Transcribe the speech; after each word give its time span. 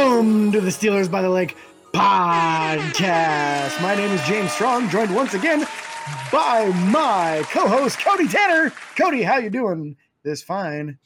Welcome 0.00 0.50
to 0.52 0.62
the 0.62 0.70
Steelers 0.70 1.10
by 1.10 1.20
the 1.20 1.28
Lake 1.28 1.58
podcast. 1.92 3.82
My 3.82 3.94
name 3.94 4.10
is 4.10 4.22
James 4.22 4.50
Strong, 4.50 4.88
joined 4.88 5.14
once 5.14 5.34
again 5.34 5.68
by 6.32 6.72
my 6.90 7.44
co-host 7.50 7.98
Cody 7.98 8.26
Tanner. 8.26 8.72
Cody, 8.96 9.22
how 9.22 9.36
you 9.36 9.50
doing 9.50 9.98
this 10.22 10.42
fine 10.42 10.98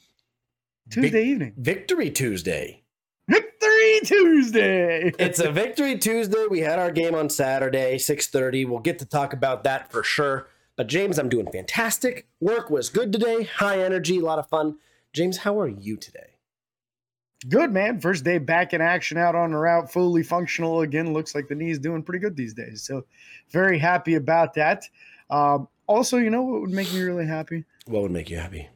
Tuesday 0.89 1.09
Vic- 1.09 1.27
evening? 1.27 1.53
Victory 1.57 2.09
Tuesday. 2.09 2.83
Victory 3.27 3.99
Tuesday. 4.05 5.11
It's 5.19 5.39
a 5.39 5.51
Victory 5.51 5.97
Tuesday. 5.97 6.45
We 6.49 6.61
had 6.61 6.79
our 6.79 6.89
game 6.89 7.15
on 7.15 7.29
Saturday, 7.29 7.97
6:30. 7.97 8.63
We'll 8.63 8.79
get 8.79 8.99
to 8.99 9.05
talk 9.05 9.33
about 9.33 9.65
that 9.65 9.91
for 9.91 10.03
sure. 10.03 10.47
But 10.77 10.87
James, 10.87 11.19
I'm 11.19 11.27
doing 11.27 11.51
fantastic. 11.51 12.27
Work 12.39 12.69
was 12.69 12.87
good 12.87 13.11
today. 13.11 13.43
High 13.43 13.83
energy, 13.83 14.19
a 14.19 14.23
lot 14.23 14.39
of 14.39 14.47
fun. 14.47 14.77
James, 15.11 15.39
how 15.39 15.59
are 15.59 15.67
you 15.67 15.97
today? 15.97 16.34
Good 17.47 17.71
man. 17.71 17.99
First 17.99 18.23
day 18.23 18.37
back 18.37 18.73
in 18.73 18.81
action 18.81 19.17
out 19.17 19.35
on 19.35 19.51
the 19.51 19.57
route, 19.57 19.91
fully 19.91 20.23
functional 20.23 20.81
again. 20.81 21.13
Looks 21.13 21.35
like 21.35 21.47
the 21.47 21.55
knee 21.55 21.71
is 21.71 21.79
doing 21.79 22.03
pretty 22.03 22.19
good 22.19 22.35
these 22.35 22.53
days. 22.53 22.83
So 22.83 23.05
very 23.49 23.77
happy 23.77 24.15
about 24.15 24.53
that. 24.55 24.83
Um, 25.29 25.67
also, 25.87 26.17
you 26.17 26.29
know 26.29 26.43
what 26.43 26.61
would 26.61 26.71
make 26.71 26.91
me 26.93 27.01
really 27.01 27.25
happy? 27.25 27.65
What 27.85 28.01
would 28.01 28.11
make 28.11 28.29
you 28.29 28.37
happy? 28.37 28.69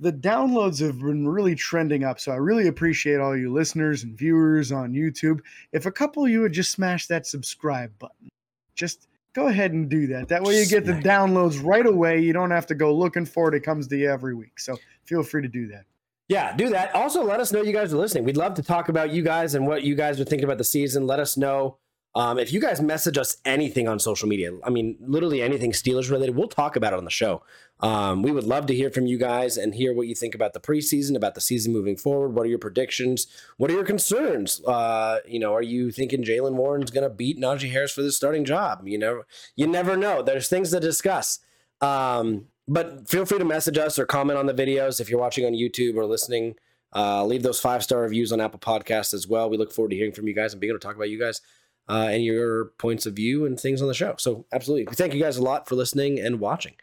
the 0.00 0.12
downloads 0.12 0.84
have 0.84 0.98
been 0.98 1.26
really 1.26 1.54
trending 1.54 2.04
up. 2.04 2.18
So 2.18 2.32
I 2.32 2.36
really 2.36 2.66
appreciate 2.66 3.20
all 3.20 3.36
you 3.36 3.52
listeners 3.52 4.02
and 4.02 4.16
viewers 4.16 4.72
on 4.72 4.92
YouTube. 4.92 5.40
If 5.72 5.86
a 5.86 5.92
couple 5.92 6.24
of 6.24 6.30
you 6.30 6.40
would 6.40 6.52
just 6.52 6.72
smash 6.72 7.06
that 7.06 7.26
subscribe 7.26 7.96
button, 7.98 8.28
just 8.74 9.06
go 9.34 9.46
ahead 9.46 9.72
and 9.72 9.88
do 9.88 10.08
that. 10.08 10.28
That 10.28 10.42
way 10.42 10.58
you 10.58 10.66
get 10.66 10.84
the 10.84 10.92
downloads 10.92 11.62
right 11.64 11.86
away. 11.86 12.20
You 12.20 12.32
don't 12.32 12.50
have 12.50 12.66
to 12.66 12.74
go 12.74 12.94
looking 12.94 13.24
for 13.24 13.48
it. 13.48 13.54
It 13.54 13.60
comes 13.60 13.86
to 13.88 13.96
you 13.96 14.10
every 14.10 14.34
week. 14.34 14.58
So 14.58 14.76
feel 15.04 15.22
free 15.22 15.42
to 15.42 15.48
do 15.48 15.68
that. 15.68 15.84
Yeah, 16.28 16.56
do 16.56 16.70
that. 16.70 16.94
Also, 16.94 17.22
let 17.22 17.40
us 17.40 17.52
know 17.52 17.62
you 17.62 17.72
guys 17.72 17.92
are 17.92 17.98
listening. 17.98 18.24
We'd 18.24 18.36
love 18.36 18.54
to 18.54 18.62
talk 18.62 18.88
about 18.88 19.10
you 19.10 19.22
guys 19.22 19.54
and 19.54 19.66
what 19.66 19.82
you 19.82 19.94
guys 19.94 20.18
are 20.20 20.24
thinking 20.24 20.44
about 20.44 20.58
the 20.58 20.64
season. 20.64 21.06
Let 21.06 21.20
us 21.20 21.36
know. 21.36 21.78
Um, 22.16 22.38
if 22.38 22.52
you 22.52 22.60
guys 22.60 22.80
message 22.80 23.18
us 23.18 23.38
anything 23.44 23.88
on 23.88 23.98
social 23.98 24.28
media, 24.28 24.52
I 24.62 24.70
mean, 24.70 24.96
literally 25.00 25.42
anything 25.42 25.72
Steelers 25.72 26.10
related, 26.10 26.36
we'll 26.36 26.46
talk 26.46 26.76
about 26.76 26.92
it 26.92 26.96
on 26.96 27.04
the 27.04 27.10
show. 27.10 27.42
Um, 27.80 28.22
we 28.22 28.30
would 28.30 28.44
love 28.44 28.66
to 28.66 28.74
hear 28.74 28.88
from 28.88 29.06
you 29.06 29.18
guys 29.18 29.56
and 29.56 29.74
hear 29.74 29.92
what 29.92 30.06
you 30.06 30.14
think 30.14 30.32
about 30.32 30.52
the 30.52 30.60
preseason, 30.60 31.16
about 31.16 31.34
the 31.34 31.40
season 31.40 31.72
moving 31.72 31.96
forward. 31.96 32.28
What 32.28 32.46
are 32.46 32.48
your 32.48 32.60
predictions? 32.60 33.26
What 33.56 33.68
are 33.68 33.74
your 33.74 33.84
concerns? 33.84 34.64
Uh, 34.64 35.18
you 35.26 35.40
know, 35.40 35.52
are 35.54 35.62
you 35.62 35.90
thinking 35.90 36.22
Jaylen 36.22 36.54
Warren's 36.54 36.92
going 36.92 37.02
to 37.02 37.14
beat 37.14 37.36
Najee 37.38 37.72
Harris 37.72 37.92
for 37.92 38.02
the 38.02 38.12
starting 38.12 38.44
job? 38.44 38.86
You 38.86 38.98
know, 38.98 39.22
you 39.56 39.66
never 39.66 39.96
know. 39.96 40.22
There's 40.22 40.48
things 40.48 40.70
to 40.70 40.78
discuss. 40.78 41.40
Um, 41.80 42.46
but 42.68 43.08
feel 43.08 43.24
free 43.26 43.38
to 43.38 43.44
message 43.44 43.78
us 43.78 43.98
or 43.98 44.06
comment 44.06 44.38
on 44.38 44.46
the 44.46 44.54
videos 44.54 45.00
if 45.00 45.08
you're 45.10 45.20
watching 45.20 45.44
on 45.46 45.52
YouTube 45.52 45.96
or 45.96 46.06
listening. 46.06 46.54
Uh, 46.96 47.24
leave 47.24 47.42
those 47.42 47.58
five 47.60 47.82
star 47.82 48.02
reviews 48.02 48.30
on 48.32 48.40
Apple 48.40 48.60
Podcasts 48.60 49.12
as 49.12 49.26
well. 49.26 49.50
We 49.50 49.56
look 49.56 49.72
forward 49.72 49.90
to 49.90 49.96
hearing 49.96 50.12
from 50.12 50.28
you 50.28 50.34
guys 50.34 50.52
and 50.52 50.60
being 50.60 50.70
able 50.70 50.78
to 50.78 50.86
talk 50.86 50.94
about 50.96 51.10
you 51.10 51.18
guys 51.18 51.40
uh, 51.88 52.08
and 52.10 52.22
your 52.24 52.66
points 52.78 53.04
of 53.04 53.14
view 53.14 53.44
and 53.46 53.58
things 53.58 53.82
on 53.82 53.88
the 53.88 53.94
show. 53.94 54.14
So, 54.18 54.46
absolutely, 54.52 54.86
we 54.88 54.94
thank 54.94 55.12
you 55.12 55.20
guys 55.20 55.36
a 55.36 55.42
lot 55.42 55.68
for 55.68 55.74
listening 55.74 56.20
and 56.20 56.38
watching. 56.38 56.74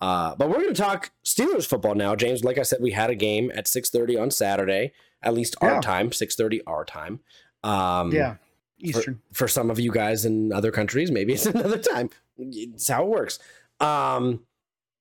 Uh, 0.00 0.34
but 0.36 0.48
we're 0.48 0.60
going 0.60 0.74
to 0.74 0.80
talk 0.80 1.10
Steelers 1.24 1.66
football 1.66 1.94
now, 1.94 2.14
James. 2.14 2.44
Like 2.44 2.58
I 2.58 2.62
said, 2.62 2.78
we 2.80 2.92
had 2.92 3.10
a 3.10 3.14
game 3.14 3.50
at 3.54 3.64
6:30 3.66 4.20
on 4.22 4.30
Saturday, 4.30 4.92
at 5.22 5.34
least 5.34 5.56
our 5.60 5.74
Yeah. 5.74 5.80
time, 5.80 6.10
6:30 6.12 6.60
our 6.66 6.84
time. 6.84 7.20
Um, 7.64 8.12
Yeah. 8.12 8.34
for- 8.34 8.40
Eastern. 8.78 9.22
For, 9.32 9.48
some 9.48 9.70
of 9.70 9.80
you 9.80 9.90
guys 9.90 10.24
in 10.26 10.52
other 10.52 10.70
countries, 10.70 11.10
maybe 11.10 11.32
it's 11.32 11.46
another 11.46 11.78
time. 11.78 12.10
It's 12.38 12.86
how 12.88 13.02
it 13.04 13.08
works. 13.08 13.38
Um, 13.80 14.40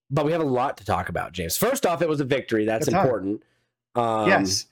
but 0.09 0.25
we 0.25 0.31
have 0.31 0.41
a 0.41 0.45
lot 0.45 0.77
to 0.77 0.85
talk 0.85 1.09
about, 1.09 1.31
James. 1.31 1.57
First 1.57 1.85
off, 1.85 2.01
it 2.01 2.09
was 2.09 2.19
a 2.19 2.25
victory. 2.25 2.65
That's 2.65 2.87
important. 2.87 3.41
Um, 3.95 4.27
yes. 4.27 4.67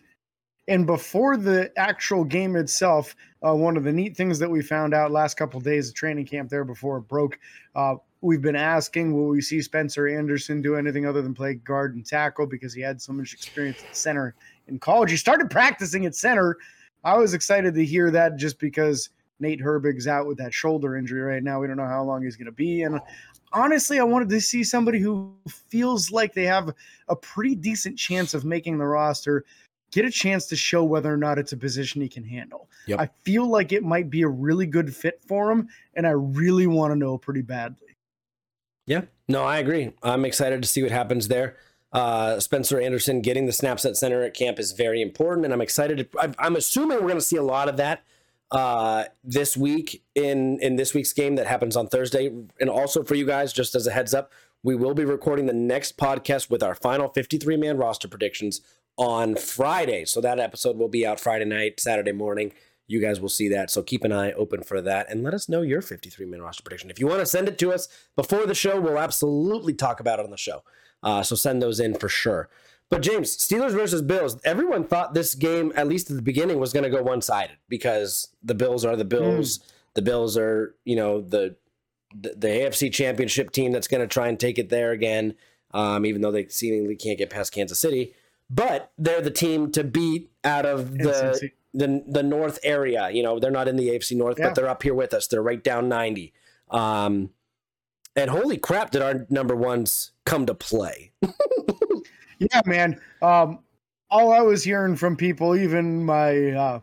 And 0.68 0.86
before 0.86 1.36
the 1.36 1.72
actual 1.78 2.24
game 2.24 2.56
itself, 2.56 3.16
uh, 3.46 3.54
one 3.54 3.76
of 3.76 3.84
the 3.84 3.92
neat 3.92 4.16
things 4.16 4.40
that 4.40 4.50
we 4.50 4.62
found 4.62 4.94
out 4.94 5.12
last 5.12 5.36
couple 5.36 5.58
of 5.58 5.64
days 5.64 5.90
of 5.90 5.96
training 5.96 6.26
camp 6.26 6.50
there 6.50 6.64
before 6.64 6.98
it 6.98 7.02
broke, 7.02 7.38
uh, 7.76 7.96
we've 8.22 8.42
been 8.42 8.56
asking, 8.56 9.14
will 9.14 9.28
we 9.28 9.42
see 9.42 9.62
Spencer 9.62 10.08
Anderson 10.08 10.62
do 10.62 10.76
anything 10.76 11.06
other 11.06 11.22
than 11.22 11.34
play 11.34 11.56
guard 11.56 11.96
and 11.96 12.06
tackle 12.06 12.48
because 12.48 12.74
he 12.74 12.82
had 12.82 13.02
so 13.02 13.12
much 13.12 13.34
experience 13.34 13.84
at 13.84 13.96
center 13.96 14.36
in 14.68 14.80
college. 14.80 15.12
He 15.12 15.18
started 15.18 15.50
practicing 15.50 16.06
at 16.06 16.16
center. 16.16 16.58
I 17.04 17.18
was 17.18 17.34
excited 17.34 17.74
to 17.76 17.84
hear 17.84 18.10
that 18.12 18.38
just 18.38 18.60
because 18.60 19.10
Nate 19.40 19.62
Herbig's 19.62 20.08
out 20.08 20.28
with 20.28 20.38
that 20.38 20.54
shoulder 20.54 20.96
injury 20.96 21.22
right 21.22 21.44
now. 21.44 21.60
We 21.60 21.68
don't 21.68 21.78
know 21.78 21.88
how 21.88 22.04
long 22.04 22.24
he's 22.24 22.36
going 22.36 22.46
to 22.46 22.52
be. 22.52 22.84
And 22.84 23.00
honestly, 23.52 24.00
I 24.00 24.04
wanted 24.04 24.30
to 24.30 24.42
see 24.42 24.64
somebody 24.64 25.00
who 25.00 25.34
feels 25.48 26.12
like 26.12 26.34
they 26.34 26.46
have 26.46 26.74
a 27.08 27.16
pretty 27.16 27.56
decent 27.56 27.98
chance 27.98 28.34
of 28.34 28.46
making 28.46 28.78
the 28.78 28.86
roster 28.86 29.46
get 29.92 30.06
a 30.06 30.12
chance 30.12 30.48
to 30.48 30.56
show 30.56 30.84
whether 30.84 31.14
or 31.14 31.18
not 31.18 31.38
it's 31.38 31.52
a 31.52 31.58
position 31.58 32.02
he 32.02 32.10
can 32.10 32.24
handle. 32.24 32.68
Yep. 32.88 33.00
I 33.00 33.10
feel 33.24 33.48
like 33.48 33.72
it 33.72 33.84
might 33.84 34.10
be 34.10 34.24
a 34.24 34.28
really 34.28 34.66
good 34.66 34.94
fit 34.94 35.22
for 35.28 35.52
him, 35.52 35.70
and 35.94 36.08
I 36.08 36.12
really 36.12 36.66
want 36.66 36.92
to 36.92 36.96
know 36.96 37.18
pretty 37.18 37.44
badly. 37.44 37.96
Yeah, 38.88 39.04
no, 39.30 39.44
I 39.44 39.60
agree. 39.60 39.94
I'm 40.02 40.26
excited 40.26 40.62
to 40.64 40.68
see 40.68 40.82
what 40.82 40.92
happens 40.92 41.28
there. 41.28 41.58
Uh, 41.94 42.40
Spencer 42.40 42.82
Anderson 42.82 43.22
getting 43.22 43.46
the 43.46 43.54
snaps 43.54 43.86
at 43.86 43.96
center 43.96 44.24
at 44.24 44.34
camp 44.34 44.58
is 44.58 44.72
very 44.72 45.00
important, 45.00 45.46
and 45.46 45.54
I'm 45.54 45.62
excited. 45.62 46.00
To, 46.00 46.20
I'm, 46.20 46.34
I'm 46.40 46.56
assuming 46.56 46.98
we're 46.98 47.04
going 47.04 47.16
to 47.16 47.22
see 47.22 47.38
a 47.38 47.44
lot 47.44 47.70
of 47.70 47.78
that 47.78 48.04
uh, 48.54 49.06
this 49.24 49.58
week 49.58 50.04
in 50.16 50.60
in 50.62 50.76
this 50.76 50.94
week's 50.94 51.12
game 51.12 51.36
that 51.36 51.48
happens 51.48 51.76
on 51.76 51.88
Thursday. 51.88 52.28
And 52.60 52.70
also 52.70 53.04
for 53.04 53.16
you 53.16 53.26
guys, 53.26 53.52
just 53.52 53.76
as 53.76 53.88
a 53.88 53.92
heads 53.92 54.14
up, 54.14 54.32
we 54.62 54.76
will 54.76 54.94
be 54.94 55.04
recording 55.04 55.48
the 55.48 55.54
next 55.54 55.98
podcast 55.98 56.50
with 56.50 56.64
our 56.64 56.76
final 56.76 57.10
53 57.10 57.58
man 57.58 57.78
roster 57.78 58.08
predictions 58.08 58.62
on 58.96 59.36
Friday. 59.36 60.06
So 60.06 60.22
that 60.22 60.40
episode 60.40 60.78
will 60.78 60.88
be 60.88 61.06
out 61.06 61.20
Friday 61.20 61.46
night, 61.46 61.80
Saturday 61.80 62.12
morning. 62.12 62.54
You 62.86 63.02
guys 63.02 63.20
will 63.20 63.30
see 63.30 63.50
that. 63.50 63.72
So 63.72 63.82
keep 63.82 64.04
an 64.04 64.12
eye 64.12 64.34
open 64.34 64.62
for 64.62 64.82
that 64.82 65.10
and 65.10 65.24
let 65.24 65.34
us 65.34 65.50
know 65.50 65.64
your 65.64 65.82
53 65.82 66.26
man 66.28 66.42
roster 66.42 66.62
prediction. 66.62 66.92
If 66.92 67.00
you 67.00 67.08
want 67.08 67.22
to 67.22 67.26
send 67.26 67.48
it 67.48 67.58
to 67.58 67.74
us 67.74 67.88
before 68.16 68.46
the 68.46 68.54
show, 68.54 68.80
we'll 68.80 69.00
absolutely 69.00 69.74
talk 69.74 70.00
about 70.00 70.20
it 70.20 70.26
on 70.26 70.32
the 70.32 70.38
show. 70.38 70.64
Uh, 71.02 71.24
so 71.24 71.36
send 71.36 71.62
those 71.62 71.80
in 71.80 71.96
for 71.96 72.08
sure. 72.08 72.50
But 72.90 73.02
James, 73.02 73.36
Steelers 73.36 73.72
versus 73.72 74.02
Bills, 74.04 74.40
everyone 74.44 74.84
thought 74.86 75.14
this 75.16 75.34
game, 75.34 75.74
at 75.76 75.88
least 75.88 76.10
at 76.12 76.16
the 76.16 76.22
beginning, 76.22 76.60
was 76.60 76.74
going 76.74 76.84
to 76.84 76.90
go 76.90 77.02
one 77.02 77.22
sided 77.22 77.58
because 77.68 78.28
the 78.44 78.54
Bills 78.54 78.86
are 78.86 78.96
the 78.96 79.06
Bills. 79.06 79.60
The 79.96 80.02
Bills 80.04 80.38
are, 80.38 80.76
you 80.86 80.96
know, 80.96 81.22
the, 81.22 81.56
the 82.16 82.36
the 82.38 82.48
AFC 82.48 82.92
Championship 82.94 83.52
team 83.52 83.72
that's 83.72 83.88
going 83.88 84.02
to 84.02 84.08
try 84.08 84.28
and 84.28 84.40
take 84.40 84.60
it 84.60 84.70
there 84.70 84.92
again, 84.92 85.34
um, 85.74 86.06
even 86.06 86.22
though 86.22 86.32
they 86.32 86.48
seemingly 86.48 86.96
can't 86.96 87.18
get 87.18 87.30
past 87.32 87.52
Kansas 87.52 87.80
City. 87.80 88.14
But 88.50 88.92
they're 89.00 89.22
the 89.22 89.32
team 89.32 89.72
to 89.72 89.84
beat 89.84 90.30
out 90.44 90.66
of 90.68 90.96
the 90.98 91.50
the 91.74 92.04
the 92.08 92.22
North 92.22 92.60
area. 92.64 93.10
You 93.10 93.24
know, 93.24 93.40
they're 93.40 93.50
not 93.50 93.68
in 93.68 93.76
the 93.78 93.90
AFC 93.90 94.16
North, 94.16 94.38
Yeah. 94.38 94.50
but 94.50 94.56
they're 94.56 94.70
up 94.70 94.84
here 94.84 94.94
with 94.94 95.14
us. 95.16 95.26
They're 95.28 95.42
right 95.42 95.64
down 95.64 95.90
ninety. 95.90 96.34
Um, 96.70 97.32
and 98.16 98.30
holy 98.30 98.58
crap, 98.58 98.92
did 98.92 99.02
our 99.02 99.26
number 99.30 99.56
ones 99.56 100.12
come 100.26 100.46
to 100.46 100.54
play? 100.54 101.12
Yeah, 102.40 102.62
man. 102.66 103.00
Um, 103.22 103.60
all 104.10 104.32
I 104.32 104.42
was 104.42 104.64
hearing 104.64 104.96
from 104.96 105.16
people, 105.16 105.56
even 105.56 106.06
my 106.06 106.52
uh, 106.52 106.80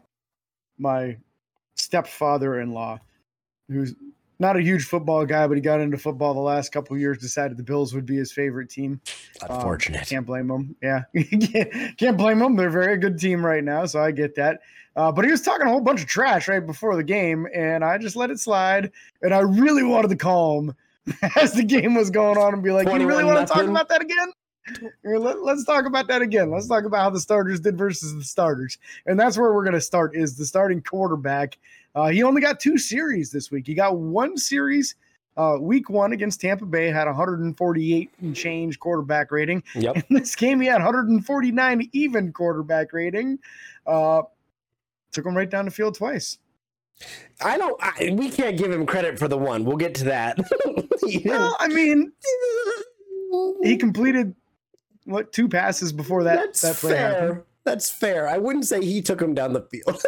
my 0.78 1.16
stepfather-in-law, 1.76 2.98
who's 3.68 3.94
not 4.40 4.56
a 4.56 4.62
huge 4.62 4.86
football 4.86 5.24
guy, 5.26 5.46
but 5.46 5.56
he 5.56 5.60
got 5.60 5.80
into 5.80 5.98
football 5.98 6.32
the 6.32 6.40
last 6.40 6.72
couple 6.72 6.96
of 6.96 7.00
years, 7.00 7.18
decided 7.18 7.58
the 7.58 7.62
Bills 7.62 7.94
would 7.94 8.06
be 8.06 8.16
his 8.16 8.32
favorite 8.32 8.70
team. 8.70 9.00
Um, 9.42 9.56
Unfortunate. 9.56 10.08
can't 10.08 10.26
blame 10.26 10.50
him. 10.50 10.74
Yeah, 10.82 11.02
can't, 11.98 12.16
blame 12.16 12.38
them. 12.38 12.56
They're 12.56 12.68
a 12.68 12.72
very 12.72 12.96
good 12.96 13.18
team 13.18 13.44
right 13.44 13.62
now, 13.62 13.84
so 13.86 14.02
I 14.02 14.10
get 14.10 14.34
that. 14.36 14.60
Uh, 14.96 15.12
but 15.12 15.24
he 15.24 15.30
was 15.30 15.42
talking 15.42 15.66
a 15.66 15.70
whole 15.70 15.80
bunch 15.80 16.00
of 16.00 16.08
trash 16.08 16.48
right 16.48 16.66
before 16.66 16.96
the 16.96 17.04
game, 17.04 17.46
and 17.54 17.84
I 17.84 17.98
just 17.98 18.16
let 18.16 18.30
it 18.30 18.40
slide. 18.40 18.90
And 19.22 19.32
I 19.32 19.40
really 19.40 19.84
wanted 19.84 20.08
to 20.08 20.16
call 20.16 20.62
him 20.62 20.74
as 21.36 21.52
the 21.52 21.62
game 21.62 21.94
was 21.94 22.10
going 22.10 22.38
on 22.38 22.54
and 22.54 22.62
be 22.62 22.72
like, 22.72 22.88
"You 22.88 23.06
really 23.06 23.24
want 23.24 23.46
to 23.46 23.52
talk 23.52 23.66
about 23.66 23.88
that 23.90 24.00
again? 24.00 24.32
Let, 25.04 25.36
us 25.36 25.64
talk 25.64 25.86
about 25.86 26.06
that 26.08 26.22
again. 26.22 26.50
Let's 26.50 26.68
talk 26.68 26.84
about 26.84 27.02
how 27.02 27.10
the 27.10 27.20
starters 27.20 27.60
did 27.60 27.76
versus 27.76 28.14
the 28.14 28.24
starters, 28.24 28.78
and 29.06 29.18
that's 29.18 29.36
where 29.38 29.52
we're 29.52 29.64
going 29.64 29.74
to 29.74 29.80
start. 29.80 30.14
Is 30.14 30.36
the 30.36 30.46
starting 30.46 30.82
quarterback? 30.82 31.58
Uh, 31.94 32.08
he 32.08 32.22
only 32.22 32.40
got 32.40 32.60
two 32.60 32.78
series 32.78 33.30
this 33.30 33.50
week. 33.50 33.66
He 33.66 33.74
got 33.74 33.98
one 33.98 34.36
series 34.36 34.94
uh, 35.36 35.56
week 35.60 35.88
one 35.88 36.12
against 36.12 36.40
Tampa 36.40 36.66
Bay, 36.66 36.88
had 36.88 37.06
148 37.06 38.10
and 38.20 38.36
change 38.36 38.78
quarterback 38.78 39.30
rating. 39.30 39.62
Yep. 39.74 39.96
In 39.96 40.16
this 40.16 40.36
game, 40.36 40.60
he 40.60 40.66
had 40.66 40.74
149 40.74 41.88
even 41.92 42.32
quarterback 42.32 42.92
rating. 42.92 43.38
Uh, 43.86 44.22
took 45.12 45.24
him 45.24 45.36
right 45.36 45.48
down 45.48 45.64
the 45.64 45.70
field 45.70 45.94
twice. 45.94 46.38
I 47.42 47.56
don't. 47.56 47.76
I, 47.82 48.10
we 48.12 48.28
can't 48.28 48.58
give 48.58 48.70
him 48.70 48.84
credit 48.84 49.18
for 49.18 49.28
the 49.28 49.38
one. 49.38 49.64
We'll 49.64 49.78
get 49.78 49.94
to 49.96 50.04
that. 50.04 50.38
Well, 51.24 51.56
I 51.58 51.66
mean, 51.66 52.12
he 53.62 53.76
completed 53.78 54.34
what 55.10 55.32
two 55.32 55.48
passes 55.48 55.92
before 55.92 56.24
that 56.24 56.36
That's 56.36 56.60
that 56.62 56.76
play 56.76 56.92
fair. 56.92 57.10
happened. 57.20 57.42
That's 57.64 57.90
fair. 57.90 58.26
I 58.28 58.38
wouldn't 58.38 58.64
say 58.66 58.82
he 58.84 59.02
took 59.02 59.20
him 59.20 59.34
down 59.34 59.52
the 59.52 59.62
field, 59.62 60.02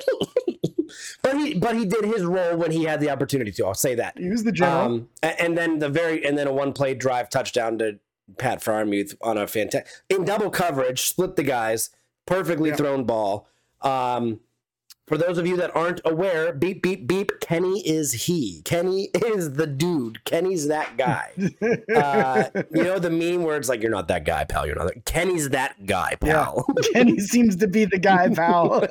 but 1.22 1.37
he 1.37 1.54
but 1.54 1.76
he 1.76 1.84
did 1.84 2.04
his 2.04 2.25
role 2.25 2.56
when 2.56 2.70
he 2.70 2.84
had 2.84 3.00
the 3.00 3.10
opportunity 3.10 3.52
to. 3.52 3.66
I'll 3.66 3.75
say 3.75 3.94
that. 3.96 4.19
He 4.19 4.28
was 4.31 4.44
the 4.44 4.52
general. 4.52 4.81
Um, 4.87 5.08
and 5.22 5.56
then 5.56 5.78
the 5.78 5.88
very 5.88 6.25
and 6.25 6.37
then 6.37 6.46
a 6.46 6.52
one 6.52 6.72
play 6.72 6.94
drive 6.94 7.28
touchdown 7.28 7.78
to 7.78 7.99
Pat 8.38 8.60
Freiermuth 8.62 9.14
on 9.20 9.37
a 9.37 9.46
fantastic 9.46 9.87
in 10.08 10.25
double 10.25 10.50
coverage, 10.50 11.02
split 11.02 11.37
the 11.37 11.43
guys, 11.43 11.90
perfectly 12.26 12.70
Yeah. 12.70 12.76
thrown 12.76 13.04
ball. 13.04 13.46
Um, 13.82 14.40
for 15.12 15.19
those 15.19 15.37
of 15.37 15.47
you 15.47 15.59
that 15.59 15.76
aren't 15.76 16.00
aware, 16.06 16.55
beep, 16.55 16.82
beep, 16.82 17.06
beep, 17.06 17.32
Kenny 17.38 17.87
is 17.87 18.12
he. 18.12 18.62
Kenny 18.62 19.11
is 19.26 19.53
the 19.53 19.67
dude. 19.67 20.25
Kenny's 20.25 20.69
that 20.69 20.97
guy. 20.97 21.32
uh, 21.94 22.44
you 22.75 22.82
know 22.82 22.99
the 22.99 23.11
meme 23.11 23.43
where 23.43 23.59
it's 23.59 23.69
like, 23.69 23.82
you're 23.82 23.91
not 23.91 24.09
that 24.09 24.25
guy, 24.25 24.44
pal. 24.44 24.67
You're 24.67 24.76
not 24.76 24.87
that. 24.87 25.05
Kenny's 25.05 25.50
that 25.50 25.85
guy, 25.85 26.14
pal. 26.14 26.64
Yeah. 26.67 26.88
Kenny 26.94 27.19
seems 27.19 27.56
to 27.56 27.69
be 27.69 27.85
the 27.85 27.99
guy, 27.99 28.31
pal. 28.31 28.87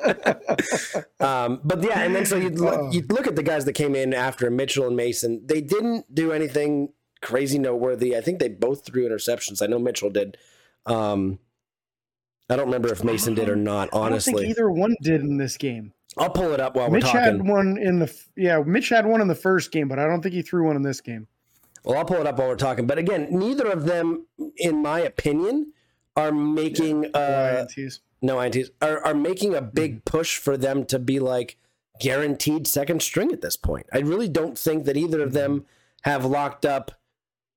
um, 1.20 1.60
but 1.64 1.82
yeah, 1.82 2.02
and 2.02 2.14
then 2.14 2.24
so 2.24 2.36
you 2.36 2.50
look, 2.50 2.94
you 2.94 3.02
look 3.08 3.26
at 3.26 3.34
the 3.34 3.42
guys 3.42 3.64
that 3.64 3.72
came 3.72 3.96
in 3.96 4.14
after 4.14 4.48
Mitchell 4.48 4.86
and 4.86 4.96
Mason. 4.96 5.44
They 5.44 5.60
didn't 5.60 6.14
do 6.14 6.30
anything 6.30 6.92
crazy 7.20 7.58
noteworthy. 7.58 8.16
I 8.16 8.20
think 8.20 8.38
they 8.38 8.48
both 8.48 8.84
threw 8.84 9.08
interceptions. 9.08 9.60
I 9.60 9.66
know 9.66 9.80
Mitchell 9.80 10.10
did. 10.10 10.36
Um, 10.86 11.40
I 12.48 12.54
don't 12.54 12.66
remember 12.66 12.92
if 12.92 13.02
Mason 13.02 13.34
did 13.34 13.48
or 13.48 13.56
not. 13.56 13.88
Honestly, 13.92 14.32
I 14.32 14.36
don't 14.36 14.42
think 14.42 14.50
either 14.50 14.70
one 14.70 14.94
did 15.02 15.22
in 15.22 15.38
this 15.38 15.56
game. 15.56 15.94
I'll 16.18 16.30
pull 16.30 16.52
it 16.52 16.60
up 16.60 16.76
while 16.76 16.90
Mitch 16.90 17.04
we're 17.04 17.12
talking. 17.12 17.22
had 17.38 17.48
one 17.48 17.78
in 17.78 17.98
the 17.98 18.14
yeah. 18.36 18.62
Mitch 18.64 18.88
had 18.90 19.06
one 19.06 19.20
in 19.20 19.28
the 19.28 19.34
first 19.34 19.72
game, 19.72 19.88
but 19.88 19.98
I 19.98 20.06
don't 20.06 20.20
think 20.22 20.34
he 20.34 20.42
threw 20.42 20.66
one 20.66 20.76
in 20.76 20.82
this 20.82 21.00
game. 21.00 21.26
Well, 21.84 21.98
I'll 21.98 22.04
pull 22.04 22.18
it 22.18 22.26
up 22.26 22.38
while 22.38 22.48
we're 22.48 22.56
talking. 22.56 22.86
But 22.86 22.98
again, 22.98 23.28
neither 23.30 23.66
of 23.68 23.84
them, 23.86 24.26
in 24.56 24.82
my 24.82 25.00
opinion, 25.00 25.72
are 26.14 26.30
making 26.30 27.02
No 27.02 27.08
uh, 27.14 27.66
INTs. 27.66 28.00
no 28.20 28.36
INTs 28.36 28.68
are 28.80 29.04
are 29.04 29.14
making 29.14 29.54
a 29.54 29.62
big 29.62 30.04
push 30.04 30.36
for 30.38 30.56
them 30.56 30.84
to 30.86 30.98
be 30.98 31.18
like 31.18 31.56
guaranteed 32.00 32.66
second 32.66 33.02
string 33.02 33.32
at 33.32 33.40
this 33.40 33.56
point. 33.56 33.86
I 33.92 33.98
really 34.00 34.28
don't 34.28 34.58
think 34.58 34.84
that 34.84 34.96
either 34.96 35.22
of 35.22 35.32
them 35.32 35.64
have 36.02 36.24
locked 36.24 36.64
up 36.66 36.92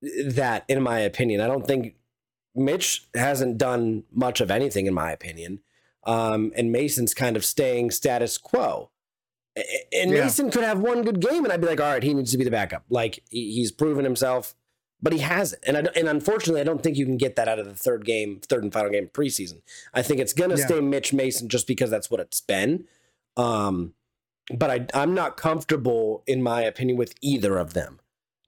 that. 0.01 0.63
In 0.67 0.81
my 0.81 0.99
opinion, 0.99 1.41
I 1.41 1.47
don't 1.47 1.67
think 1.67 1.95
Mitch 2.55 3.07
hasn't 3.13 3.57
done 3.57 4.03
much 4.13 4.39
of 4.39 4.49
anything. 4.49 4.85
In 4.87 4.93
my 4.93 5.11
opinion, 5.11 5.59
um, 6.05 6.51
and 6.55 6.71
Mason's 6.71 7.13
kind 7.13 7.35
of 7.35 7.43
staying 7.45 7.91
status 7.91 8.37
quo. 8.37 8.89
And 9.93 10.11
Yeah. 10.11 10.25
Mason 10.25 10.51
could 10.51 10.63
have 10.63 10.79
one 10.79 11.03
good 11.03 11.19
game, 11.21 11.43
and 11.45 11.53
I'd 11.53 11.61
be 11.61 11.67
like, 11.67 11.79
all 11.79 11.91
right, 11.93 12.03
he 12.03 12.13
needs 12.13 12.31
to 12.31 12.37
be 12.37 12.43
the 12.43 12.51
backup. 12.51 12.83
Like 12.89 13.23
he's 13.29 13.71
proven 13.71 14.03
himself, 14.03 14.53
but 15.01 15.13
he 15.13 15.19
hasn't. 15.19 15.63
And 15.65 15.77
I, 15.77 15.81
and 15.95 16.07
unfortunately, 16.09 16.59
I 16.61 16.65
don't 16.65 16.83
think 16.83 16.97
you 16.97 17.05
can 17.05 17.17
get 17.17 17.35
that 17.37 17.47
out 17.47 17.59
of 17.59 17.65
the 17.65 17.73
third 17.75 18.05
game, 18.05 18.41
third 18.41 18.63
and 18.63 18.73
final 18.73 18.91
game 18.91 19.05
of 19.05 19.13
preseason. 19.13 19.61
I 19.93 20.01
think 20.01 20.19
it's 20.19 20.33
gonna 20.33 20.57
Yeah. 20.57 20.65
stay 20.65 20.81
Mitch 20.81 21.13
Mason 21.13 21.47
just 21.47 21.67
because 21.67 21.89
that's 21.89 22.11
what 22.11 22.19
it's 22.19 22.41
been. 22.41 22.85
Um, 23.37 23.93
but 24.53 24.69
I, 24.69 24.85
I'm 24.93 25.13
not 25.13 25.37
comfortable, 25.37 26.23
in 26.27 26.43
my 26.43 26.61
opinion, 26.61 26.97
with 26.97 27.15
either 27.21 27.57
of 27.57 27.73
them 27.73 27.99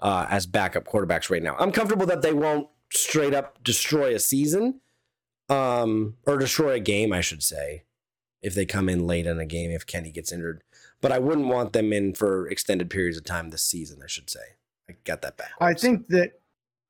uh, 0.02 0.28
as 0.30 0.46
backup 0.46 0.86
quarterbacks 0.86 1.30
right 1.30 1.42
now. 1.42 1.56
I'm 1.58 1.72
comfortable 1.72 2.06
that 2.08 2.22
they 2.22 2.34
won't 2.34 2.68
straight 2.94 3.34
up 3.34 3.64
destroy 3.64 4.14
a 4.14 4.20
season, 4.20 4.82
um, 5.50 6.16
or 6.26 6.38
destroy 6.38 6.74
a 6.74 6.80
game, 6.80 7.14
I 7.14 7.22
should 7.22 7.44
say, 7.44 7.84
if 8.42 8.54
they 8.54 8.66
come 8.66 8.90
in 8.90 9.08
late 9.08 9.26
in 9.26 9.40
a 9.40 9.46
game 9.46 9.72
if 9.72 9.86
Kenny 9.86 10.12
gets 10.12 10.32
injured. 10.32 10.64
But 11.02 11.12
I 11.12 11.20
wouldn't 11.20 11.48
want 11.48 11.74
them 11.74 11.94
in 11.94 12.14
for 12.14 12.48
extended 12.50 12.90
periods 12.90 13.18
of 13.18 13.24
time 13.24 13.50
this 13.50 13.64
season. 13.64 14.02
I 14.04 14.08
should 14.08 14.30
say. 14.30 14.40
I 14.90 14.96
got 15.04 15.22
that 15.22 15.38
back. 15.38 15.52
I 15.60 15.74
think 15.74 16.08
that 16.08 16.40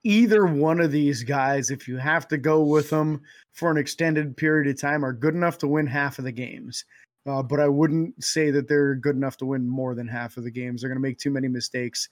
either 0.04 0.46
one 0.46 0.80
of 0.80 0.92
these 0.92 1.24
guys, 1.24 1.70
if 1.72 1.88
you 1.88 1.98
have 1.98 2.28
to 2.30 2.38
go 2.38 2.64
with 2.64 2.90
them 2.90 3.22
for 3.54 3.72
an 3.72 3.78
extended 3.78 4.38
period 4.38 4.70
of 4.70 4.80
time, 4.80 5.04
are 5.04 5.14
good 5.14 5.34
enough 5.34 5.58
to 5.60 5.68
win 5.68 5.88
half 5.88 6.20
of 6.20 6.26
the 6.26 6.32
games. 6.32 6.86
Uh, 7.26 7.44
but 7.44 7.60
I 7.60 7.68
wouldn't 7.68 8.24
say 8.24 8.52
that 8.52 8.70
they're 8.70 8.96
good 8.96 9.16
enough 9.16 9.36
to 9.38 9.46
win 9.46 9.68
more 9.68 9.96
than 9.96 10.08
half 10.08 10.38
of 10.38 10.46
the 10.46 10.52
games. 10.52 10.82
They're 10.82 10.90
going 10.90 11.02
to 11.02 11.08
make 11.08 11.18
too 11.18 11.32
many 11.32 11.50
mistakes. 11.50 12.08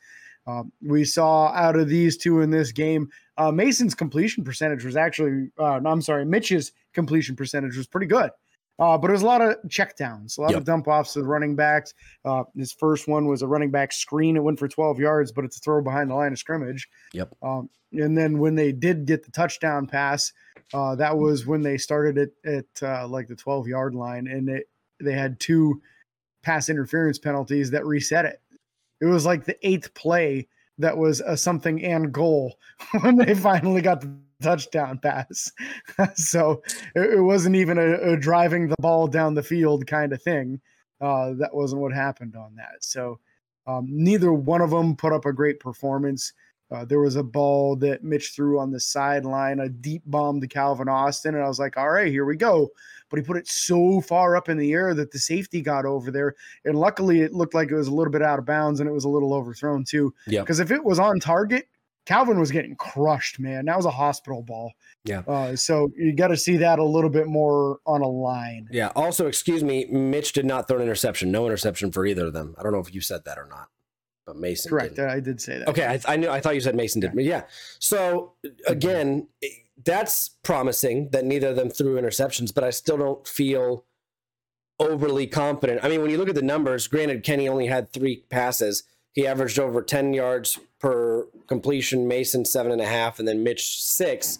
Um, 0.46 0.72
we 0.82 1.06
saw 1.06 1.48
out 1.54 1.78
of 1.78 1.88
these 1.88 2.18
two 2.18 2.42
in 2.42 2.50
this 2.50 2.72
game, 2.72 3.10
uh, 3.38 3.52
Mason's 3.52 3.94
completion 3.96 4.44
percentage 4.44 4.84
was 4.86 4.96
actually, 4.96 5.50
uh, 5.58 5.80
no, 5.80 5.90
I'm 5.90 6.02
sorry, 6.02 6.26
Mitch's 6.26 6.72
completion 6.94 7.36
percentage 7.36 7.76
was 7.78 7.88
pretty 7.88 8.08
good. 8.08 8.32
Uh, 8.78 8.98
but 8.98 9.10
it 9.10 9.14
was 9.14 9.22
a 9.22 9.26
lot 9.26 9.42
of 9.42 9.56
checkdowns, 9.70 10.38
a 10.38 10.42
lot 10.42 10.52
Yep. 10.52 10.60
of 10.60 10.66
dump 10.66 10.88
offs 10.90 11.14
to 11.14 11.20
the 11.20 11.26
running 11.26 11.56
backs. 11.56 11.94
Uh, 12.26 12.44
his 12.58 12.74
first 12.74 13.08
one 13.08 13.26
was 13.26 13.42
a 13.42 13.48
running 13.48 13.72
back 13.72 13.94
screen. 13.94 14.36
It 14.36 14.44
went 14.44 14.60
for 14.60 14.68
12 14.68 15.00
yards, 15.00 15.32
but 15.32 15.46
it's 15.46 15.56
a 15.56 15.60
throw 15.62 15.82
behind 15.82 16.10
the 16.10 16.16
line 16.16 16.34
of 16.34 16.40
scrimmage. 16.40 16.90
Yep. 17.14 17.34
Um, 17.42 17.70
and 17.94 18.18
then 18.18 18.38
when 18.40 18.56
they 18.56 18.74
did 18.74 19.06
get 19.06 19.24
the 19.24 19.32
touchdown 19.32 19.88
pass, 19.88 20.34
uh, 20.74 20.94
that 20.96 21.18
was 21.18 21.46
when 21.46 21.62
they 21.62 21.78
started 21.78 22.18
it 22.18 22.34
at 22.44 22.84
uh, 22.86 23.08
like 23.08 23.30
the 23.30 23.36
12 23.36 23.68
yard 23.68 23.96
line, 23.96 24.28
and 24.28 24.50
it 24.50 24.68
they 25.00 25.14
had 25.14 25.40
two 25.40 25.82
pass 26.42 26.68
interference 26.68 27.18
penalties 27.18 27.72
that 27.72 27.86
reset 27.86 28.26
it. 28.26 28.42
It 29.00 29.06
was 29.06 29.26
like 29.26 29.46
the 29.46 29.58
eighth 29.66 29.94
play 29.94 30.48
that 30.78 30.98
was 30.98 31.22
a 31.22 31.38
something 31.38 31.84
and 31.84 32.12
goal 32.12 32.58
when 33.02 33.16
they 33.18 33.34
finally 33.34 33.82
got 33.82 34.02
the 34.02 34.14
touchdown 34.42 35.00
pass. 35.00 35.52
so 36.16 36.62
it, 36.96 37.14
it 37.16 37.22
wasn't 37.22 37.56
even 37.56 37.78
a, 37.78 38.14
a 38.14 38.18
driving 38.18 38.68
the 38.68 38.76
ball 38.80 39.08
down 39.08 39.34
the 39.34 39.44
field 39.44 39.88
kind 39.88 40.14
of 40.14 40.22
thing. 40.22 40.60
Uh, 41.02 41.34
that 41.34 41.54
wasn't 41.54 41.82
what 41.82 41.94
happened 41.94 42.36
on 42.36 42.56
that. 42.56 42.82
So 42.82 43.20
um, 43.68 43.88
neither 43.90 44.32
one 44.34 44.62
of 44.62 44.70
them 44.70 44.96
put 44.96 45.14
up 45.14 45.26
a 45.26 45.34
great 45.34 45.60
performance. 45.60 46.34
Uh, 46.72 46.84
there 46.84 47.00
was 47.00 47.16
a 47.16 47.24
ball 47.24 47.76
that 47.76 48.04
Mitch 48.04 48.34
threw 48.36 48.60
on 48.60 48.72
the 48.72 48.80
sideline, 48.80 49.60
a 49.60 49.70
deep 49.70 50.02
bomb 50.06 50.42
to 50.42 50.48
Calvin 50.48 50.90
Austin, 50.90 51.36
and 51.36 51.44
I 51.44 51.48
was 51.48 51.60
like, 51.60 51.78
"All 51.78 51.90
right, 51.90 52.12
here 52.12 52.26
we 52.26 52.36
go." 52.36 52.70
But 53.10 53.20
he 53.20 53.26
put 53.26 53.38
it 53.38 53.48
so 53.48 54.02
far 54.02 54.36
up 54.36 54.50
in 54.50 54.58
the 54.58 54.74
air 54.74 54.94
that 54.96 55.12
the 55.12 55.20
safety 55.20 55.62
got 55.62 55.86
over 55.86 56.10
there, 56.10 56.36
and 56.66 56.78
luckily 56.78 57.22
it 57.22 57.34
looked 57.34 57.54
like 57.54 57.70
it 57.70 57.76
was 57.76 57.88
a 57.88 57.94
little 57.94 58.12
bit 58.12 58.24
out 58.24 58.40
of 58.40 58.46
bounds 58.46 58.80
and 58.80 58.90
it 58.90 58.94
was 58.94 59.06
a 59.06 59.10
little 59.10 59.34
overthrown 59.34 59.84
too. 59.84 60.14
Yep. 60.28 60.44
Because 60.44 60.60
if 60.60 60.72
it 60.72 60.84
was 60.84 60.98
on 60.98 61.20
target, 61.20 61.68
Calvin 62.06 62.40
was 62.40 62.52
getting 62.52 62.76
crushed, 62.76 63.40
man. 63.40 63.66
That 63.66 63.78
was 63.78 63.86
a 63.86 63.92
hospital 63.92 64.44
ball. 64.44 64.74
Yeah. 65.06 65.20
Uh, 65.28 65.56
so 65.56 65.92
you 65.96 66.14
got 66.14 66.28
to 66.28 66.38
see 66.38 66.58
that 66.58 66.80
a 66.80 66.84
little 66.84 67.10
bit 67.10 67.28
more 67.28 67.80
on 67.86 68.02
a 68.02 68.08
line. 68.08 68.68
Yeah. 68.72 68.92
Also, 68.96 69.28
excuse 69.28 69.64
me, 69.64 69.86
Mitch 69.86 70.34
did 70.34 70.46
not 70.46 70.68
throw 70.68 70.78
an 70.78 70.84
interception. 70.84 71.32
No 71.32 71.46
interception 71.46 71.92
for 71.92 72.06
either 72.06 72.28
of 72.28 72.34
them. 72.34 72.56
I 72.58 72.64
don't 72.64 72.72
know 72.72 72.80
if 72.80 72.94
you 72.94 73.02
said 73.02 73.26
that 73.26 73.38
or 73.38 73.48
not, 73.50 73.70
but 74.26 74.38
Mason 74.38 74.70
Correct. 74.70 74.96
didn't. 74.96 75.12
I 75.12 75.20
did 75.20 75.40
say 75.40 75.60
that. 75.60 75.68
Okay, 75.68 75.86
I, 75.86 76.14
I 76.14 76.16
knew. 76.16 76.30
I 76.30 76.40
thought 76.40 76.56
you 76.56 76.62
said 76.62 76.76
Mason 76.76 77.02
did. 77.02 77.14
Yeah. 77.16 77.44
So 77.80 78.34
mm-hmm. 78.46 78.72
again, 78.72 79.28
eh, 79.44 79.48
that's 79.84 80.30
promising 80.44 81.10
that 81.12 81.26
neither 81.26 81.50
of 81.50 81.56
them 81.56 81.70
threw 81.70 82.00
interceptions, 82.00 82.54
but 82.54 82.64
I 82.64 82.72
still 82.72 82.98
don't 82.98 83.28
feel 83.28 83.86
overly 84.80 85.28
confident. 85.28 85.84
I 85.84 85.90
mean, 85.90 86.02
when 86.02 86.10
you 86.10 86.18
look 86.18 86.30
at 86.30 86.36
the 86.36 86.42
numbers, 86.42 86.88
granted, 86.88 87.24
Kenny 87.24 87.48
only 87.48 87.68
had 87.68 87.92
three 87.92 88.24
passes. 88.30 88.84
He 89.14 89.28
averaged 89.28 89.60
over 89.60 89.82
ten 89.82 90.14
yards 90.14 90.60
per 90.80 91.28
completion. 91.48 92.08
Mason 92.08 92.46
seven 92.46 92.72
and 92.72 92.82
a 92.82 92.88
half, 92.88 93.20
and 93.20 93.28
then 93.28 93.44
Mitch 93.44 93.82
six. 93.82 94.40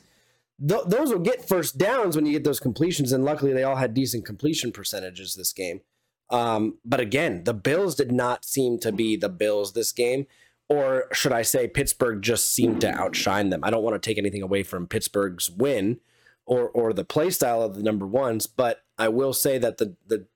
Th- 0.68 0.86
those 0.86 1.12
will 1.12 1.20
get 1.20 1.48
first 1.48 1.78
downs 1.78 2.16
when 2.16 2.26
you 2.26 2.32
get 2.32 2.44
those 2.44 2.60
completions, 2.60 3.12
and 3.12 3.24
luckily 3.24 3.54
they 3.54 3.64
all 3.64 3.76
had 3.76 3.94
decent 3.94 4.26
completion 4.26 4.72
percentages 4.72 5.36
this 5.36 5.54
game. 5.54 5.82
Um, 6.30 6.80
but 6.84 7.00
again, 7.00 7.44
the 7.44 7.54
Bills 7.54 7.96
did 7.96 8.12
not 8.12 8.46
seem 8.46 8.80
to 8.80 8.92
be 8.92 9.16
the 9.16 9.30
Bills 9.30 9.74
this 9.74 9.92
game 9.92 10.26
or 10.68 11.06
should 11.14 11.32
I 11.32 11.44
say 11.44 11.68
Pittsburgh 11.68 12.22
just 12.22 12.52
seemed 12.52 12.82
to 12.82 12.92
outshine 12.92 13.50
them. 13.50 13.64
I 13.64 13.70
don't 13.70 13.84
want 13.84 14.02
to 14.02 14.10
take 14.10 14.18
anything 14.18 14.42
away 14.42 14.64
from 14.64 14.88
Pittsburgh's 14.88 15.50
win 15.50 16.00
or 16.46 16.70
or 16.70 16.94
the 16.94 17.06
play 17.06 17.30
style 17.30 17.62
of 17.62 17.76
the 17.76 17.84
number 17.84 18.08
ones, 18.08 18.48
but 18.48 18.84
I 18.98 19.10
will 19.10 19.34
say 19.34 19.58
that 19.58 19.78
the 19.78 19.96
the 20.08 20.28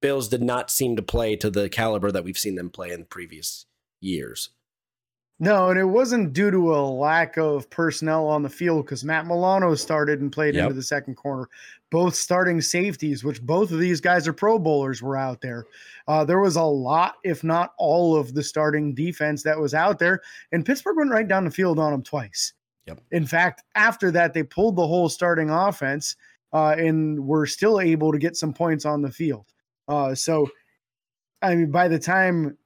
Bills 0.00 0.28
did 0.28 0.42
not 0.42 0.70
seem 0.70 0.96
to 0.96 1.02
play 1.02 1.36
to 1.36 1.48
the 1.48 1.68
caliber 1.68 2.10
that 2.10 2.24
we've 2.24 2.38
seen 2.38 2.56
them 2.56 2.70
play 2.70 2.90
in 2.90 3.04
previous 3.04 3.66
years. 4.00 4.50
No, 5.42 5.70
and 5.70 5.78
it 5.80 5.84
wasn't 5.84 6.34
due 6.34 6.52
to 6.52 6.72
a 6.72 6.78
lack 6.86 7.36
of 7.36 7.68
personnel 7.68 8.28
on 8.28 8.44
the 8.44 8.48
field 8.48 8.86
because 8.86 9.02
Matt 9.02 9.26
Milano 9.26 9.74
started 9.74 10.20
and 10.20 10.30
played 10.30 10.54
Yep. 10.54 10.62
into 10.62 10.74
the 10.74 10.84
second 10.84 11.16
corner. 11.16 11.48
Both 11.90 12.14
starting 12.14 12.60
safeties, 12.60 13.24
which 13.24 13.42
both 13.42 13.72
of 13.72 13.80
these 13.80 14.00
guys 14.00 14.28
are 14.28 14.32
Pro 14.32 14.56
Bowlers, 14.56 15.02
were 15.02 15.16
out 15.16 15.40
there. 15.40 15.64
Uh, 16.06 16.24
there 16.24 16.38
was 16.38 16.54
a 16.54 16.62
lot, 16.62 17.16
if 17.24 17.42
not 17.42 17.74
all, 17.76 18.14
of 18.16 18.34
the 18.34 18.42
starting 18.44 18.94
defense 18.94 19.42
that 19.42 19.58
was 19.58 19.74
out 19.74 19.98
there, 19.98 20.20
and 20.52 20.64
Pittsburgh 20.64 20.96
went 20.96 21.10
right 21.10 21.26
down 21.26 21.44
the 21.44 21.50
field 21.50 21.80
on 21.80 21.90
them 21.90 22.04
twice. 22.04 22.52
Yep. 22.86 23.00
In 23.10 23.26
fact, 23.26 23.64
after 23.74 24.12
that, 24.12 24.34
they 24.34 24.44
pulled 24.44 24.76
the 24.76 24.86
whole 24.86 25.08
starting 25.08 25.50
offense 25.50 26.14
uh, 26.52 26.76
and 26.78 27.18
were 27.18 27.46
still 27.46 27.80
able 27.80 28.12
to 28.12 28.18
get 28.18 28.36
some 28.36 28.54
points 28.54 28.84
on 28.84 29.02
the 29.02 29.10
field. 29.10 29.46
Uh, 29.88 30.14
so, 30.14 30.48
I 31.42 31.56
mean, 31.56 31.72
by 31.72 31.88
the 31.88 31.98
time 31.98 32.56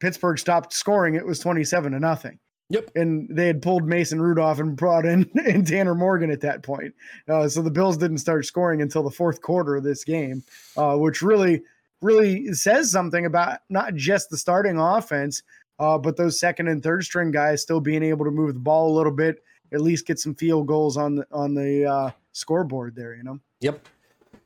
Pittsburgh 0.00 0.38
stopped 0.38 0.72
scoring, 0.72 1.14
it 1.14 1.26
was 1.26 1.38
27 1.40 1.92
to 1.92 2.00
nothing. 2.00 2.38
Yep. 2.70 2.90
And 2.96 3.28
they 3.30 3.46
had 3.46 3.62
pulled 3.62 3.86
Mason 3.86 4.20
Rudolph 4.20 4.58
and 4.58 4.76
brought 4.76 5.06
in, 5.06 5.30
in 5.46 5.64
Tanner 5.64 5.94
Morgan 5.94 6.30
at 6.30 6.42
that 6.42 6.62
point. 6.62 6.94
Uh, 7.28 7.48
so 7.48 7.62
the 7.62 7.70
Bills 7.70 7.96
didn't 7.96 8.18
start 8.18 8.44
scoring 8.44 8.82
until 8.82 9.02
the 9.02 9.10
fourth 9.10 9.40
quarter 9.40 9.76
of 9.76 9.84
this 9.84 10.04
game, 10.04 10.42
uh, 10.76 10.96
which 10.96 11.22
really, 11.22 11.62
really 12.02 12.52
says 12.52 12.90
something 12.90 13.24
about 13.24 13.60
not 13.70 13.94
just 13.94 14.28
the 14.28 14.36
starting 14.36 14.78
offense, 14.78 15.42
uh, 15.78 15.96
but 15.96 16.16
those 16.16 16.38
second 16.38 16.68
and 16.68 16.82
third 16.82 17.04
string 17.04 17.30
guys 17.30 17.62
still 17.62 17.80
being 17.80 18.02
able 18.02 18.24
to 18.24 18.30
move 18.30 18.52
the 18.52 18.60
ball 18.60 18.92
a 18.92 18.96
little 18.96 19.12
bit, 19.12 19.42
at 19.72 19.80
least 19.80 20.06
get 20.06 20.18
some 20.18 20.34
field 20.34 20.66
goals 20.66 20.96
on 20.96 21.14
the 21.14 21.26
on 21.30 21.54
the 21.54 21.84
uh, 21.84 22.10
scoreboard 22.32 22.94
there. 22.96 23.14
You 23.14 23.22
know. 23.22 23.38
Yep. 23.60 23.86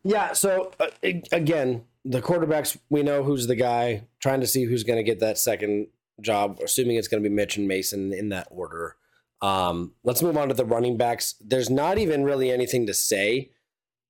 Yeah. 0.04 0.32
So 0.32 0.72
uh, 0.78 0.88
again, 1.02 1.84
the 2.04 2.20
quarterbacks, 2.22 2.76
we 2.90 3.02
know 3.02 3.22
who's 3.22 3.46
the 3.46 3.54
guy. 3.56 4.04
Trying 4.20 4.40
to 4.40 4.46
see 4.46 4.64
who's 4.64 4.84
going 4.84 4.98
to 4.98 5.02
get 5.02 5.20
that 5.20 5.38
second 5.38 5.88
job, 6.20 6.58
assuming 6.64 6.96
it's 6.96 7.08
going 7.08 7.22
to 7.22 7.28
be 7.28 7.34
Mitch 7.34 7.56
and 7.56 7.68
Mason 7.68 8.12
in 8.12 8.28
that 8.30 8.48
order. 8.50 8.96
Um, 9.40 9.92
let's 10.04 10.22
move 10.22 10.36
on 10.36 10.48
to 10.48 10.54
the 10.54 10.64
running 10.64 10.96
backs. 10.96 11.34
There's 11.40 11.70
not 11.70 11.98
even 11.98 12.22
really 12.24 12.50
anything 12.50 12.86
to 12.86 12.94
say 12.94 13.50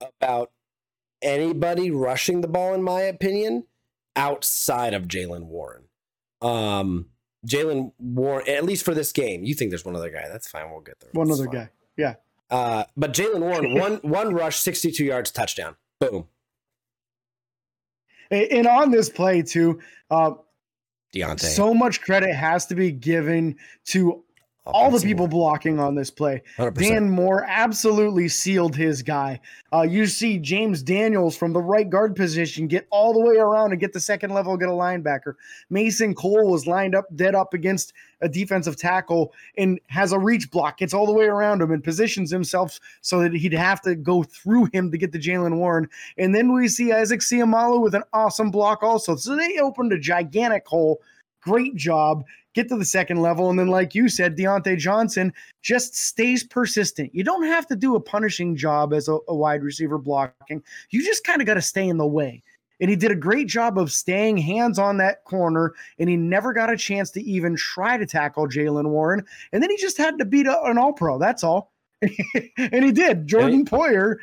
about 0.00 0.50
anybody 1.22 1.90
rushing 1.90 2.40
the 2.40 2.49
ball, 2.49 2.75
in 2.75 2.82
my 2.82 3.00
opinion. 3.02 3.64
outside 4.14 4.92
of 4.92 5.04
Jaylen 5.04 5.44
Warren. 5.46 5.84
Um, 6.42 7.06
Jaylen 7.46 7.92
Warren, 7.99 8.46
at 8.49 8.64
least 8.64 8.84
for 8.84 8.94
this 8.94 9.11
game, 9.12 9.42
you 9.44 9.54
think 9.54 9.70
there's 9.70 9.84
one 9.87 9.96
other 9.96 10.11
guy. 10.11 10.28
That's 10.28 10.49
fine. 10.49 10.70
We'll 10.70 10.80
get 10.80 11.00
there. 11.00 11.11
One 11.14 11.28
That's 11.28 11.40
other 11.40 11.49
fine. 11.50 11.61
guy. 11.61 11.70
Yeah. 11.96 12.14
Uh, 12.50 12.84
but 12.96 13.14
Jaylen 13.14 13.40
Warren, 13.40 13.78
one 13.78 13.96
one 14.02 14.34
rush, 14.34 14.58
62 14.58 15.02
yards, 15.04 15.30
touchdown. 15.30 15.76
Boom. 15.99 16.26
And 18.32 18.66
on 18.66 18.90
this 18.90 19.08
play 19.08 19.42
too, 19.42 19.80
uh, 20.10 20.32
Diontae. 21.14 21.40
so 21.40 21.74
much 21.74 22.00
credit 22.00 22.34
has 22.34 22.66
to 22.66 22.74
be 22.74 22.90
given 22.90 23.56
to 23.86 24.24
all 24.64 24.90
the 24.90 25.00
people 25.00 25.26
blocking 25.26 25.81
on 25.81 25.95
this 25.95 26.11
play. 26.11 26.42
100%. 26.57 26.75
Dan 26.75 27.11
Moore 27.11 27.45
absolutely 27.49 28.28
sealed 28.28 28.76
his 28.76 29.02
guy. 29.02 29.40
Uh, 29.73 29.83
you 29.83 30.07
see 30.07 30.38
James 30.38 30.83
Daniels 30.83 31.37
from 31.37 31.52
the 31.52 31.61
right 31.61 31.88
guard 31.88 32.14
position 32.14 32.69
get 32.69 32.87
all 32.90 33.12
the 33.12 33.21
way 33.21 33.37
around 33.37 33.73
and 33.73 33.81
get 33.81 33.92
the 33.92 34.00
second 34.00 34.31
level, 34.31 34.57
get 34.57 34.69
a 34.69 34.73
linebacker. 34.73 35.35
Mason 35.69 36.14
Cole 36.14 36.49
was 36.49 36.66
lined 36.66 36.95
up 36.95 37.07
dead 37.16 37.35
up 37.35 37.54
against 37.54 37.92
a 38.21 38.28
defensive 38.28 38.76
tackle 38.76 39.33
and 39.59 39.81
has 39.88 40.12
a 40.12 40.19
reach 40.19 40.50
block, 40.50 40.78
gets 40.78 40.95
all 40.95 41.07
the 41.07 41.12
way 41.12 41.25
around 41.25 41.61
him 41.61 41.73
and 41.73 41.83
positions 41.83 42.31
himself 42.31 42.78
so 43.00 43.21
that 43.21 43.33
he'd 43.35 43.52
have 43.52 43.81
to 43.81 43.97
go 43.97 44.23
through 44.23 44.69
him 44.73 44.92
to 44.92 44.99
get 44.99 45.12
to 45.12 45.19
Jaylen 45.19 45.57
Warren. 45.57 45.88
And 46.19 46.35
then 46.35 46.52
we 46.52 46.69
see 46.69 46.92
Isaac 46.92 47.21
Seumalo 47.21 47.81
with 47.83 47.97
an 47.97 48.04
awesome 48.12 48.52
block 48.52 48.83
also. 48.85 49.16
So 49.16 49.35
they 49.35 49.59
opened 49.59 49.92
a 49.92 49.99
gigantic 49.99 50.66
hole. 50.66 51.00
Great 51.42 51.76
job 51.76 52.25
get 52.54 52.68
to 52.68 52.76
the 52.76 52.84
second 52.84 53.20
level. 53.20 53.50
And 53.50 53.58
then, 53.58 53.68
like 53.68 53.94
you 53.94 54.08
said, 54.08 54.37
Diontae 54.37 54.78
Johnson 54.78 55.32
just 55.62 55.94
stays 55.94 56.44
persistent. 56.44 57.14
You 57.14 57.25
don't 57.25 57.44
have 57.44 57.66
to 57.68 57.76
do 57.76 57.94
a 57.94 58.00
punishing 58.00 58.56
job 58.56 58.92
as 58.92 59.08
a, 59.08 59.18
a 59.28 59.34
wide 59.34 59.62
receiver 59.62 59.99
blocking. 59.99 60.62
You 60.90 61.04
just 61.04 61.25
kind 61.25 61.40
of 61.40 61.46
got 61.46 61.54
to 61.54 61.62
stay 61.62 61.88
in 61.88 61.96
the 61.96 62.06
way. 62.06 62.42
And 62.80 62.90
he 62.90 62.96
did 62.96 63.12
a 63.12 63.16
great 63.16 63.46
job 63.46 63.78
of 63.78 63.92
staying 63.92 64.38
hands 64.38 64.78
on 64.78 64.96
that 64.96 65.22
corner, 65.25 65.72
and 66.00 66.08
he 66.08 66.16
never 66.16 66.52
got 66.52 66.72
a 66.72 66.76
chance 66.76 67.11
to 67.12 67.22
even 67.22 67.54
try 67.54 67.96
to 67.96 68.04
tackle 68.04 68.49
Jaylen 68.49 68.88
Warren. 68.88 69.25
And 69.52 69.62
then 69.62 69.70
he 69.70 69.76
just 69.76 69.96
had 69.96 70.18
to 70.18 70.25
beat 70.25 70.46
a, 70.46 70.61
an 70.62 70.78
all 70.78 70.92
pro. 70.92 71.18
That's 71.18 71.44
all. 71.44 71.70
and 72.02 72.84
he 72.84 72.90
did. 72.90 73.28
Jordan 73.28 73.64
Poyer 73.64 74.16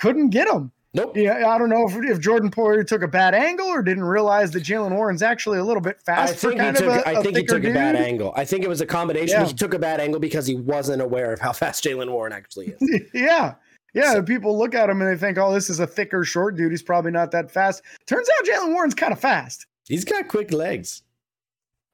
couldn't 0.00 0.30
get 0.30 0.48
him. 0.48 0.70
Nope. 0.92 1.16
Yeah, 1.16 1.48
I 1.48 1.56
don't 1.56 1.68
know 1.68 1.86
if, 1.88 1.94
if 2.04 2.18
Jordan 2.20 2.50
Poyer 2.50 2.84
took 2.84 3.02
a 3.02 3.08
bad 3.08 3.32
angle 3.32 3.66
or 3.68 3.80
didn't 3.80 4.02
realize 4.04 4.50
that 4.52 4.64
Jaylen 4.64 4.90
Warren's 4.90 5.22
actually 5.22 5.58
a 5.58 5.64
little 5.64 5.80
bit 5.80 6.00
faster. 6.02 6.48
I 6.48 6.50
think 6.56 6.60
he 6.62 6.72
took. 6.72 6.88
a, 7.06 7.08
I 7.08 7.22
think 7.22 7.36
he 7.36 7.44
took 7.44 7.62
a 7.64 7.72
bad 7.72 7.94
angle. 7.94 8.32
I 8.36 8.44
think 8.44 8.64
it 8.64 8.68
was 8.68 8.80
a 8.80 8.86
combination. 8.86 9.40
Yeah. 9.40 9.46
He 9.46 9.54
took 9.54 9.72
a 9.72 9.78
bad 9.78 10.00
angle 10.00 10.18
because 10.18 10.46
he 10.46 10.56
wasn't 10.56 11.00
aware 11.00 11.32
of 11.32 11.38
how 11.40 11.52
fast 11.52 11.84
Jaylen 11.84 12.10
Warren 12.10 12.32
actually 12.32 12.74
is. 12.80 13.00
yeah. 13.14 13.54
Yeah, 13.94 14.12
So- 14.14 14.22
people 14.22 14.58
look 14.58 14.74
at 14.74 14.88
him 14.90 15.00
and 15.00 15.10
they 15.10 15.16
think, 15.18 15.38
"Oh, 15.38 15.52
this 15.52 15.70
is 15.70 15.78
a 15.80 15.86
thicker, 15.86 16.24
short 16.24 16.56
dude. 16.56 16.70
He's 16.72 16.82
probably 16.82 17.10
not 17.12 17.30
that 17.32 17.50
fast." 17.52 17.82
Turns 18.06 18.28
out 18.38 18.46
Jaylen 18.46 18.72
Warren's 18.72 18.94
kind 18.94 19.12
of 19.12 19.18
fast. 19.20 19.66
He's 19.88 20.04
got 20.04 20.28
quick 20.28 20.52
legs. 20.52 21.02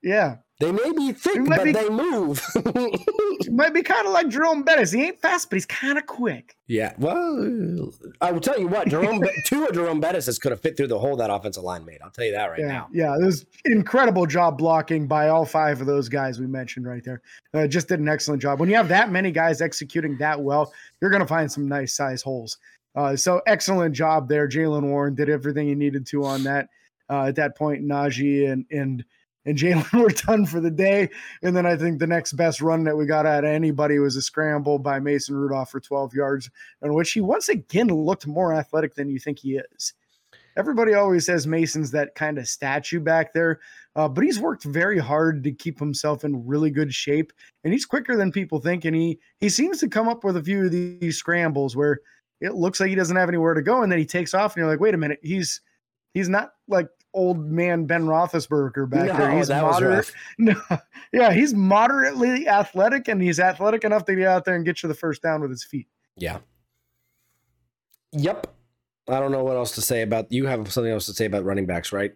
Yeah, 0.06 0.36
They 0.60 0.70
may 0.70 0.92
be 0.92 1.10
thick, 1.12 1.40
but 1.48 1.64
be- 1.64 1.72
they 1.72 1.88
move. 1.90 2.40
might 3.50 3.74
be 3.74 3.82
kind 3.82 4.06
of 4.06 4.12
like 4.12 4.28
Jerome 4.28 4.62
Bettis. 4.62 4.92
He 4.92 5.02
ain't 5.02 5.18
fast, 5.20 5.50
but 5.50 5.56
he's 5.56 5.66
kind 5.66 5.98
of 5.98 6.06
quick. 6.06 6.56
yeah. 6.68 6.92
Well, 6.96 7.90
I 8.20 8.30
will 8.30 8.40
tell 8.40 8.56
you 8.58 8.68
what. 8.68 8.86
Jerome, 8.88 9.20
two 9.46 9.66
of 9.66 9.74
Jerome 9.74 9.98
Bettis 10.00 10.38
could 10.38 10.52
have 10.52 10.60
fit 10.60 10.76
through 10.76 10.86
the 10.86 10.98
hole 10.98 11.16
that 11.16 11.28
offensive 11.28 11.64
line 11.64 11.84
made. 11.84 11.98
I'll 12.04 12.10
tell 12.12 12.24
you 12.24 12.30
that 12.32 12.46
right 12.50 12.60
yeah, 12.60 12.66
now. 12.68 12.88
yeah. 12.92 13.16
There's 13.18 13.44
incredible 13.64 14.26
job 14.26 14.58
blocking 14.58 15.08
by 15.08 15.28
all 15.28 15.44
five 15.44 15.80
of 15.80 15.88
those 15.88 16.08
guys 16.08 16.38
we 16.38 16.46
mentioned 16.46 16.86
right 16.86 17.02
there. 17.04 17.20
Uh, 17.52 17.66
just 17.66 17.88
did 17.88 17.98
an 17.98 18.08
excellent 18.08 18.40
job. 18.40 18.60
When 18.60 18.70
you 18.70 18.76
have 18.76 18.88
that 18.88 19.10
many 19.10 19.32
guys 19.32 19.60
executing 19.60 20.16
that 20.18 20.40
well, 20.40 20.72
you're 21.00 21.10
going 21.10 21.20
to 21.22 21.26
find 21.28 21.50
some 21.50 21.66
nice 21.68 21.94
size 21.94 22.22
holes. 22.22 22.58
Uh, 22.94 23.16
so 23.16 23.42
excellent 23.48 23.94
job 23.94 24.28
there. 24.28 24.48
Jaylen 24.48 24.84
Warren 24.84 25.16
did 25.16 25.28
everything 25.28 25.66
he 25.66 25.74
needed 25.74 26.06
to 26.06 26.24
on 26.24 26.44
that. 26.44 26.68
Uh, 27.10 27.24
at 27.24 27.34
that 27.36 27.56
point, 27.56 27.84
Najee 27.84 28.50
and 28.50 28.64
and 28.70 29.04
and 29.46 29.56
Jaylen 29.56 29.90
were 30.02 30.10
done 30.10 30.44
for 30.44 30.60
the 30.60 30.70
day. 30.70 31.08
And 31.42 31.56
then 31.56 31.64
I 31.64 31.76
think 31.76 31.98
the 31.98 32.06
next 32.06 32.34
best 32.34 32.60
run 32.60 32.84
that 32.84 32.96
we 32.96 33.06
got 33.06 33.24
out 33.24 33.44
of 33.44 33.50
anybody 33.50 33.98
was 33.98 34.16
a 34.16 34.22
scramble 34.22 34.78
by 34.78 34.98
Mason 35.00 35.36
Rudolph 35.36 35.70
for 35.70 35.80
12 35.80 36.12
yards, 36.12 36.50
in 36.82 36.92
which 36.92 37.12
he 37.12 37.20
once 37.20 37.48
again 37.48 37.88
looked 37.88 38.26
more 38.26 38.52
athletic 38.52 38.94
than 38.94 39.08
you 39.08 39.18
think 39.18 39.38
he 39.38 39.56
is. 39.56 39.94
Everybody 40.58 40.94
always 40.94 41.26
says 41.26 41.46
Mason's 41.46 41.90
that 41.90 42.14
kind 42.14 42.38
of 42.38 42.48
statue 42.48 42.98
back 42.98 43.34
there, 43.34 43.60
uh, 43.94 44.08
but 44.08 44.24
he's 44.24 44.40
worked 44.40 44.64
very 44.64 44.98
hard 44.98 45.44
to 45.44 45.52
keep 45.52 45.78
himself 45.78 46.24
in 46.24 46.46
really 46.46 46.70
good 46.70 46.94
shape, 46.94 47.30
and 47.62 47.74
he's 47.74 47.84
quicker 47.84 48.16
than 48.16 48.32
people 48.32 48.58
think. 48.58 48.86
And 48.86 48.96
he 48.96 49.18
he 49.38 49.50
seems 49.50 49.80
to 49.80 49.88
come 49.88 50.08
up 50.08 50.24
with 50.24 50.38
a 50.38 50.42
few 50.42 50.64
of 50.64 50.70
these 50.72 51.18
scrambles 51.18 51.76
where 51.76 52.00
it 52.40 52.54
looks 52.54 52.80
like 52.80 52.88
he 52.88 52.94
doesn't 52.94 53.16
have 53.16 53.28
anywhere 53.28 53.52
to 53.52 53.60
go, 53.60 53.82
and 53.82 53.92
then 53.92 53.98
he 53.98 54.06
takes 54.06 54.32
off, 54.32 54.54
and 54.54 54.62
you're 54.62 54.70
like, 54.70 54.80
wait 54.80 54.94
a 54.94 54.98
minute, 54.98 55.20
he's 55.22 55.60
he's 56.14 56.30
not 56.30 56.52
like 56.68 56.88
old 57.16 57.50
man 57.50 57.86
Ben 57.86 58.04
Roethlisberger 58.04 58.88
back 58.88 59.16
there. 59.16 59.36
He's 59.36 59.48
moderate. 59.48 60.12
No, 60.38 60.54
yeah, 61.12 61.32
he's 61.32 61.54
moderately 61.54 62.46
athletic, 62.46 63.08
and 63.08 63.20
he's 63.20 63.40
athletic 63.40 63.82
enough 63.84 64.04
to 64.04 64.14
get 64.14 64.28
out 64.28 64.44
there 64.44 64.54
and 64.54 64.64
get 64.64 64.82
you 64.82 64.88
the 64.88 64.94
first 64.94 65.22
down 65.22 65.40
with 65.40 65.50
his 65.50 65.64
feet. 65.64 65.88
Yeah. 66.16 66.38
Yep. 68.12 68.46
I 69.08 69.20
don't 69.20 69.32
know 69.32 69.42
what 69.42 69.56
else 69.56 69.72
to 69.72 69.82
say 69.82 70.02
about. 70.02 70.30
You 70.30 70.46
have 70.46 70.70
something 70.72 70.92
else 70.92 71.06
to 71.06 71.12
say 71.14 71.24
about 71.24 71.44
running 71.44 71.66
backs, 71.66 71.92
right? 71.92 72.12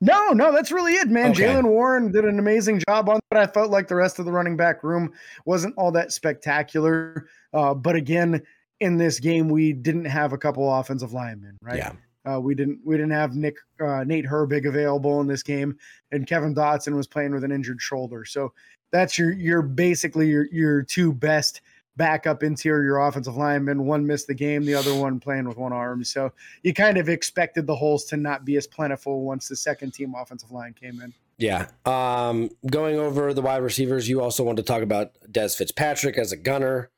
No, 0.00 0.30
no, 0.30 0.52
that's 0.52 0.70
really 0.70 0.94
it, 0.94 1.08
man. 1.08 1.32
Okay. 1.32 1.44
Jaylen 1.44 1.64
Warren 1.64 2.12
did 2.12 2.24
an 2.24 2.38
amazing 2.38 2.82
job 2.88 3.08
on 3.08 3.20
that. 3.30 3.40
I 3.40 3.46
felt 3.52 3.70
like 3.70 3.88
the 3.88 3.96
rest 3.96 4.18
of 4.18 4.24
the 4.24 4.32
running 4.32 4.56
back 4.56 4.84
room 4.84 5.12
wasn't 5.44 5.74
all 5.76 5.90
that 5.92 6.12
spectacular. 6.12 7.28
Uh, 7.52 7.74
but 7.74 7.96
again, 7.96 8.40
in 8.80 8.96
this 8.96 9.18
game, 9.18 9.48
we 9.48 9.72
didn't 9.72 10.04
have 10.04 10.32
a 10.32 10.38
couple 10.38 10.72
offensive 10.72 11.12
linemen, 11.12 11.58
right? 11.62 11.78
Yeah. 11.78 11.92
Uh, 12.28 12.38
we 12.38 12.54
didn't 12.54 12.80
we 12.84 12.96
didn't 12.96 13.12
have 13.12 13.34
Nick 13.34 13.56
uh, 13.80 14.04
Nate 14.04 14.26
Herbig 14.26 14.66
available 14.66 15.20
in 15.20 15.26
this 15.26 15.42
game, 15.42 15.78
and 16.12 16.26
Kevin 16.26 16.54
Dotson 16.54 16.96
was 16.96 17.06
playing 17.06 17.32
with 17.32 17.44
an 17.44 17.52
injured 17.52 17.80
shoulder. 17.80 18.24
So 18.24 18.52
that's 18.90 19.18
your 19.18 19.32
your 19.32 19.62
basically 19.62 20.28
your 20.28 20.46
your 20.52 20.82
two 20.82 21.12
best 21.12 21.60
backup 21.96 22.42
interior 22.42 22.98
offensive 22.98 23.36
linemen. 23.36 23.84
One 23.84 24.06
missed 24.06 24.28
the 24.28 24.34
game, 24.34 24.64
the 24.64 24.74
other 24.74 24.94
one 24.94 25.20
playing 25.20 25.48
with 25.48 25.58
one 25.58 25.72
arm. 25.72 26.04
So 26.04 26.32
you 26.62 26.72
kind 26.72 26.96
of 26.96 27.08
expected 27.08 27.66
the 27.66 27.74
holes 27.74 28.04
to 28.06 28.16
not 28.16 28.44
be 28.44 28.56
as 28.56 28.66
plentiful 28.66 29.22
once 29.22 29.48
the 29.48 29.56
second 29.56 29.92
team 29.92 30.14
offensive 30.16 30.52
line 30.52 30.74
came 30.80 31.00
in. 31.00 31.12
Yeah. 31.38 31.66
Um, 31.84 32.50
going 32.70 32.98
over 32.98 33.34
the 33.34 33.42
wide 33.42 33.62
receivers, 33.62 34.08
you 34.08 34.20
also 34.20 34.44
want 34.44 34.56
to 34.56 34.62
talk 34.62 34.82
about 34.82 35.12
Des 35.30 35.50
Fitzpatrick 35.50 36.16
as 36.16 36.32
a 36.32 36.36
gunner. 36.36 36.90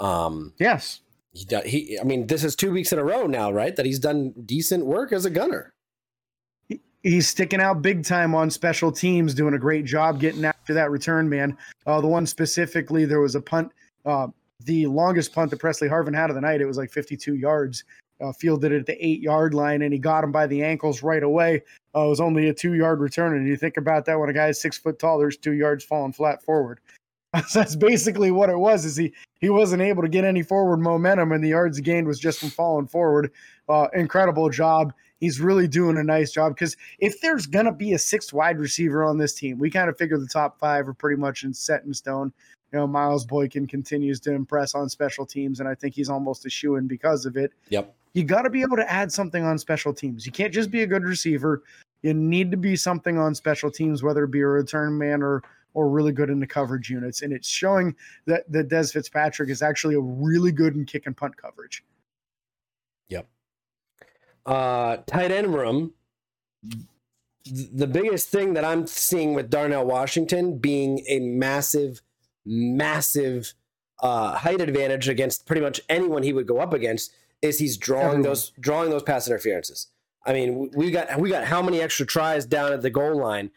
Um, 0.00 0.52
Yes. 0.58 1.00
He, 1.34 1.46
he, 1.66 1.98
I 2.00 2.04
mean, 2.04 2.28
this 2.28 2.44
is 2.44 2.54
two 2.54 2.70
weeks 2.70 2.92
in 2.92 2.98
a 2.98 3.04
row 3.04 3.26
now, 3.26 3.50
right? 3.50 3.74
That 3.74 3.86
he's 3.86 3.98
done 3.98 4.32
decent 4.46 4.86
work 4.86 5.12
as 5.12 5.24
a 5.24 5.30
gunner. 5.30 5.74
he's 7.02 7.28
sticking 7.28 7.60
out 7.60 7.82
big 7.82 8.04
time 8.04 8.34
on 8.34 8.50
special 8.50 8.92
teams, 8.92 9.34
doing 9.34 9.54
a 9.54 9.58
great 9.58 9.84
job 9.84 10.20
getting 10.20 10.44
after 10.44 10.74
that 10.74 10.92
return 10.92 11.28
man. 11.28 11.56
Uh, 11.86 12.00
the 12.00 12.06
one 12.06 12.24
specifically, 12.24 13.04
there 13.04 13.20
was 13.20 13.34
a 13.34 13.40
punt, 13.40 13.72
uh, 14.06 14.28
the 14.60 14.86
longest 14.86 15.34
punt 15.34 15.50
that 15.50 15.58
Pressley 15.58 15.88
Harvin 15.88 16.14
had 16.14 16.30
of 16.30 16.36
the 16.36 16.40
night. 16.40 16.60
It 16.60 16.66
was 16.66 16.78
like 16.78 16.90
52 16.90 17.34
yards. 17.34 17.84
Uh, 18.20 18.32
fielded 18.32 18.70
it 18.70 18.78
at 18.78 18.86
the 18.86 19.04
eight 19.04 19.20
yard 19.20 19.54
line, 19.54 19.82
and 19.82 19.92
he 19.92 19.98
got 19.98 20.22
him 20.22 20.30
by 20.30 20.46
the 20.46 20.62
ankles 20.62 21.02
right 21.02 21.24
away. 21.24 21.60
Uh, 21.96 22.06
it 22.06 22.08
was 22.08 22.20
only 22.20 22.48
a 22.48 22.54
two 22.54 22.74
yard 22.74 23.00
return, 23.00 23.36
and 23.36 23.46
you 23.46 23.56
think 23.56 23.76
about 23.76 24.04
that 24.04 24.18
when 24.18 24.28
a 24.28 24.32
guy's 24.32 24.60
six 24.62 24.78
foot 24.78 25.00
tall, 25.00 25.18
there's 25.18 25.36
two 25.36 25.52
yards 25.52 25.84
falling 25.84 26.12
flat 26.12 26.40
forward. 26.44 26.78
That's 27.54 27.76
basically 27.76 28.30
what 28.30 28.48
it 28.48 28.58
was. 28.58 28.84
Is 28.84 28.96
he 28.96 29.12
he 29.40 29.50
wasn't 29.50 29.82
able 29.82 30.02
to 30.02 30.08
get 30.08 30.24
any 30.24 30.42
forward 30.42 30.78
momentum, 30.78 31.32
and 31.32 31.42
the 31.42 31.48
yards 31.48 31.80
gained 31.80 32.06
was 32.06 32.18
just 32.18 32.40
from 32.40 32.50
falling 32.50 32.86
forward. 32.86 33.32
Uh, 33.68 33.88
incredible 33.94 34.48
job. 34.50 34.92
He's 35.18 35.40
really 35.40 35.66
doing 35.66 35.96
a 35.96 36.04
nice 36.04 36.30
job 36.30 36.54
because 36.54 36.76
if 36.98 37.20
there's 37.20 37.46
gonna 37.46 37.72
be 37.72 37.94
a 37.94 37.98
sixth 37.98 38.32
wide 38.32 38.58
receiver 38.58 39.04
on 39.04 39.18
this 39.18 39.34
team, 39.34 39.58
we 39.58 39.70
kind 39.70 39.88
of 39.88 39.98
figure 39.98 40.18
the 40.18 40.26
top 40.26 40.58
five 40.58 40.88
are 40.88 40.94
pretty 40.94 41.20
much 41.20 41.44
in 41.44 41.52
set 41.52 41.84
in 41.84 41.94
stone. 41.94 42.32
You 42.72 42.80
know, 42.80 42.86
Miles 42.86 43.24
Boykin 43.24 43.66
continues 43.66 44.20
to 44.20 44.32
impress 44.32 44.74
on 44.74 44.88
special 44.88 45.24
teams, 45.24 45.60
and 45.60 45.68
I 45.68 45.74
think 45.74 45.94
he's 45.94 46.10
almost 46.10 46.46
a 46.46 46.50
shoe 46.50 46.76
in 46.76 46.86
because 46.86 47.24
of 47.24 47.36
it. 47.36 47.52
Yep. 47.70 47.94
You 48.14 48.24
got 48.24 48.42
to 48.42 48.50
be 48.50 48.62
able 48.62 48.76
to 48.76 48.90
add 48.90 49.10
something 49.10 49.44
on 49.44 49.58
special 49.58 49.92
teams. 49.92 50.26
You 50.26 50.32
can't 50.32 50.52
just 50.52 50.70
be 50.70 50.82
a 50.82 50.86
good 50.86 51.04
receiver. 51.04 51.62
You 52.02 52.14
need 52.14 52.50
to 52.50 52.56
be 52.56 52.76
something 52.76 53.18
on 53.18 53.34
special 53.34 53.70
teams, 53.70 54.02
whether 54.02 54.24
it 54.24 54.30
be 54.30 54.40
a 54.40 54.46
return 54.46 54.98
man 54.98 55.22
or 55.22 55.42
or 55.74 55.88
really 55.90 56.12
good 56.12 56.30
in 56.30 56.40
the 56.40 56.46
coverage 56.46 56.88
units. 56.88 57.20
And 57.22 57.32
it's 57.32 57.48
showing 57.48 57.94
that 58.26 58.50
that 58.50 58.68
Des 58.68 58.86
Fitzpatrick 58.88 59.50
is 59.50 59.60
actually 59.60 59.96
a 59.96 60.00
really 60.00 60.52
good 60.52 60.74
in 60.74 60.86
kick 60.86 61.06
and 61.06 61.16
punt 61.16 61.36
coverage. 61.36 61.84
Yep. 63.08 63.26
Uh, 64.46 64.96
tight 65.06 65.30
end 65.30 65.52
room. 65.54 65.92
The 67.46 67.86
biggest 67.86 68.30
thing 68.30 68.54
that 68.54 68.64
I'm 68.64 68.86
seeing 68.86 69.34
with 69.34 69.50
Darnell 69.50 69.84
Washington 69.84 70.56
being 70.56 71.04
a 71.08 71.18
massive, 71.18 72.00
massive 72.46 73.52
uh, 74.02 74.36
height 74.36 74.62
advantage 74.62 75.08
against 75.10 75.44
pretty 75.44 75.60
much 75.60 75.80
anyone 75.90 76.22
he 76.22 76.32
would 76.32 76.46
go 76.46 76.58
up 76.58 76.72
against 76.72 77.12
is 77.42 77.58
he's 77.58 77.76
drawing 77.76 78.04
Everyone. 78.06 78.22
those 78.22 78.52
drawing 78.60 78.90
those 78.90 79.02
pass 79.02 79.26
interferences. 79.28 79.88
I 80.24 80.32
mean, 80.32 80.58
we- 80.58 80.68
we 80.74 80.90
got 80.90 81.20
we 81.20 81.28
got 81.28 81.44
how 81.44 81.60
many 81.60 81.82
extra 81.82 82.06
tries 82.06 82.46
down 82.46 82.72
at 82.72 82.80
the 82.80 82.88
goal 82.90 83.16
line 83.18 83.50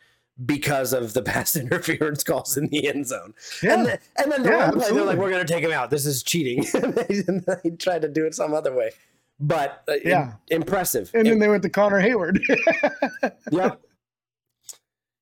because 0.46 0.94
of 0.94 1.14
the 1.14 1.22
pass 1.24 1.56
interference 1.56 2.24
calls 2.24 2.58
in 2.58 2.68
the 2.68 2.88
end 2.88 3.08
zone. 3.08 3.34
And, 3.62 3.86
then, 3.86 4.00
and 4.18 4.32
then 4.32 4.44
the 4.44 4.50
Yeah, 4.50 4.72
play, 4.72 4.92
they're 4.92 5.04
like, 5.04 5.18
we're 5.18 5.30
going 5.30 5.46
to 5.46 5.52
take 5.54 5.64
him 5.64 5.72
out. 5.72 5.90
This 5.90 6.06
is 6.06 6.24
cheating. 6.24 6.66
and 6.74 7.46
they 7.64 7.72
tried 7.72 8.02
to 8.04 8.10
do 8.10 8.26
it 8.26 8.36
some 8.36 8.54
other 8.54 8.74
way. 8.74 8.92
but 9.40 9.84
uh, 9.88 9.94
yeah, 10.04 10.34
impressive. 10.50 11.12
And 11.14 11.28
then 11.28 11.40
they 11.40 11.48
went 11.48 11.64
to 11.64 11.70
Connor 11.70 12.02
Heyward. 12.02 12.40
yeah. 13.52 13.76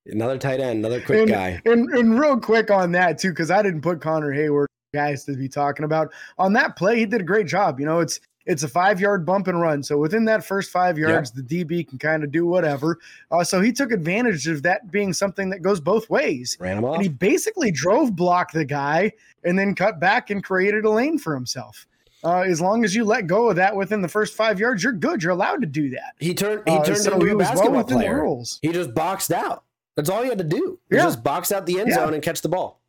Another 0.07 0.37
tight 0.37 0.59
end, 0.59 0.79
another 0.79 1.01
quick 1.01 1.21
and, 1.21 1.29
guy. 1.29 1.61
And, 1.65 1.89
and 1.89 2.19
real 2.19 2.39
quick 2.39 2.69
on 2.69 2.91
that 2.91 3.17
too, 3.17 3.29
because 3.29 3.49
I 3.49 3.63
didn't 3.63 3.81
put 3.81 4.01
Connor 4.01 4.31
Heyward 4.31 4.67
guys 4.93 5.25
to 5.25 5.35
be 5.35 5.49
talking 5.49 5.83
about 5.83 6.13
on 6.37 6.53
that 6.53 6.75
play. 6.75 6.97
He 6.97 7.05
did 7.05 7.21
a 7.21 7.23
great 7.23 7.47
job. 7.47 7.79
You 7.79 7.85
know, 7.85 7.99
it's 7.99 8.19
it's 8.45 8.63
a 8.63 8.67
five 8.67 8.99
yard 8.99 9.25
bump 9.25 9.47
and 9.47 9.59
run. 9.59 9.83
So 9.83 9.97
within 9.97 10.25
that 10.25 10.45
first 10.45 10.71
five 10.71 10.97
yards, 10.97 11.31
yeah. 11.35 11.43
the 11.45 11.65
DB 11.65 11.87
can 11.87 11.97
kind 11.97 12.23
of 12.23 12.31
do 12.31 12.45
whatever. 12.45 12.99
Uh, 13.31 13.43
so 13.43 13.61
he 13.61 13.71
took 13.71 13.91
advantage 13.91 14.47
of 14.47 14.63
that 14.63 14.91
being 14.91 15.13
something 15.13 15.49
that 15.49 15.61
goes 15.61 15.79
both 15.79 16.09
ways. 16.09 16.57
Ran 16.59 16.77
him 16.77 16.85
off. 16.85 16.95
And 16.95 17.03
he 17.03 17.09
basically 17.09 17.71
drove 17.71 18.15
block 18.15 18.51
the 18.51 18.65
guy 18.65 19.11
and 19.43 19.57
then 19.57 19.75
cut 19.75 19.99
back 19.99 20.29
and 20.29 20.43
created 20.43 20.85
a 20.85 20.89
lane 20.89 21.17
for 21.17 21.33
himself. 21.33 21.87
Uh, 22.23 22.41
as 22.41 22.59
long 22.59 22.83
as 22.83 22.95
you 22.95 23.05
let 23.05 23.27
go 23.27 23.49
of 23.49 23.55
that 23.55 23.75
within 23.75 24.01
the 24.01 24.07
first 24.07 24.35
five 24.35 24.59
yards, 24.59 24.83
you're 24.83 24.93
good. 24.93 25.21
You're 25.21 25.31
allowed 25.31 25.61
to 25.61 25.67
do 25.67 25.91
that. 25.91 26.15
He 26.19 26.33
turned. 26.33 26.63
He 26.65 26.73
uh, 26.73 26.83
turned 26.83 26.97
uh, 26.97 27.01
so 27.01 27.13
into 27.13 27.25
he 27.27 27.31
a 27.33 27.37
basketball 27.37 27.71
well 27.71 27.83
player. 27.83 28.37
He 28.63 28.71
just 28.71 28.95
boxed 28.95 29.31
out. 29.31 29.63
That's 29.95 30.09
all 30.09 30.23
he 30.23 30.29
had 30.29 30.39
to 30.39 30.43
do. 30.43 30.79
He 30.89 30.95
yeah. 30.95 31.03
just 31.03 31.23
box 31.23 31.51
out 31.51 31.65
the 31.65 31.79
end 31.79 31.89
yeah. 31.89 31.95
zone 31.95 32.13
and 32.13 32.23
catch 32.23 32.41
the 32.41 32.49
ball. 32.49 32.81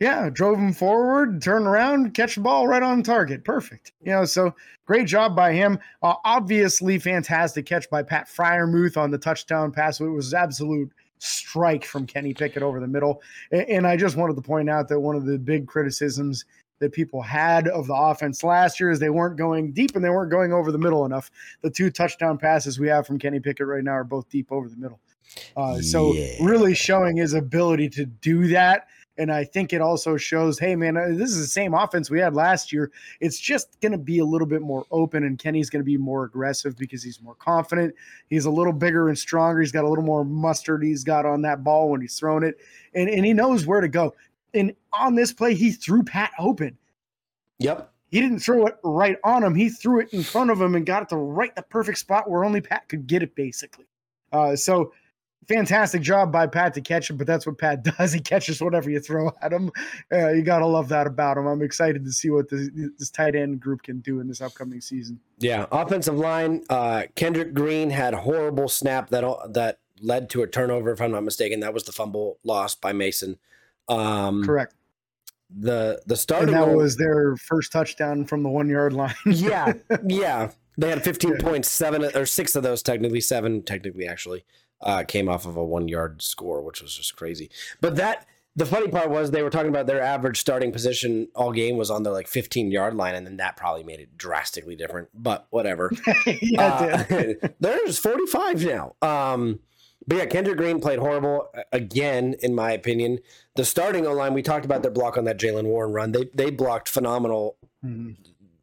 Yeah, 0.00 0.28
drove 0.28 0.58
him 0.58 0.72
forward, 0.72 1.40
turn 1.40 1.66
around, 1.66 2.14
catch 2.14 2.34
the 2.34 2.40
ball 2.40 2.66
right 2.66 2.82
on 2.82 3.02
target. 3.02 3.44
Perfect. 3.44 3.92
You 4.02 4.12
know, 4.12 4.24
so 4.24 4.54
great 4.86 5.06
job 5.06 5.36
by 5.36 5.52
him. 5.52 5.78
Uh, 6.02 6.14
obviously, 6.24 6.98
fantastic 6.98 7.64
catch 7.64 7.88
by 7.88 8.02
Pat 8.02 8.28
Freiermuth 8.28 8.96
on 8.96 9.10
the 9.10 9.18
touchdown 9.18 9.70
pass. 9.70 10.00
It 10.00 10.06
was 10.06 10.34
absolute 10.34 10.90
strike 11.18 11.84
from 11.84 12.06
Kenny 12.06 12.34
Pickett 12.34 12.62
over 12.62 12.80
the 12.80 12.88
middle. 12.88 13.22
And, 13.52 13.62
and 13.62 13.86
I 13.86 13.96
just 13.96 14.16
wanted 14.16 14.34
to 14.36 14.42
point 14.42 14.68
out 14.68 14.88
that 14.88 15.00
one 15.00 15.16
of 15.16 15.26
the 15.26 15.38
big 15.38 15.66
criticisms 15.66 16.44
that 16.80 16.92
people 16.92 17.22
had 17.22 17.68
of 17.68 17.86
the 17.86 17.94
offense 17.94 18.42
last 18.42 18.80
year 18.80 18.90
is 18.90 18.98
they 18.98 19.10
weren't 19.10 19.36
going 19.36 19.72
deep 19.72 19.94
and 19.94 20.04
they 20.04 20.10
weren't 20.10 20.30
going 20.30 20.52
over 20.52 20.72
the 20.72 20.78
middle 20.78 21.04
enough. 21.04 21.30
The 21.62 21.70
two 21.70 21.90
touchdown 21.90 22.36
passes 22.36 22.80
we 22.80 22.88
have 22.88 23.06
from 23.06 23.18
Kenny 23.18 23.40
Pickett 23.40 23.66
right 23.66 23.84
now 23.84 23.92
are 23.92 24.04
both 24.04 24.28
deep 24.28 24.50
over 24.50 24.68
the 24.68 24.76
middle. 24.76 25.00
Uh, 25.56 25.80
so 25.80 26.12
yeah. 26.12 26.34
really 26.40 26.74
showing 26.74 27.16
his 27.16 27.32
ability 27.32 27.88
to 27.90 28.04
do 28.04 28.48
that 28.48 28.88
and 29.16 29.32
I 29.32 29.44
think 29.44 29.72
it 29.72 29.80
also 29.80 30.16
shows, 30.16 30.58
hey, 30.58 30.74
man, 30.74 30.96
uh, 30.96 31.08
this 31.08 31.30
is 31.30 31.38
the 31.38 31.46
same 31.46 31.74
offense 31.74 32.10
we 32.10 32.18
had 32.18 32.34
last 32.34 32.72
year. 32.72 32.90
It's 33.20 33.38
just 33.38 33.80
going 33.80 33.92
to 33.92 33.98
be 33.98 34.18
a 34.18 34.24
little 34.24 34.46
bit 34.46 34.62
more 34.62 34.84
open, 34.90 35.24
and 35.24 35.38
Kenny's 35.38 35.70
going 35.70 35.80
to 35.80 35.84
be 35.84 35.96
more 35.96 36.24
aggressive 36.24 36.76
because 36.76 37.02
he's 37.02 37.22
more 37.22 37.36
confident. 37.36 37.94
He's 38.28 38.44
a 38.44 38.50
little 38.50 38.72
bigger 38.72 39.08
and 39.08 39.18
stronger. 39.18 39.60
He's 39.60 39.72
got 39.72 39.84
a 39.84 39.88
little 39.88 40.04
more 40.04 40.24
mustard 40.24 40.82
he's 40.82 41.04
got 41.04 41.26
on 41.26 41.42
that 41.42 41.62
ball 41.62 41.90
when 41.90 42.00
he's 42.00 42.18
throwing 42.18 42.42
it, 42.42 42.56
and, 42.94 43.08
and 43.08 43.24
he 43.24 43.32
knows 43.32 43.66
where 43.66 43.80
to 43.80 43.88
go. 43.88 44.14
And 44.52 44.74
on 44.92 45.14
this 45.14 45.32
play, 45.32 45.54
he 45.54 45.72
threw 45.72 46.02
Pat 46.02 46.32
open. 46.38 46.76
Yep. 47.58 47.90
He 48.10 48.20
didn't 48.20 48.40
throw 48.40 48.66
it 48.66 48.76
right 48.84 49.16
on 49.24 49.42
him. 49.42 49.54
He 49.54 49.68
threw 49.68 50.00
it 50.00 50.12
in 50.12 50.22
front 50.22 50.50
of 50.50 50.60
him 50.60 50.76
and 50.76 50.86
got 50.86 51.02
it 51.02 51.08
to 51.08 51.16
right 51.16 51.54
the 51.56 51.62
perfect 51.62 51.98
spot 51.98 52.30
where 52.30 52.44
only 52.44 52.60
Pat 52.60 52.88
could 52.88 53.06
get 53.06 53.22
it, 53.22 53.34
basically. 53.34 53.86
Uh, 54.32 54.54
so 54.54 54.92
fantastic 55.48 56.02
job 56.02 56.32
by 56.32 56.46
Pat 56.46 56.74
to 56.74 56.80
catch 56.80 57.10
him, 57.10 57.16
but 57.16 57.26
that's 57.26 57.46
what 57.46 57.58
Pat 57.58 57.82
does. 57.98 58.12
He 58.12 58.20
catches 58.20 58.60
whatever 58.60 58.90
you 58.90 59.00
throw 59.00 59.32
at 59.42 59.52
him. 59.52 59.70
Uh, 60.12 60.30
you 60.30 60.42
got 60.42 60.58
to 60.58 60.66
love 60.66 60.88
that 60.88 61.06
about 61.06 61.36
him. 61.36 61.46
I'm 61.46 61.62
excited 61.62 62.04
to 62.04 62.12
see 62.12 62.30
what 62.30 62.48
this, 62.48 62.70
this, 62.98 63.10
tight 63.10 63.34
end 63.34 63.60
group 63.60 63.82
can 63.82 64.00
do 64.00 64.20
in 64.20 64.28
this 64.28 64.40
upcoming 64.40 64.80
season. 64.80 65.20
Yeah, 65.38 65.66
offensive 65.70 66.16
line. 66.16 66.64
Uh, 66.68 67.04
Kendrick 67.14 67.54
Green 67.54 67.90
had 67.90 68.14
a 68.14 68.18
horrible 68.18 68.68
snap 68.68 69.10
that 69.10 69.24
that 69.52 69.78
led 70.00 70.30
to 70.30 70.42
a 70.42 70.46
turnover, 70.46 70.92
if 70.92 71.00
I'm 71.00 71.12
not 71.12 71.24
mistaken. 71.24 71.60
That 71.60 71.74
was 71.74 71.84
the 71.84 71.92
fumble 71.92 72.38
lost 72.44 72.80
by 72.80 72.92
Mason. 72.92 73.38
Um, 73.88 74.44
Correct. 74.44 74.74
The 75.56 76.02
the 76.06 76.36
and 76.40 76.48
that 76.48 76.66
role, 76.66 76.76
was 76.76 76.96
their 76.96 77.36
first 77.36 77.70
touchdown 77.70 78.24
from 78.24 78.42
the 78.42 78.48
one 78.48 78.68
yard 78.68 78.92
line. 78.92 79.14
yeah, 79.26 79.74
yeah. 80.06 80.50
They 80.76 80.88
had 80.88 81.04
15.7 81.04 82.00
yeah. 82.00 82.18
or 82.18 82.26
six 82.26 82.56
of 82.56 82.64
those, 82.64 82.82
technically 82.82 83.20
seven, 83.20 83.62
technically 83.62 84.08
actually 84.08 84.44
uh, 84.84 85.02
came 85.02 85.28
off 85.28 85.46
of 85.46 85.56
a 85.56 85.64
one 85.64 85.88
yard 85.88 86.22
score, 86.22 86.62
which 86.62 86.80
was 86.80 86.94
just 86.94 87.16
crazy. 87.16 87.50
But 87.80 87.96
that 87.96 88.26
the 88.56 88.66
funny 88.66 88.88
part 88.88 89.10
was 89.10 89.30
they 89.30 89.42
were 89.42 89.50
talking 89.50 89.70
about 89.70 89.86
their 89.86 90.00
average 90.00 90.38
starting 90.38 90.70
position 90.70 91.28
all 91.34 91.50
game 91.50 91.76
was 91.76 91.90
on 91.90 92.04
their 92.04 92.12
like 92.12 92.28
15 92.28 92.70
yard 92.70 92.94
line, 92.94 93.14
and 93.14 93.26
then 93.26 93.38
that 93.38 93.56
probably 93.56 93.82
made 93.82 93.98
it 93.98 94.16
drastically 94.16 94.76
different. 94.76 95.08
But 95.14 95.46
whatever. 95.50 95.90
yeah, 96.26 97.04
uh, 97.10 97.48
there's 97.60 97.98
45 97.98 98.64
now. 98.64 98.94
Um, 99.02 99.60
but 100.06 100.18
yeah, 100.18 100.26
Kendrick 100.26 100.58
Green 100.58 100.80
played 100.80 100.98
horrible 100.98 101.48
again, 101.72 102.36
in 102.42 102.54
my 102.54 102.72
opinion. 102.72 103.20
The 103.56 103.64
starting 103.64 104.06
O 104.06 104.12
line, 104.12 104.34
we 104.34 104.42
talked 104.42 104.66
about 104.66 104.82
their 104.82 104.90
block 104.90 105.16
on 105.16 105.24
that 105.24 105.38
Jaylen 105.38 105.64
Warren 105.64 105.92
run. 105.92 106.12
They 106.12 106.28
they 106.34 106.50
blocked 106.50 106.88
phenomenal 106.88 107.56
mm-hmm. 107.84 108.12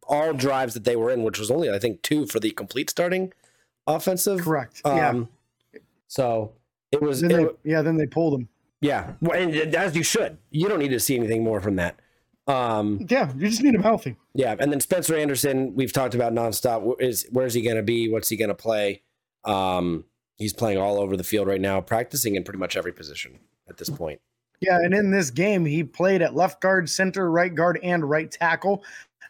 all 0.04 0.34
drives 0.34 0.76
that 0.76 0.84
they 0.84 0.96
were 0.96 1.10
in, 1.10 1.24
which 1.24 1.40
was 1.40 1.50
only 1.50 1.70
I 1.70 1.80
think 1.80 2.04
two 2.04 2.28
for 2.28 2.40
the 2.40 2.52
complete 2.52 2.90
starting 2.92 3.34
offensive. 3.88 4.42
Correct. 4.42 4.82
Um, 4.86 4.98
yeah. 4.98 5.24
So 6.12 6.52
it 6.92 7.02
was. 7.02 7.22
Then 7.22 7.32
it, 7.32 7.64
they, 7.64 7.72
yeah, 7.72 7.82
then 7.82 7.96
they 7.96 8.06
pulled 8.06 8.34
him. 8.34 8.50
Yeah, 8.82 9.14
and 9.34 9.56
as 9.74 9.96
you 9.96 10.04
should. 10.04 10.38
You 10.50 10.68
don't 10.68 10.80
need 10.80 10.90
to 10.90 11.00
see 11.00 11.16
anything 11.16 11.42
more 11.42 11.62
from 11.62 11.78
that. 11.78 12.02
Um, 12.48 13.06
yeah, 13.10 13.32
you 13.34 13.48
just 13.48 13.64
need 13.64 13.76
him 13.76 13.82
healthy. 13.82 14.18
Yeah, 14.34 14.58
and 14.60 14.74
then 14.74 14.82
Spencer 14.82 15.16
Anderson, 15.16 15.74
we've 15.74 15.94
talked 15.94 16.14
about 16.14 16.34
nonstop. 16.34 17.02
Is 17.02 17.28
where's 17.32 17.54
he 17.54 17.62
going 17.62 17.78
to 17.78 17.84
be? 17.84 18.10
What's 18.10 18.28
he 18.28 18.36
going 18.36 18.50
to 18.50 18.56
play? 18.56 19.04
Um, 19.46 20.04
he's 20.38 20.52
playing 20.52 20.80
all 20.80 21.00
over 21.00 21.16
the 21.16 21.24
field 21.24 21.48
right 21.48 21.62
now, 21.62 21.80
practicing 21.80 22.36
in 22.36 22.44
pretty 22.44 22.60
much 22.60 22.76
every 22.76 22.92
position 22.92 23.40
at 23.70 23.78
this 23.78 23.90
point. 23.90 24.20
Yeah, 24.60 24.80
and 24.80 24.94
in 24.94 25.12
this 25.12 25.30
game, 25.30 25.66
he 25.66 25.82
played 25.86 26.22
at 26.22 26.36
left 26.36 26.60
guard, 26.60 26.90
center, 26.90 27.32
right 27.32 27.56
guard, 27.56 27.80
and 27.82 28.08
right 28.08 28.30
tackle. 28.30 28.84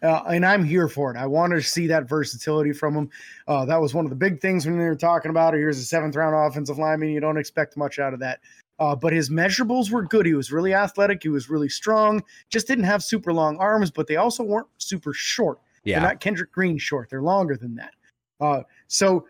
Uh, 0.03 0.23
and 0.29 0.45
I'm 0.45 0.63
here 0.63 0.87
for 0.87 1.13
it. 1.13 1.17
I 1.17 1.27
want 1.27 1.53
to 1.53 1.61
see 1.61 1.87
that 1.87 2.09
versatility 2.09 2.73
from 2.73 2.95
him. 2.95 3.09
Uh, 3.47 3.65
that 3.65 3.79
was 3.79 3.93
one 3.93 4.05
of 4.05 4.09
the 4.09 4.15
big 4.15 4.41
things 4.41 4.65
when 4.65 4.77
we 4.77 4.83
were 4.83 4.95
talking 4.95 5.29
about 5.29 5.53
it. 5.53 5.57
Here's 5.57 5.77
a 5.77 5.85
seventh 5.85 6.15
round 6.15 6.35
offensive 6.35 6.79
lineman. 6.79 7.09
You 7.09 7.19
don't 7.19 7.37
expect 7.37 7.77
much 7.77 7.99
out 7.99 8.13
of 8.13 8.19
that. 8.19 8.39
Uh, 8.79 8.95
but 8.95 9.13
his 9.13 9.29
measurables 9.29 9.91
were 9.91 10.03
good. 10.03 10.25
He 10.25 10.33
was 10.33 10.51
really 10.51 10.73
athletic. 10.73 11.21
He 11.21 11.29
was 11.29 11.51
really 11.51 11.69
strong. 11.69 12.23
Just 12.49 12.65
didn't 12.65 12.85
have 12.85 13.03
super 13.03 13.31
long 13.31 13.57
arms, 13.57 13.91
but 13.91 14.07
they 14.07 14.15
also 14.15 14.43
weren't 14.43 14.67
super 14.79 15.13
short. 15.13 15.59
Yeah. 15.83 15.99
They're 15.99 16.09
not 16.09 16.19
Kendrick 16.19 16.51
Green 16.51 16.79
short. 16.79 17.09
They're 17.11 17.21
longer 17.21 17.55
than 17.55 17.75
that. 17.75 17.93
Uh, 18.39 18.63
so 18.87 19.27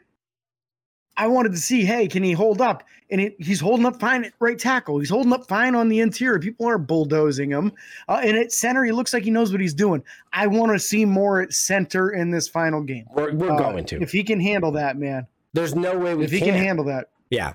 I 1.22 1.28
wanted 1.28 1.52
to 1.52 1.60
see, 1.60 1.86
hey, 1.86 2.08
can 2.08 2.24
he 2.24 2.32
hold 2.32 2.62
up? 2.62 2.82
And 3.12 3.22
it, 3.22 3.36
he's 3.38 3.60
holding 3.60 3.86
up 3.86 4.00
fine 4.00 4.26
at 4.26 4.34
right 4.40 4.58
tackle. 4.58 4.98
He's 4.98 5.12
holding 5.12 5.32
up 5.32 5.48
fine 5.48 5.76
on 5.76 5.88
the 5.88 6.00
interior. 6.00 6.40
People 6.40 6.66
aren't 6.66 6.88
bulldozing 6.88 7.52
him. 7.52 7.74
Uh, 8.10 8.22
and 8.24 8.36
at 8.36 8.52
center, 8.52 8.84
he 8.84 8.92
looks 8.92 9.14
like 9.14 9.22
he 9.22 9.30
knows 9.30 9.52
what 9.52 9.62
he's 9.62 9.76
doing. 9.76 10.02
I 10.34 10.48
want 10.48 10.72
to 10.72 10.80
see 10.80 11.06
more 11.06 11.40
at 11.40 11.54
center 11.54 12.10
in 12.10 12.32
this 12.32 12.48
final 12.48 12.82
game. 12.82 13.06
We're, 13.14 13.36
we're 13.36 13.52
uh, 13.52 13.56
going 13.56 13.86
to. 13.86 14.02
If 14.02 14.12
he 14.12 14.24
can 14.24 14.40
handle 14.40 14.72
that, 14.72 14.98
man. 14.98 15.28
There's 15.54 15.76
no 15.76 15.96
way 15.96 16.16
we 16.16 16.24
If 16.24 16.32
he 16.32 16.40
can 16.40 16.48
can 16.48 16.58
handle 16.58 16.86
that. 16.86 17.10
Yeah. 17.30 17.54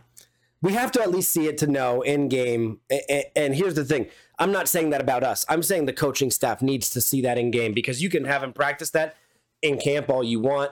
We 0.63 0.73
have 0.75 0.93
to 0.93 1.03
at 1.03 1.11
least 1.11 1.33
see 1.33 1.49
it 1.49 1.59
to 1.59 1.67
know 1.67 2.03
in 2.03 2.29
game. 2.29 2.79
And 3.35 3.53
here's 3.53 3.75
the 3.75 3.85
thing 3.85 4.07
I'm 4.39 4.53
not 4.53 4.69
saying 4.69 4.91
that 4.91 5.01
about 5.01 5.25
us. 5.25 5.45
I'm 5.49 5.65
saying 5.65 5.87
the 5.87 5.93
coaching 5.93 6.31
staff 6.31 6.63
needs 6.63 6.89
to 6.91 7.01
see 7.01 7.21
that 7.23 7.37
in 7.37 7.51
game 7.51 7.75
because 7.75 8.01
you 8.01 8.11
can 8.11 8.27
have 8.27 8.45
him 8.45 8.53
practice 8.53 8.91
that 8.91 9.17
in 9.61 9.77
camp 9.77 10.09
all 10.09 10.23
you 10.23 10.39
want 10.39 10.71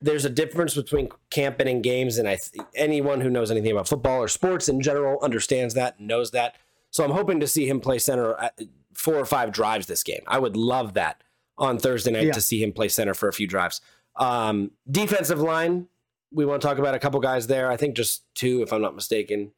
there's 0.00 0.24
a 0.24 0.30
difference 0.30 0.74
between 0.74 1.08
camping 1.30 1.68
and 1.68 1.82
games, 1.82 2.18
and 2.18 2.28
I 2.28 2.36
th- 2.36 2.66
anyone 2.74 3.20
who 3.20 3.30
knows 3.30 3.50
anything 3.50 3.72
about 3.72 3.88
football 3.88 4.20
or 4.20 4.28
sports 4.28 4.68
in 4.68 4.80
general 4.80 5.18
understands 5.22 5.74
that, 5.74 5.98
and 5.98 6.08
knows 6.08 6.30
that. 6.32 6.56
So 6.90 7.04
I'm 7.04 7.10
hoping 7.10 7.40
to 7.40 7.46
see 7.46 7.68
him 7.68 7.80
play 7.80 7.98
center 7.98 8.50
four 8.94 9.14
or 9.16 9.26
five 9.26 9.52
drives 9.52 9.86
this 9.86 10.02
game. 10.02 10.22
I 10.26 10.38
would 10.38 10.56
love 10.56 10.94
that 10.94 11.22
on 11.58 11.78
Thursday 11.78 12.12
night 12.12 12.26
yeah. 12.26 12.32
to 12.32 12.40
see 12.40 12.62
him 12.62 12.72
play 12.72 12.88
center 12.88 13.14
for 13.14 13.28
a 13.28 13.32
few 13.32 13.46
drives. 13.46 13.80
Um, 14.16 14.72
defensive 14.88 15.40
line, 15.40 15.88
we 16.32 16.44
want 16.44 16.62
to 16.62 16.68
talk 16.68 16.78
about 16.78 16.94
a 16.94 16.98
couple 16.98 17.20
guys 17.20 17.46
there. 17.46 17.70
I 17.70 17.76
think 17.76 17.96
just 17.96 18.24
two, 18.34 18.62
if 18.62 18.72
I'm 18.72 18.82
not 18.82 18.94
mistaken. 18.94 19.52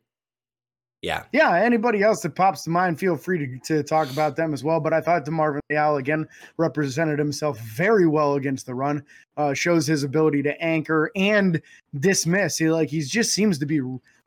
Yeah. 1.06 1.22
Yeah. 1.30 1.54
Anybody 1.54 2.02
else 2.02 2.20
that 2.22 2.34
pops 2.34 2.64
to 2.64 2.70
mind, 2.70 2.98
feel 2.98 3.16
free 3.16 3.38
to, 3.38 3.58
to 3.60 3.84
talk 3.84 4.10
about 4.10 4.34
them 4.34 4.52
as 4.52 4.64
well. 4.64 4.80
But 4.80 4.92
I 4.92 5.00
thought 5.00 5.24
DeMarvin 5.24 5.60
Leal 5.70 5.98
again 5.98 6.26
represented 6.56 7.16
himself 7.16 7.60
very 7.60 8.08
well 8.08 8.34
against 8.34 8.66
the 8.66 8.74
run. 8.74 9.04
Uh, 9.36 9.54
shows 9.54 9.86
his 9.86 10.02
ability 10.02 10.42
to 10.42 10.60
anchor 10.60 11.12
and 11.14 11.62
dismiss. 12.00 12.58
He 12.58 12.68
like 12.68 12.88
he 12.88 13.02
just 13.02 13.32
seems 13.32 13.56
to 13.60 13.66
be 13.66 13.80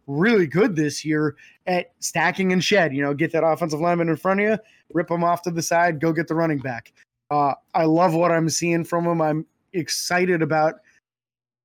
really 0.07 0.47
good 0.47 0.73
this 0.73 1.03
year 1.03 1.35
at 1.67 1.91
stacking 1.99 2.53
and 2.53 2.63
shed. 2.63 2.93
You 2.95 3.01
know, 3.01 3.13
get 3.13 3.33
that 3.33 3.43
offensive 3.43 3.81
lineman 3.81 4.07
in 4.07 4.15
front 4.15 4.39
of 4.39 4.45
you, 4.45 4.57
rip 4.93 5.11
him 5.11 5.21
off 5.21 5.41
to 5.41 5.51
the 5.51 5.61
side, 5.61 5.99
go 5.99 6.13
get 6.13 6.29
the 6.29 6.35
running 6.35 6.59
back. 6.59 6.93
Uh, 7.29 7.55
I 7.73 7.83
love 7.83 8.13
what 8.13 8.31
I'm 8.31 8.47
seeing 8.47 8.85
from 8.85 9.05
him. 9.05 9.21
I'm 9.21 9.45
excited 9.73 10.41
about 10.41 10.75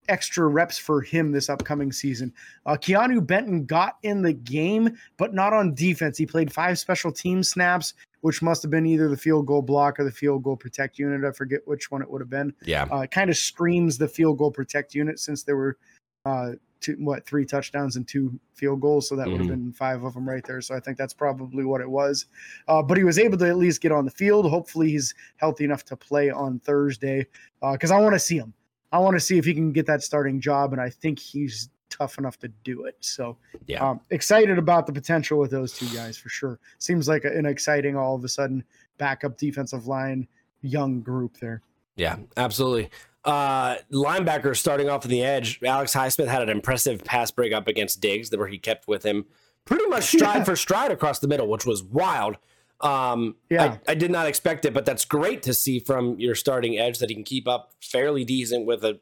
extra 0.09 0.47
reps 0.47 0.79
for 0.79 1.01
him 1.01 1.33
this 1.33 1.49
upcoming 1.49 1.93
season. 1.93 2.33
Uh, 2.67 2.77
Keanu 2.77 3.25
Benton 3.27 3.65
got 3.65 3.99
in 4.03 4.23
the 4.23 4.33
game, 4.33 4.97
but 5.17 5.35
not 5.35 5.53
on 5.53 5.75
defense. 5.75 6.19
He 6.19 6.27
played 6.27 6.53
five 6.53 6.79
special 6.79 7.13
team 7.13 7.43
snaps, 7.43 7.95
which 8.21 8.43
must 8.43 8.63
have 8.63 8.71
been 8.71 8.87
either 8.87 9.09
the 9.09 9.17
field 9.17 9.47
goal 9.47 9.63
block 9.63 9.99
or 9.99 10.05
the 10.05 10.11
field 10.11 10.43
goal 10.43 10.57
protect 10.57 10.99
unit. 10.99 11.25
I 11.25 11.33
forget 11.33 11.61
which 11.67 11.91
one 11.91 12.03
it 12.03 12.11
would 12.11 12.21
have 12.21 12.31
been. 12.31 12.55
Yeah. 12.65 12.87
Uh, 12.91 13.01
it 13.01 13.11
kind 13.11 13.31
of 13.31 13.37
screams 13.37 13.99
the 13.99 14.09
field 14.09 14.39
goal 14.39 14.51
protect 14.51 14.95
unit 14.95 15.19
since 15.19 15.43
there 15.43 15.57
were 15.57 15.77
uh, 16.25 16.53
two, 16.81 16.97
what, 17.01 17.27
three 17.27 17.45
touchdowns 17.45 17.97
and 17.97 18.07
two 18.07 18.39
field 18.55 18.81
goals. 18.81 19.09
So 19.09 19.17
that 19.17 19.23
mm-hmm. 19.23 19.33
would 19.33 19.41
have 19.41 19.51
been 19.51 19.73
five 19.73 20.05
of 20.05 20.15
them 20.15 20.29
right 20.29 20.45
there. 20.45 20.61
So 20.61 20.75
I 20.75 20.81
think 20.81 20.97
that's 20.97 21.15
probably 21.15 21.65
what 21.65 21.81
it 21.81 21.91
was. 21.91 22.27
Uh, 22.69 22.83
but 22.83 22.97
he 22.97 23.05
was 23.05 23.19
able 23.19 23.39
to 23.39 23.49
at 23.49 23.57
least 23.57 23.81
get 23.81 23.93
on 23.93 24.05
the 24.05 24.11
field. 24.11 24.49
Hopefully 24.49 24.91
he's 24.91 25.15
healthy 25.37 25.65
enough 25.65 25.85
to 25.87 25.97
play 25.97 26.31
on 26.31 26.61
Thursday 26.61 27.27
because 27.73 27.91
uh, 27.91 27.97
I 27.97 28.01
want 28.01 28.15
to 28.15 28.19
see 28.19 28.37
him. 28.37 28.53
I 28.93 28.99
want 28.99 29.17
to 29.17 29.21
see 29.21 29.39
if 29.39 29.45
he 29.45 29.55
can 29.55 29.73
get 29.73 29.87
that 29.87 30.03
starting 30.03 30.41
job, 30.41 30.73
and 30.73 30.81
I 30.81 30.91
think 30.91 31.19
he's 31.19 31.69
tough 31.91 32.19
enough 32.19 32.39
to 32.41 32.49
do 32.65 32.85
it. 32.85 32.97
So, 33.01 33.37
yeah, 33.67 33.89
um, 33.89 34.01
excited 34.11 34.59
about 34.59 34.87
the 34.87 34.93
potential 34.93 35.39
with 35.39 35.51
those 35.51 35.73
two 35.73 35.89
guys 35.95 36.17
for 36.17 36.29
sure. 36.29 36.59
Seems 36.79 37.09
like 37.09 37.25
an 37.25 37.47
exciting 37.47 37.97
all 37.97 38.15
of 38.15 38.25
a 38.25 38.29
sudden 38.29 38.65
backup 38.99 39.37
defensive 39.37 39.87
line 39.87 40.29
young 40.61 41.01
group 41.01 41.39
there. 41.41 41.63
Yeah, 41.97 42.17
absolutely. 42.37 42.91
Uh, 43.25 43.77
linebacker 43.91 44.57
starting 44.57 44.89
off 44.89 45.05
on 45.05 45.11
the 45.11 45.23
edge. 45.23 45.61
Alex 45.65 45.95
Highsmith 45.95 46.27
had 46.27 46.43
an 46.43 46.51
impressive 46.51 47.05
pass 47.05 47.31
break 47.31 47.53
up 47.53 47.69
against 47.69 48.01
Diggs, 48.01 48.31
where 48.37 48.49
he 48.49 48.59
kept 48.59 48.87
with 48.87 49.05
him 49.05 49.25
pretty 49.65 49.87
much 49.87 50.05
stride 50.15 50.39
yeah. 50.39 50.45
for 50.45 50.57
stride 50.57 50.91
across 50.91 51.21
the 51.21 51.29
middle, 51.29 51.49
which 51.49 51.65
was 51.65 51.83
wild. 51.83 52.37
Um, 52.85 53.37
yeah, 53.49 53.79
I, 53.89 53.93
I, 53.93 53.95
did 53.95 54.11
not 54.11 54.27
expect 54.27 54.67
it, 54.67 54.75
but 54.75 54.85
that's 54.85 55.07
great 55.07 55.43
to 55.45 55.55
see 55.55 55.79
from 55.81 56.21
your 56.21 56.35
starting 56.35 56.79
edge 56.79 56.99
that 56.99 57.09
he 57.09 57.15
can 57.15 57.25
keep 57.25 57.49
up 57.49 57.73
fairly 57.81 58.27
decent 58.27 58.67
with 58.67 58.85
a 58.85 59.01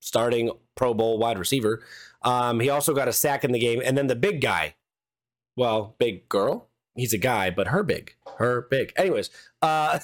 starting 0.00 0.50
Pro 0.74 0.92
Bowl 0.92 1.16
wide 1.16 1.38
receiver. 1.38 1.84
Um, 2.22 2.58
he 2.58 2.68
also 2.68 2.94
got 2.94 3.06
a 3.06 3.12
sack 3.12 3.44
in 3.44 3.52
the 3.52 3.60
game, 3.60 3.80
and 3.84 3.96
then 3.96 4.08
the 4.08 4.16
big 4.16 4.40
guy, 4.40 4.74
well, 5.56 5.94
big 5.98 6.28
girl. 6.28 6.68
He's 6.96 7.12
a 7.12 7.18
guy, 7.18 7.50
but 7.50 7.68
her 7.68 7.84
big, 7.84 8.16
her 8.38 8.62
big. 8.70 8.92
Anyways, 8.96 9.30
uh, 9.62 10.00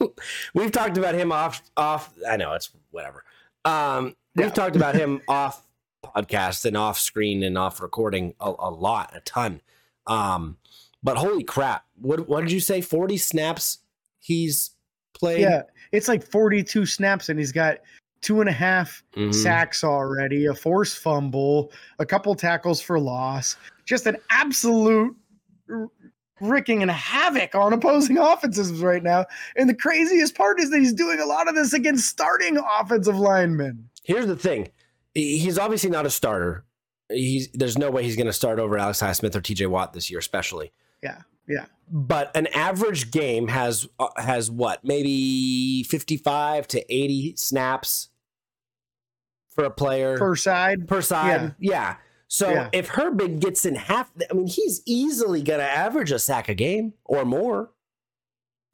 we've 0.54 0.72
talked 0.72 0.98
about 0.98 1.14
him 1.14 1.32
off 1.32 1.62
off. 1.76 2.12
I 2.28 2.36
know 2.36 2.52
it's 2.52 2.68
whatever. 2.90 3.24
Um, 3.64 4.16
we've 4.34 4.48
yeah. 4.48 4.52
talked 4.52 4.76
about 4.76 4.94
him 4.94 5.22
off 5.28 5.66
podcast 6.04 6.66
and 6.66 6.76
off 6.76 6.98
screen 6.98 7.42
and 7.42 7.56
off 7.56 7.80
recording 7.80 8.34
a, 8.40 8.52
a 8.58 8.70
lot, 8.70 9.12
a 9.14 9.20
ton. 9.20 9.62
Um, 10.06 10.58
but 11.02 11.16
holy 11.16 11.44
crap! 11.44 11.84
What 12.00 12.28
what 12.28 12.42
did 12.42 12.52
you 12.52 12.60
say? 12.60 12.80
Forty 12.80 13.16
snaps 13.16 13.78
he's 14.18 14.70
played. 15.14 15.40
Yeah, 15.40 15.62
it's 15.92 16.08
like 16.08 16.24
forty-two 16.24 16.86
snaps, 16.86 17.28
and 17.28 17.38
he's 17.38 17.52
got 17.52 17.78
two 18.20 18.40
and 18.40 18.48
a 18.48 18.52
half 18.52 19.02
mm-hmm. 19.14 19.32
sacks 19.32 19.84
already, 19.84 20.46
a 20.46 20.54
forced 20.54 20.98
fumble, 20.98 21.72
a 21.98 22.06
couple 22.06 22.34
tackles 22.34 22.80
for 22.80 22.98
loss. 22.98 23.56
Just 23.84 24.06
an 24.06 24.16
absolute 24.30 25.14
ricking 26.40 26.82
and 26.82 26.90
havoc 26.90 27.54
on 27.54 27.72
opposing 27.72 28.18
offenses 28.18 28.80
right 28.80 29.02
now. 29.02 29.26
And 29.56 29.68
the 29.68 29.74
craziest 29.74 30.34
part 30.34 30.60
is 30.60 30.70
that 30.70 30.78
he's 30.78 30.92
doing 30.92 31.20
a 31.20 31.26
lot 31.26 31.48
of 31.48 31.54
this 31.54 31.72
against 31.72 32.08
starting 32.08 32.58
offensive 32.80 33.16
linemen. 33.16 33.88
Here's 34.04 34.26
the 34.26 34.36
thing: 34.36 34.70
he's 35.14 35.58
obviously 35.58 35.90
not 35.90 36.06
a 36.06 36.10
starter. 36.10 36.64
He's 37.08 37.50
there's 37.52 37.76
no 37.76 37.90
way 37.90 38.04
he's 38.04 38.16
going 38.16 38.26
to 38.26 38.32
start 38.32 38.58
over 38.58 38.78
Alex 38.78 39.02
Highsmith 39.02 39.34
or 39.34 39.40
T.J. 39.40 39.66
Watt 39.66 39.92
this 39.92 40.10
year, 40.10 40.18
especially. 40.18 40.72
Yeah. 41.02 41.22
Yeah. 41.48 41.66
But 41.90 42.34
an 42.36 42.46
average 42.48 43.10
game 43.10 43.48
has 43.48 43.86
uh, 43.98 44.08
has 44.16 44.50
what? 44.50 44.84
Maybe 44.84 45.82
55 45.84 46.68
to 46.68 46.94
80 46.94 47.36
snaps 47.36 48.08
for 49.50 49.64
a 49.64 49.70
player 49.70 50.16
per 50.16 50.36
side. 50.36 50.88
Per 50.88 51.02
side. 51.02 51.54
Yeah. 51.58 51.72
yeah. 51.72 51.96
So 52.28 52.50
yeah. 52.50 52.70
if 52.72 52.88
Herbig 52.88 53.40
gets 53.40 53.66
in 53.66 53.74
half, 53.74 54.10
I 54.30 54.32
mean, 54.32 54.46
he's 54.46 54.80
easily 54.86 55.42
going 55.42 55.60
to 55.60 55.66
average 55.66 56.12
a 56.12 56.18
sack 56.18 56.48
a 56.48 56.54
game 56.54 56.94
or 57.04 57.26
more. 57.26 57.70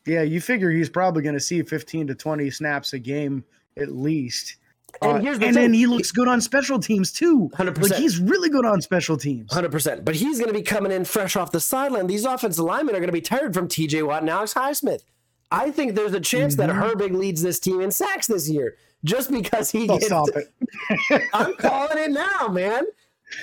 Yeah, 0.07 0.23
you 0.23 0.41
figure 0.41 0.71
he's 0.71 0.88
probably 0.88 1.23
going 1.23 1.35
to 1.35 1.41
see 1.41 1.61
15 1.62 2.07
to 2.07 2.14
20 2.14 2.51
snaps 2.51 2.93
a 2.93 3.01
game 3.01 3.45
at 3.77 3.91
least. 3.91 4.58
And, 5.03 5.19
uh, 5.19 5.21
here's 5.21 5.39
the 5.39 5.47
and 5.47 5.57
then 5.57 5.73
he 5.73 5.87
looks 5.87 6.11
good 6.11 6.29
on 6.29 6.41
special 6.41 6.79
teams 6.79 7.13
too. 7.13 7.51
100%. 7.55 7.91
Like 7.91 7.99
he's 7.99 8.19
really 8.19 8.49
good 8.49 8.65
on 8.65 8.81
special 8.81 9.17
teams. 9.17 9.51
100%. 9.51 10.05
But 10.05 10.15
he's 10.17 10.39
going 10.39 10.49
to 10.49 10.55
be 10.55 10.63
coming 10.63 10.93
in 10.93 11.05
fresh 11.05 11.37
off 11.37 11.53
the 11.53 11.61
sideline. 11.61 12.07
These 12.07 12.25
offensive 12.25 12.65
linemen 12.65 12.95
are 12.95 12.99
going 12.99 13.09
to 13.09 13.13
be 13.13 13.21
tired 13.21 13.55
from 13.55 13.69
TJ 13.69 14.07
Watt 14.07 14.23
and 14.23 14.31
Alex 14.31 14.55
Highsmith. 14.55 15.03
I 15.51 15.71
think 15.71 15.95
there's 15.95 16.13
a 16.13 16.21
chance 16.21 16.57
mm-hmm. 16.57 16.69
that 16.69 16.97
Herbig 16.97 17.15
leads 17.15 17.43
this 17.43 17.59
team 17.59 17.81
in 17.81 17.91
sacks 17.91 18.27
this 18.27 18.49
year 18.49 18.77
just 19.05 19.31
because 19.31 19.71
he 19.71 19.87
gets. 19.87 20.07
Stop 20.07 20.29
it. 20.35 21.23
I'm 21.33 21.55
calling 21.55 21.99
it 21.99 22.11
now, 22.11 22.49
man. 22.49 22.85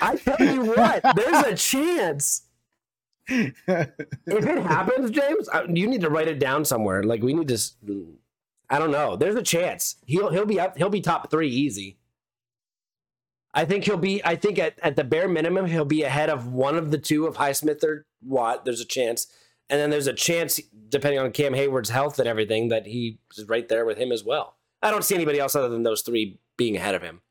I 0.00 0.16
tell 0.16 0.40
you 0.40 0.64
what, 0.64 1.02
there's 1.14 1.46
a 1.46 1.54
chance. 1.54 2.42
if 3.28 3.54
it 4.26 4.62
happens, 4.62 5.10
James, 5.10 5.48
you 5.68 5.88
need 5.88 6.00
to 6.02 6.10
write 6.10 6.28
it 6.28 6.38
down 6.38 6.64
somewhere. 6.64 7.02
Like 7.02 7.22
we 7.22 7.34
need 7.34 7.48
to 7.48 7.58
I 8.68 8.78
don't 8.78 8.90
know. 8.90 9.16
There's 9.16 9.36
a 9.36 9.42
chance 9.42 9.96
he'll 10.06 10.30
he'll 10.30 10.46
be 10.46 10.58
up. 10.58 10.76
He'll 10.76 10.90
be 10.90 11.00
top 11.00 11.30
three 11.30 11.48
easy. 11.48 11.98
I 13.54 13.64
think 13.64 13.84
he'll 13.84 13.96
be. 13.96 14.22
I 14.24 14.36
think 14.36 14.58
at, 14.58 14.78
at 14.82 14.96
the 14.96 15.04
bare 15.04 15.28
minimum 15.28 15.66
he'll 15.66 15.84
be 15.84 16.02
ahead 16.02 16.28
of 16.28 16.52
one 16.52 16.76
of 16.76 16.90
the 16.90 16.98
two 16.98 17.26
of 17.26 17.36
Highsmith 17.36 17.82
or 17.84 18.06
Watt. 18.22 18.64
There's 18.64 18.80
a 18.80 18.86
chance, 18.86 19.28
and 19.70 19.80
then 19.80 19.90
there's 19.90 20.08
a 20.08 20.12
chance, 20.12 20.60
depending 20.88 21.20
on 21.20 21.32
Cam 21.32 21.54
Heyward's 21.54 21.90
health 21.90 22.18
and 22.18 22.28
everything, 22.28 22.68
that 22.68 22.86
he's 22.86 23.16
right 23.46 23.68
there 23.68 23.86
with 23.86 23.98
him 23.98 24.12
as 24.12 24.24
well. 24.24 24.56
I 24.82 24.90
don't 24.90 25.04
see 25.04 25.14
anybody 25.14 25.38
else 25.38 25.54
other 25.54 25.68
than 25.68 25.84
those 25.84 26.02
three 26.02 26.38
being 26.56 26.76
ahead 26.76 26.94
of 26.94 27.02
him, 27.02 27.22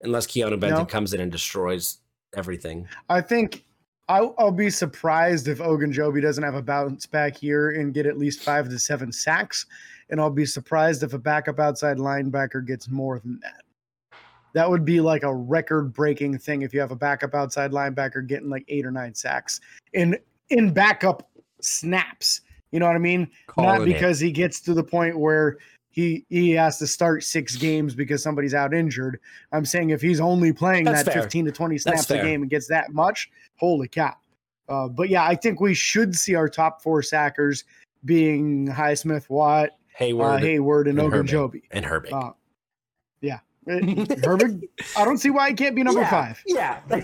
unless 0.00 0.26
Keanu 0.26 0.58
Benton 0.58 0.80
no. 0.80 0.86
comes 0.86 1.14
in 1.14 1.20
and 1.20 1.30
destroys 1.30 1.98
everything. 2.34 2.88
I 3.08 3.20
think 3.20 3.64
I'll, 4.08 4.34
I'll, 4.38 4.50
be 4.50 4.70
surprised 4.70 5.46
if 5.46 5.58
Ogunjobi 5.58 6.20
doesn't 6.20 6.42
have 6.42 6.54
a 6.54 6.62
bounce 6.62 7.06
back 7.06 7.36
here 7.36 7.70
and 7.70 7.94
get 7.94 8.06
at 8.06 8.18
least 8.18 8.42
five 8.42 8.68
to 8.68 8.78
seven 8.78 9.12
sacks 9.12 9.66
and 10.12 10.20
I'll 10.20 10.30
be 10.30 10.46
surprised 10.46 11.02
if 11.02 11.14
a 11.14 11.18
backup 11.18 11.58
outside 11.58 11.96
linebacker 11.96 12.64
gets 12.64 12.88
more 12.88 13.18
than 13.18 13.40
that. 13.42 13.62
That 14.52 14.68
would 14.68 14.84
be 14.84 15.00
like 15.00 15.22
a 15.22 15.34
record 15.34 15.94
breaking 15.94 16.38
thing 16.38 16.60
if 16.60 16.74
you 16.74 16.80
have 16.80 16.92
a 16.92 16.96
backup 16.96 17.34
outside 17.34 17.72
linebacker 17.72 18.24
getting 18.26 18.50
like 18.50 18.66
eight 18.68 18.84
or 18.84 18.90
nine 18.90 19.14
sacks 19.14 19.60
in 19.94 20.16
in 20.50 20.72
backup 20.72 21.30
snaps. 21.62 22.42
You 22.70 22.80
know 22.80 22.86
what 22.86 22.94
I 22.94 22.98
mean? 22.98 23.30
Call 23.46 23.64
Not 23.64 23.84
because 23.86 24.20
it. 24.20 24.26
he 24.26 24.32
gets 24.32 24.60
to 24.60 24.74
the 24.74 24.84
point 24.84 25.18
where 25.18 25.56
he 25.88 26.26
he 26.28 26.50
has 26.50 26.78
to 26.80 26.86
start 26.86 27.24
six 27.24 27.56
games 27.56 27.94
because 27.94 28.22
somebody's 28.22 28.52
out 28.52 28.74
injured. 28.74 29.18
I'm 29.50 29.64
saying 29.64 29.90
if 29.90 30.02
he's 30.02 30.20
only 30.20 30.52
playing 30.52 30.84
That's 30.84 31.04
that 31.04 31.14
fair. 31.14 31.22
15 31.22 31.46
to 31.46 31.52
20 31.52 31.78
snaps 31.78 32.10
a 32.10 32.18
game 32.18 32.42
and 32.42 32.50
gets 32.50 32.68
that 32.68 32.92
much, 32.92 33.30
holy 33.56 33.88
cow. 33.88 34.14
Uh, 34.68 34.88
but 34.88 35.08
yeah, 35.08 35.24
I 35.24 35.34
think 35.34 35.60
we 35.60 35.72
should 35.72 36.14
see 36.14 36.34
our 36.34 36.50
top 36.50 36.82
four 36.82 37.00
sackers 37.00 37.64
being 38.04 38.68
Highsmith, 38.68 39.30
Watt, 39.30 39.70
Heyward, 39.98 40.38
uh, 40.38 40.40
Heyward, 40.40 40.88
and, 40.88 40.98
and 40.98 41.12
Ogunjobi, 41.12 41.62
and 41.70 41.84
Herbig. 41.84 42.12
Uh, 42.12 42.32
yeah, 43.20 43.40
Herbig. 43.68 44.62
I 44.96 45.04
don't 45.04 45.18
see 45.18 45.30
why 45.30 45.50
he 45.50 45.54
can't 45.54 45.76
be 45.76 45.82
number 45.82 46.00
yeah, 46.00 46.10
five. 46.10 46.42
Yeah, 46.46 46.80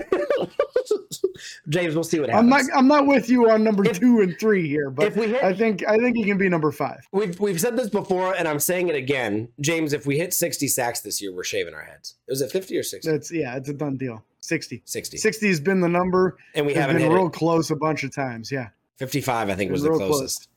James, 1.69 1.95
we'll 1.95 2.05
see 2.05 2.19
what 2.19 2.31
happens. 2.31 2.53
I'm 2.53 2.67
not. 2.67 2.79
I'm 2.79 2.89
not 2.89 3.07
with 3.07 3.29
you 3.29 3.51
on 3.51 3.63
number 3.63 3.89
if, 3.89 4.01
two 4.01 4.21
and 4.21 4.39
three 4.41 4.67
here, 4.67 4.91
but 4.91 5.13
hit, 5.13 5.43
I 5.43 5.55
think 5.55 5.87
I 5.87 5.97
think 5.99 6.17
he 6.17 6.25
can 6.25 6.39
be 6.39 6.49
number 6.49 6.73
five. 6.73 7.01
We've 7.13 7.39
we've 7.39 7.61
said 7.61 7.77
this 7.77 7.89
before, 7.89 8.35
and 8.35 8.49
I'm 8.49 8.59
saying 8.59 8.89
it 8.89 8.97
again, 8.97 9.49
James. 9.61 9.93
If 9.93 10.07
we 10.07 10.19
hit 10.19 10.35
60 10.35 10.67
sacks 10.69 11.01
this 11.01 11.23
year, 11.23 11.33
we're 11.33 11.45
shaving 11.45 11.75
our 11.75 11.85
heads. 11.85 12.15
Was 12.29 12.41
it 12.41 12.51
50 12.51 12.77
or 12.77 12.83
60? 12.83 13.11
That's 13.11 13.31
yeah, 13.31 13.57
it's 13.57 13.69
a 13.69 13.75
done 13.75 13.97
deal. 13.97 14.25
60. 14.41 14.83
60. 14.85 15.17
60 15.19 15.49
has 15.49 15.61
been 15.61 15.81
the 15.81 15.89
number, 15.89 16.39
and 16.55 16.67
we 16.67 16.75
haven't 16.75 16.97
been 16.97 17.13
real 17.13 17.27
it. 17.27 17.33
close 17.33 17.71
a 17.71 17.77
bunch 17.77 18.03
of 18.03 18.15
times. 18.15 18.51
Yeah, 18.51 18.71
55, 18.97 19.51
I 19.51 19.55
think, 19.55 19.71
was 19.71 19.83
the 19.83 19.91
closest. 19.91 20.09
Close. 20.09 20.49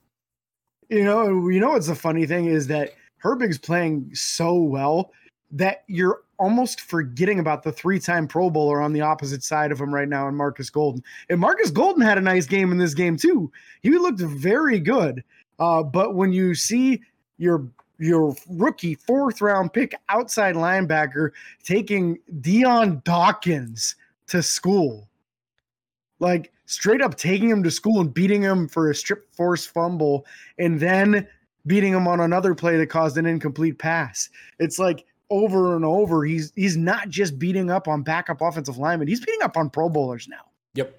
You 0.92 1.06
know, 1.06 1.48
you 1.48 1.62
know 1.62 1.70
what's 1.70 1.88
the 1.88 1.96
funny 1.96 2.26
thing 2.26 2.48
is 2.48 2.68
that 2.68 2.96
Herbig's 3.24 3.58
playing 3.58 4.14
so 4.14 4.56
well 4.56 5.14
that 5.50 5.86
you're 5.88 6.24
almost 6.38 6.82
forgetting 6.82 7.40
about 7.40 7.64
the 7.64 7.72
three-time 7.72 8.28
Pro 8.28 8.50
Bowler 8.50 8.82
on 8.82 8.92
the 8.92 9.00
opposite 9.00 9.42
side 9.42 9.72
of 9.72 9.80
him 9.80 9.94
right 9.94 10.10
now, 10.10 10.28
and 10.28 10.36
Marcus 10.36 10.70
Golden. 10.70 11.02
And 11.30 11.40
Marcus 11.40 11.72
Golden 11.72 12.02
had 12.02 12.18
a 12.18 12.22
nice 12.22 12.46
game 12.46 12.74
in 12.74 12.78
this 12.78 12.94
game 12.94 13.16
too. 13.16 13.50
He 13.84 13.92
looked 13.92 14.20
very 14.20 14.80
good. 14.80 15.24
Uh, 15.60 15.82
but 15.82 16.16
when 16.16 16.34
you 16.34 16.54
see 16.56 17.02
your 17.38 17.66
your 17.98 18.36
rookie 18.50 18.96
fourth 18.96 19.40
round 19.40 19.72
pick 19.72 19.96
outside 20.10 20.56
linebacker 20.56 21.30
taking 21.64 22.18
Dion 22.42 23.02
Dawkins 23.06 23.96
to 24.28 24.44
school, 24.44 25.08
like 26.20 26.52
straight 26.72 27.02
up 27.02 27.16
taking 27.16 27.50
him 27.50 27.62
to 27.64 27.72
school 27.72 28.00
and 28.00 28.14
beating 28.14 28.42
him 28.42 28.68
for 28.68 28.90
a 28.90 28.96
strip 28.96 29.34
force 29.34 29.66
fumble 29.66 30.26
and 30.58 30.80
then 30.80 31.28
beating 31.68 31.94
him 31.94 32.08
on 32.08 32.22
another 32.22 32.56
play 32.56 32.78
that 32.78 32.88
caused 32.88 33.18
an 33.18 33.26
incomplete 33.26 33.78
pass. 33.78 34.30
It's 34.60 34.80
like 34.80 35.06
over 35.30 35.76
and 35.76 35.84
over. 35.84 36.24
He's 36.24 36.52
he's 36.56 36.78
not 36.78 37.10
just 37.10 37.38
beating 37.38 37.70
up 37.70 37.88
on 37.88 38.04
backup 38.04 38.42
offensive 38.42 38.78
linemen. 38.78 39.08
He's 39.08 39.20
beating 39.20 39.42
up 39.44 39.58
on 39.58 39.70
Pro 39.70 39.90
Bowlers 39.90 40.28
now. 40.28 40.46
Yep. 40.76 40.98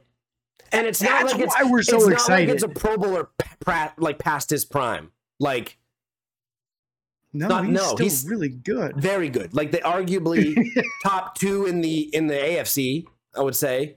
And 0.73 0.87
it's 0.87 0.99
That's 0.99 1.11
not 1.11 1.33
like 1.33 1.41
it's, 1.41 1.55
why 1.55 1.71
we're 1.71 1.83
so 1.83 1.97
it's 1.97 2.09
excited. 2.09 2.49
Like 2.49 2.55
it's 2.55 2.63
a 2.63 2.69
Pro 2.69 2.97
Bowler 2.97 3.31
like 3.97 4.19
past 4.19 4.51
his 4.51 4.65
prime. 4.65 5.11
Like 5.41 5.79
no, 7.33 7.49
not, 7.49 7.65
he's 7.65 7.75
no, 7.75 7.97
he's 7.97 8.29
really 8.29 8.51
good. 8.51 8.97
Very 8.97 9.31
good. 9.31 9.55
Like 9.55 9.71
they 9.71 9.79
arguably 9.79 10.55
top 11.03 11.35
two 11.35 11.65
in 11.65 11.81
the 11.81 12.15
in 12.15 12.27
the 12.27 12.35
AFC, 12.35 13.07
I 13.35 13.41
would 13.41 13.57
say. 13.57 13.97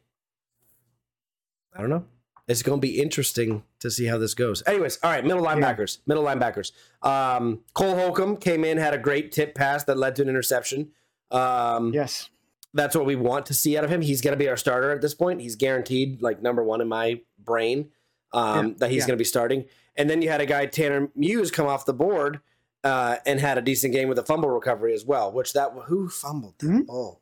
I 1.75 1.81
don't 1.81 1.89
know. 1.89 2.05
It's 2.47 2.61
going 2.61 2.79
to 2.79 2.81
be 2.81 3.01
interesting 3.01 3.63
to 3.79 3.89
see 3.89 4.05
how 4.05 4.19
this 4.19 4.35
goes. 4.35 4.61
Anyways, 4.67 4.99
all 5.01 5.11
right, 5.11 5.25
middle 5.25 5.43
linebackers. 5.43 5.97
Middle 6.05 6.23
linebackers. 6.23 6.71
Um, 7.01 7.61
Cole 7.73 7.95
Holcomb 7.95 8.37
came 8.37 8.63
in, 8.63 8.77
had 8.77 8.93
a 8.93 8.99
great 8.99 9.31
tip 9.31 9.55
pass 9.55 9.83
that 9.85 9.97
led 9.97 10.15
to 10.17 10.21
an 10.21 10.29
interception. 10.29 10.91
Um, 11.31 11.91
yes. 11.93 12.29
That's 12.73 12.95
what 12.95 13.05
we 13.05 13.15
want 13.15 13.47
to 13.47 13.53
see 13.53 13.77
out 13.77 13.83
of 13.83 13.89
him. 13.89 14.01
He's 14.01 14.21
going 14.21 14.33
to 14.33 14.37
be 14.37 14.47
our 14.47 14.57
starter 14.57 14.91
at 14.91 15.01
this 15.01 15.15
point. 15.15 15.41
He's 15.41 15.55
guaranteed, 15.55 16.21
like, 16.21 16.41
number 16.41 16.63
one 16.63 16.81
in 16.81 16.87
my 16.87 17.21
brain 17.39 17.89
um, 18.31 18.67
yeah. 18.67 18.73
that 18.79 18.91
he's 18.91 19.03
yeah. 19.03 19.07
going 19.07 19.17
to 19.17 19.21
be 19.21 19.25
starting. 19.25 19.65
And 19.95 20.09
then 20.09 20.21
you 20.21 20.29
had 20.29 20.41
a 20.41 20.45
guy, 20.45 20.65
Tanner 20.67 21.09
Muse, 21.15 21.49
come 21.51 21.67
off 21.67 21.85
the 21.85 21.93
board 21.93 22.41
uh, 22.83 23.15
and 23.25 23.39
had 23.39 23.57
a 23.57 23.61
decent 23.61 23.93
game 23.93 24.07
with 24.07 24.19
a 24.19 24.23
fumble 24.23 24.49
recovery 24.49 24.93
as 24.93 25.03
well. 25.03 25.31
Which 25.31 25.53
that 25.53 25.71
who 25.85 26.09
fumbled 26.09 26.55
that 26.59 26.67
Mhm. 26.67 26.85
ball? 26.85 27.21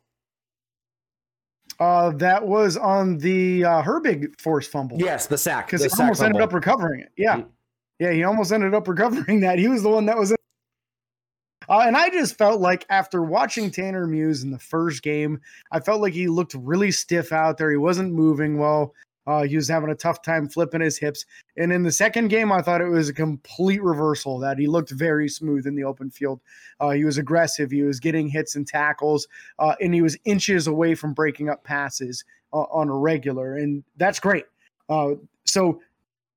Uh, 1.80 2.10
that 2.12 2.46
was 2.46 2.76
on 2.76 3.18
the 3.18 3.64
uh, 3.64 3.82
Herbig 3.82 4.38
force 4.40 4.66
fumble. 4.66 4.98
Yes, 5.00 5.26
the 5.26 5.38
sack. 5.38 5.66
because 5.66 5.82
he 5.82 5.88
sack 5.88 6.00
almost 6.00 6.22
ended 6.22 6.40
up 6.42 6.52
recovering 6.52 7.00
it. 7.00 7.10
Yeah, 7.16 7.36
Mm. 7.38 7.46
yeah, 7.98 8.12
he 8.12 8.22
almost 8.24 8.52
ended 8.52 8.74
up 8.74 8.86
recovering 8.86 9.40
that. 9.40 9.58
He 9.58 9.68
was 9.68 9.82
the 9.82 9.90
one 9.90 10.06
that 10.06 10.16
was. 10.16 10.30
In- 10.30 10.36
uh, 11.68 11.80
and 11.86 11.96
I 11.96 12.10
just 12.10 12.36
felt 12.36 12.60
like 12.60 12.84
after 12.90 13.22
watching 13.22 13.70
Tanner 13.70 14.06
Muse 14.06 14.42
in 14.42 14.50
the 14.50 14.58
first 14.58 15.02
game, 15.02 15.40
I 15.72 15.80
felt 15.80 16.02
like 16.02 16.12
he 16.12 16.28
looked 16.28 16.54
really 16.54 16.90
stiff 16.90 17.32
out 17.32 17.56
there. 17.56 17.70
He 17.70 17.78
wasn't 17.78 18.12
moving 18.12 18.58
well. 18.58 18.92
Uh, 19.26 19.42
he 19.42 19.56
was 19.56 19.68
having 19.68 19.90
a 19.90 19.94
tough 19.94 20.22
time 20.22 20.48
flipping 20.48 20.80
his 20.80 20.98
hips. 20.98 21.24
And 21.56 21.72
in 21.72 21.82
the 21.82 21.92
second 21.92 22.28
game, 22.28 22.52
I 22.52 22.62
thought 22.62 22.80
it 22.80 22.88
was 22.88 23.08
a 23.08 23.14
complete 23.14 23.82
reversal 23.82 24.38
that 24.40 24.58
he 24.58 24.66
looked 24.66 24.90
very 24.90 25.28
smooth 25.28 25.66
in 25.66 25.74
the 25.74 25.84
open 25.84 26.10
field. 26.10 26.40
Uh, 26.80 26.90
he 26.90 27.04
was 27.04 27.18
aggressive. 27.18 27.70
He 27.70 27.82
was 27.82 28.00
getting 28.00 28.28
hits 28.28 28.56
and 28.56 28.66
tackles, 28.66 29.26
uh, 29.58 29.74
and 29.80 29.94
he 29.94 30.02
was 30.02 30.16
inches 30.24 30.66
away 30.66 30.94
from 30.94 31.14
breaking 31.14 31.48
up 31.48 31.64
passes 31.64 32.24
uh, 32.52 32.64
on 32.70 32.88
a 32.88 32.96
regular. 32.96 33.56
And 33.56 33.84
that's 33.96 34.20
great. 34.20 34.44
Uh, 34.88 35.14
so 35.44 35.80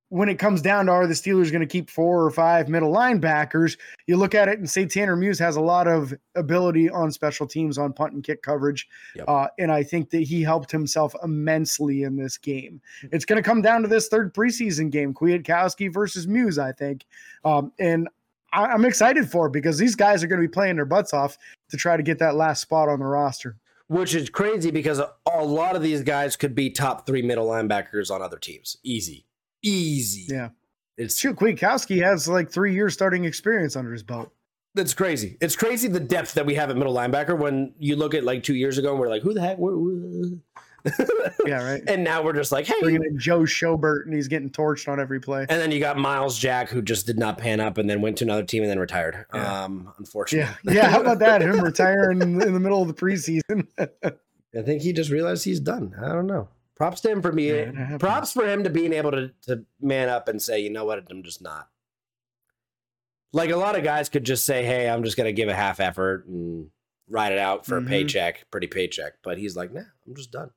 when 0.10 0.30
it 0.30 0.40
comes 0.40 0.62
down 0.62 0.86
to 0.86 0.92
are 0.94 1.06
the 1.06 1.14
Steelers 1.14 1.52
going 1.52 1.62
to 1.62 1.68
keep 1.68 1.90
four 1.90 2.24
or 2.24 2.32
five 2.32 2.70
middle 2.70 2.94
linebackers, 2.94 3.78
you 4.06 4.16
look 4.16 4.34
at 4.34 4.48
it 4.48 4.58
and 4.58 4.70
say 4.70 4.86
Tanner 4.86 5.16
Muse 5.18 5.38
has 5.40 5.58
a 5.58 5.62
lot 5.62 5.88
of 5.88 6.14
ability 6.36 6.90
on 6.90 7.12
special 7.12 7.46
teams 7.46 7.78
on 7.78 7.92
punt 7.92 8.14
and 8.14 8.24
kick 8.24 8.42
coverage. 8.42 8.88
Yep. 9.16 9.26
Uh, 9.28 9.48
and 9.60 9.72
I 9.72 9.84
think 9.84 10.10
that 10.12 10.22
he 10.22 10.42
helped 10.42 10.72
himself 10.72 11.14
immensely 11.24 12.04
in 12.04 12.16
this 12.16 12.38
game. 12.38 12.82
It's 13.12 13.26
going 13.26 13.42
to 13.42 13.44
come 13.44 13.62
down 13.62 13.82
to 13.82 13.90
this 13.90 14.08
third 14.08 14.34
preseason 14.34 14.90
game, 14.92 15.14
Kwiatkoski 15.14 15.94
versus 15.94 16.26
Muse, 16.26 16.58
I 16.58 16.72
think. 16.72 17.06
Um, 17.44 17.74
and 17.78 18.08
I, 18.54 18.66
I'm 18.68 18.86
excited 18.86 19.30
for 19.30 19.48
it 19.48 19.52
because 19.52 19.78
these 19.78 19.96
guys 19.96 20.24
are 20.24 20.28
going 20.28 20.42
to 20.42 20.48
be 20.48 20.52
playing 20.52 20.78
their 20.78 20.86
butts 20.86 21.14
off 21.14 21.38
to 21.70 21.76
try 21.76 21.98
to 21.98 22.04
get 22.04 22.18
that 22.20 22.36
last 22.36 22.62
spot 22.62 22.88
on 22.88 23.00
the 23.00 23.06
roster. 23.06 23.58
which 23.88 24.16
is 24.16 24.30
crazy 24.30 24.72
because 24.72 25.00
a, 25.00 25.12
a 25.34 25.44
lot 25.44 25.76
of 25.76 25.82
these 25.82 26.02
guys 26.02 26.36
could 26.36 26.56
be 26.56 26.70
top 26.70 27.06
three 27.06 27.22
middle 27.22 27.48
linebackers 27.48 28.10
on 28.10 28.22
other 28.22 28.38
teams. 28.38 28.78
Easy, 28.84 29.26
easy. 29.64 30.34
Yeah. 30.34 30.50
It's 30.98 31.18
Shoot, 31.18 31.36
Kwiatkoski 31.36 32.02
has 32.04 32.28
like 32.28 32.50
three 32.50 32.74
years 32.74 32.94
starting 32.94 33.26
experience 33.26 33.76
under 33.76 33.92
his 33.92 34.04
belt. 34.04 34.32
It's 34.76 34.94
crazy. 34.94 35.38
It's 35.42 35.56
crazy 35.56 35.88
the 35.88 36.00
depth 36.00 36.34
that 36.36 36.46
we 36.46 36.56
have 36.56 36.70
at 36.70 36.78
middle 36.78 36.94
linebacker. 36.94 37.38
When 37.38 37.74
you 37.80 37.96
look 37.96 38.14
at 38.14 38.24
like 38.24 38.44
two 38.44 38.56
years 38.56 38.78
ago, 38.78 38.92
and 38.92 39.00
we're 39.00 39.10
like, 39.10 39.22
who 39.24 39.34
the 39.34 39.42
heck? 39.42 39.58
Where- 39.58 39.74
where- 39.78 40.40
Yeah, 41.46 41.64
right. 41.70 41.84
and 41.88 42.04
now 42.04 42.24
we're 42.24 42.34
just 42.34 42.52
like, 42.52 42.66
hey. 42.66 42.76
Bringing 42.82 43.04
in 43.04 43.18
Joe 43.20 43.42
Schobert 43.42 44.06
and 44.06 44.14
he's 44.14 44.28
getting 44.28 44.50
torched 44.50 44.88
on 44.88 45.00
every 45.00 45.20
play. 45.20 45.42
And 45.50 45.60
then 45.62 45.72
you 45.72 45.80
got 45.80 45.98
Myles 45.98 46.38
Jack, 46.38 46.70
who 46.70 46.82
just 46.82 47.06
did 47.06 47.18
not 47.18 47.38
pan 47.38 47.60
up, 47.60 47.78
and 47.78 47.90
then 47.90 48.02
went 48.02 48.18
to 48.20 48.24
another 48.24 48.44
team 48.44 48.64
and 48.64 48.72
then 48.72 48.80
retired. 48.80 49.26
Yeah. 49.34 49.64
Um, 49.64 49.92
unfortunately, 49.98 50.54
Yeah, 50.64 50.74
yeah. 50.74 50.90
How 50.90 51.02
about 51.02 51.20
that? 51.20 51.42
Him 51.42 51.60
retiring 51.62 52.22
in 52.22 52.38
the 52.38 52.60
middle 52.60 52.82
of 52.82 52.88
the 52.88 52.94
preseason. 52.94 53.68
I 53.80 54.62
think 54.62 54.82
he 54.82 54.94
just 54.94 55.10
realized 55.12 55.44
he's 55.44 55.60
done. 55.60 55.94
I 56.02 56.10
don't 56.10 56.28
know. 56.28 56.48
Props 56.78 57.02
to 57.02 57.10
him 57.12 57.22
for 57.22 57.32
being. 57.32 57.76
happens. 57.76 58.00
props 58.00 58.32
for 58.34 58.48
him 58.48 58.64
to 58.64 58.70
being 58.70 58.94
able 58.94 59.12
to 59.12 59.32
to 59.44 59.66
man 59.82 60.10
up 60.10 60.28
and 60.28 60.42
say, 60.42 60.60
you 60.60 60.70
know 60.70 60.86
what, 60.86 61.04
I'm 61.10 61.24
just 61.24 61.42
not. 61.42 61.68
Like 63.34 63.50
a 63.50 63.58
lot 63.58 63.78
of 63.78 63.84
guys 63.84 64.10
could 64.10 64.24
just 64.24 64.46
say, 64.46 64.64
"Hey, 64.64 64.90
I'm 64.90 65.04
just 65.04 65.18
gonna 65.18 65.32
give 65.34 65.50
a 65.50 65.56
half 65.56 65.80
effort 65.80 66.26
and 66.28 66.70
ride 67.10 67.34
it 67.34 67.40
out 67.40 67.66
for 67.66 67.80
Mhm. 67.82 67.86
a 67.86 67.90
paycheck, 67.90 68.46
pretty 68.52 68.68
paycheck." 68.68 69.14
But 69.24 69.38
he's 69.38 69.56
like, 69.58 69.74
"Nah, 69.74 69.82
I'm 70.08 70.16
just 70.16 70.32
done." 70.32 70.52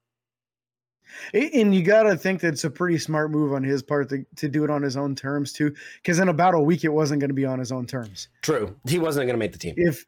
and 1.34 1.74
you 1.74 1.82
got 1.82 2.04
to 2.04 2.16
think 2.16 2.40
that 2.40 2.52
it's 2.54 2.62
a 2.62 2.70
pretty 2.70 2.96
smart 2.96 3.32
move 3.32 3.52
on 3.52 3.64
his 3.64 3.82
part 3.82 4.08
to, 4.08 4.24
to 4.36 4.48
do 4.48 4.62
it 4.62 4.70
on 4.70 4.80
his 4.80 4.96
own 4.96 5.16
terms 5.16 5.52
too. 5.52 5.74
Because 5.96 6.20
in 6.20 6.28
about 6.28 6.54
a 6.54 6.60
week, 6.60 6.84
it 6.84 6.92
wasn't 6.92 7.18
going 7.20 7.30
to 7.30 7.34
be 7.34 7.44
on 7.44 7.58
his 7.58 7.72
own 7.72 7.84
terms. 7.84 8.28
True, 8.42 8.76
he 8.86 9.00
wasn't 9.00 9.26
gonna 9.26 9.36
make 9.38 9.50
the 9.50 9.58
team. 9.58 9.74
If 9.76 10.04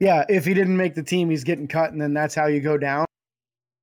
yeah, 0.00 0.24
if 0.28 0.44
he 0.44 0.52
didn't 0.52 0.76
make 0.76 0.94
the 0.96 1.02
team, 1.04 1.30
he's 1.30 1.44
getting 1.44 1.68
cut, 1.68 1.92
and 1.92 2.00
then 2.00 2.12
that's 2.12 2.34
how 2.34 2.46
you 2.46 2.60
go 2.60 2.76
down. 2.76 3.05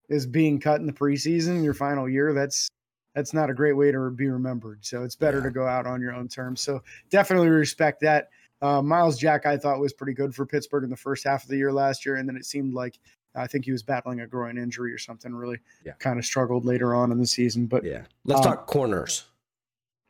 Is 0.10 0.26
being 0.26 0.60
cut 0.60 0.80
in 0.82 0.86
the 0.88 0.94
preseason, 0.94 1.64
your 1.64 1.74
final 1.74 2.08
year. 2.10 2.34
That's 2.34 2.68
that's 3.16 3.34
not 3.34 3.50
a 3.50 3.54
great 3.54 3.74
way 3.74 3.92
to 3.92 4.10
be 4.12 4.28
remembered. 4.28 4.84
So 4.84 5.04
it's 5.04 5.16
better 5.16 5.38
Yeah. 5.38 5.44
to 5.46 5.52
go 5.52 5.68
out 5.68 5.86
on 5.86 6.02
your 6.02 6.14
own 6.14 6.28
terms. 6.28 6.62
So 6.62 6.82
definitely 7.10 7.50
respect 7.50 8.02
that. 8.02 8.30
Uh, 8.62 8.82
Myles 8.82 9.18
Jack, 9.20 9.46
I 9.46 9.56
thought 9.58 9.80
was 9.80 9.94
pretty 9.94 10.14
good 10.14 10.34
for 10.34 10.46
Pittsburgh 10.46 10.84
in 10.84 10.90
the 10.90 10.96
first 10.98 11.24
half 11.24 11.44
of 11.44 11.50
the 11.50 11.58
year 11.58 11.72
last 11.72 12.06
year, 12.06 12.16
and 12.16 12.28
then 12.28 12.36
it 12.36 12.46
seemed 12.46 12.74
like 12.74 13.00
I 13.36 13.48
think 13.48 13.66
he 13.66 13.72
was 13.72 13.82
battling 13.84 14.22
a 14.22 14.28
groin 14.28 14.58
injury 14.58 14.94
or 14.94 14.98
something. 14.98 15.34
Really, 15.34 15.60
Yeah. 15.86 15.94
kind 16.00 16.18
of 16.20 16.26
struggled 16.26 16.66
later 16.66 16.94
on 16.96 17.12
in 17.12 17.18
the 17.20 17.26
season. 17.28 17.66
But 17.68 17.84
Yeah, 17.84 18.06
let's 18.26 18.40
Um, 18.40 18.54
talk 18.54 18.68
corners. 18.68 19.26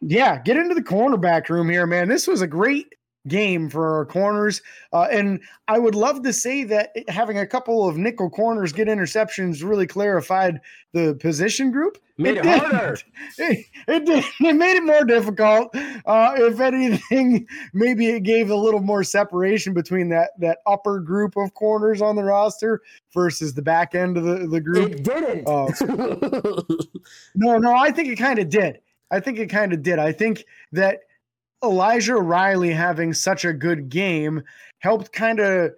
yeah, 0.01 0.41
get 0.41 0.57
into 0.57 0.75
the 0.75 0.81
cornerback 0.83 1.49
room 1.49 1.69
here, 1.69 1.85
man. 1.87 2.07
This 2.09 2.27
was 2.27 2.41
a 2.41 2.47
great 2.47 2.93
game 3.27 3.69
for 3.69 3.95
our 3.95 4.05
corners. 4.05 4.61
Uh, 4.91 5.07
and 5.11 5.39
I 5.67 5.79
would 5.79 5.95
love 5.95 6.23
to 6.23 6.33
say 6.33 6.63
that 6.65 6.91
having 7.07 7.37
a 7.37 7.47
couple 7.47 7.87
of 7.87 7.97
nickel 7.97 8.29
corners 8.29 8.73
get 8.73 8.87
interceptions 8.87 9.63
really 9.63 9.87
clarified 9.87 10.59
the 10.91 11.15
position 11.15 11.71
group. 11.71 11.97
Made 12.17 12.37
it, 12.37 12.43
didn't. 12.43 12.71
harder. 12.71 12.97
It, 13.39 13.65
it, 13.87 14.05
did, 14.05 14.23
it 14.41 14.53
made 14.53 14.77
it 14.77 14.83
more 14.83 15.03
difficult. 15.03 15.75
Uh, 15.75 16.33
if 16.37 16.59
anything, 16.59 17.47
maybe 17.73 18.09
it 18.09 18.21
gave 18.21 18.51
a 18.51 18.55
little 18.55 18.81
more 18.81 19.03
separation 19.03 19.73
between 19.73 20.09
that 20.09 20.31
that 20.39 20.59
upper 20.67 20.99
group 20.99 21.35
of 21.35 21.53
corners 21.55 22.01
on 22.01 22.15
the 22.15 22.23
roster 22.23 22.81
versus 23.13 23.55
the 23.55 23.61
back 23.61 23.95
end 23.95 24.17
of 24.17 24.23
the, 24.23 24.47
the 24.47 24.61
group. 24.61 24.91
It 24.91 25.03
didn't. 25.03 25.43
Oh. 25.47 26.63
No, 27.35 27.57
no, 27.57 27.75
I 27.75 27.91
think 27.91 28.07
it 28.09 28.15
kind 28.15 28.39
of 28.39 28.49
did. 28.49 28.79
I 29.11 29.19
think 29.19 29.37
it 29.37 29.47
kind 29.47 29.73
of 29.73 29.83
did. 29.83 29.99
I 29.99 30.11
think 30.11 30.45
that 30.71 31.01
Elijah 31.63 32.15
Riley 32.15 32.71
having 32.71 33.13
such 33.13 33.45
a 33.45 33.53
good 33.53 33.89
game 33.89 34.41
helped 34.79 35.11
kind 35.13 35.39
of 35.39 35.71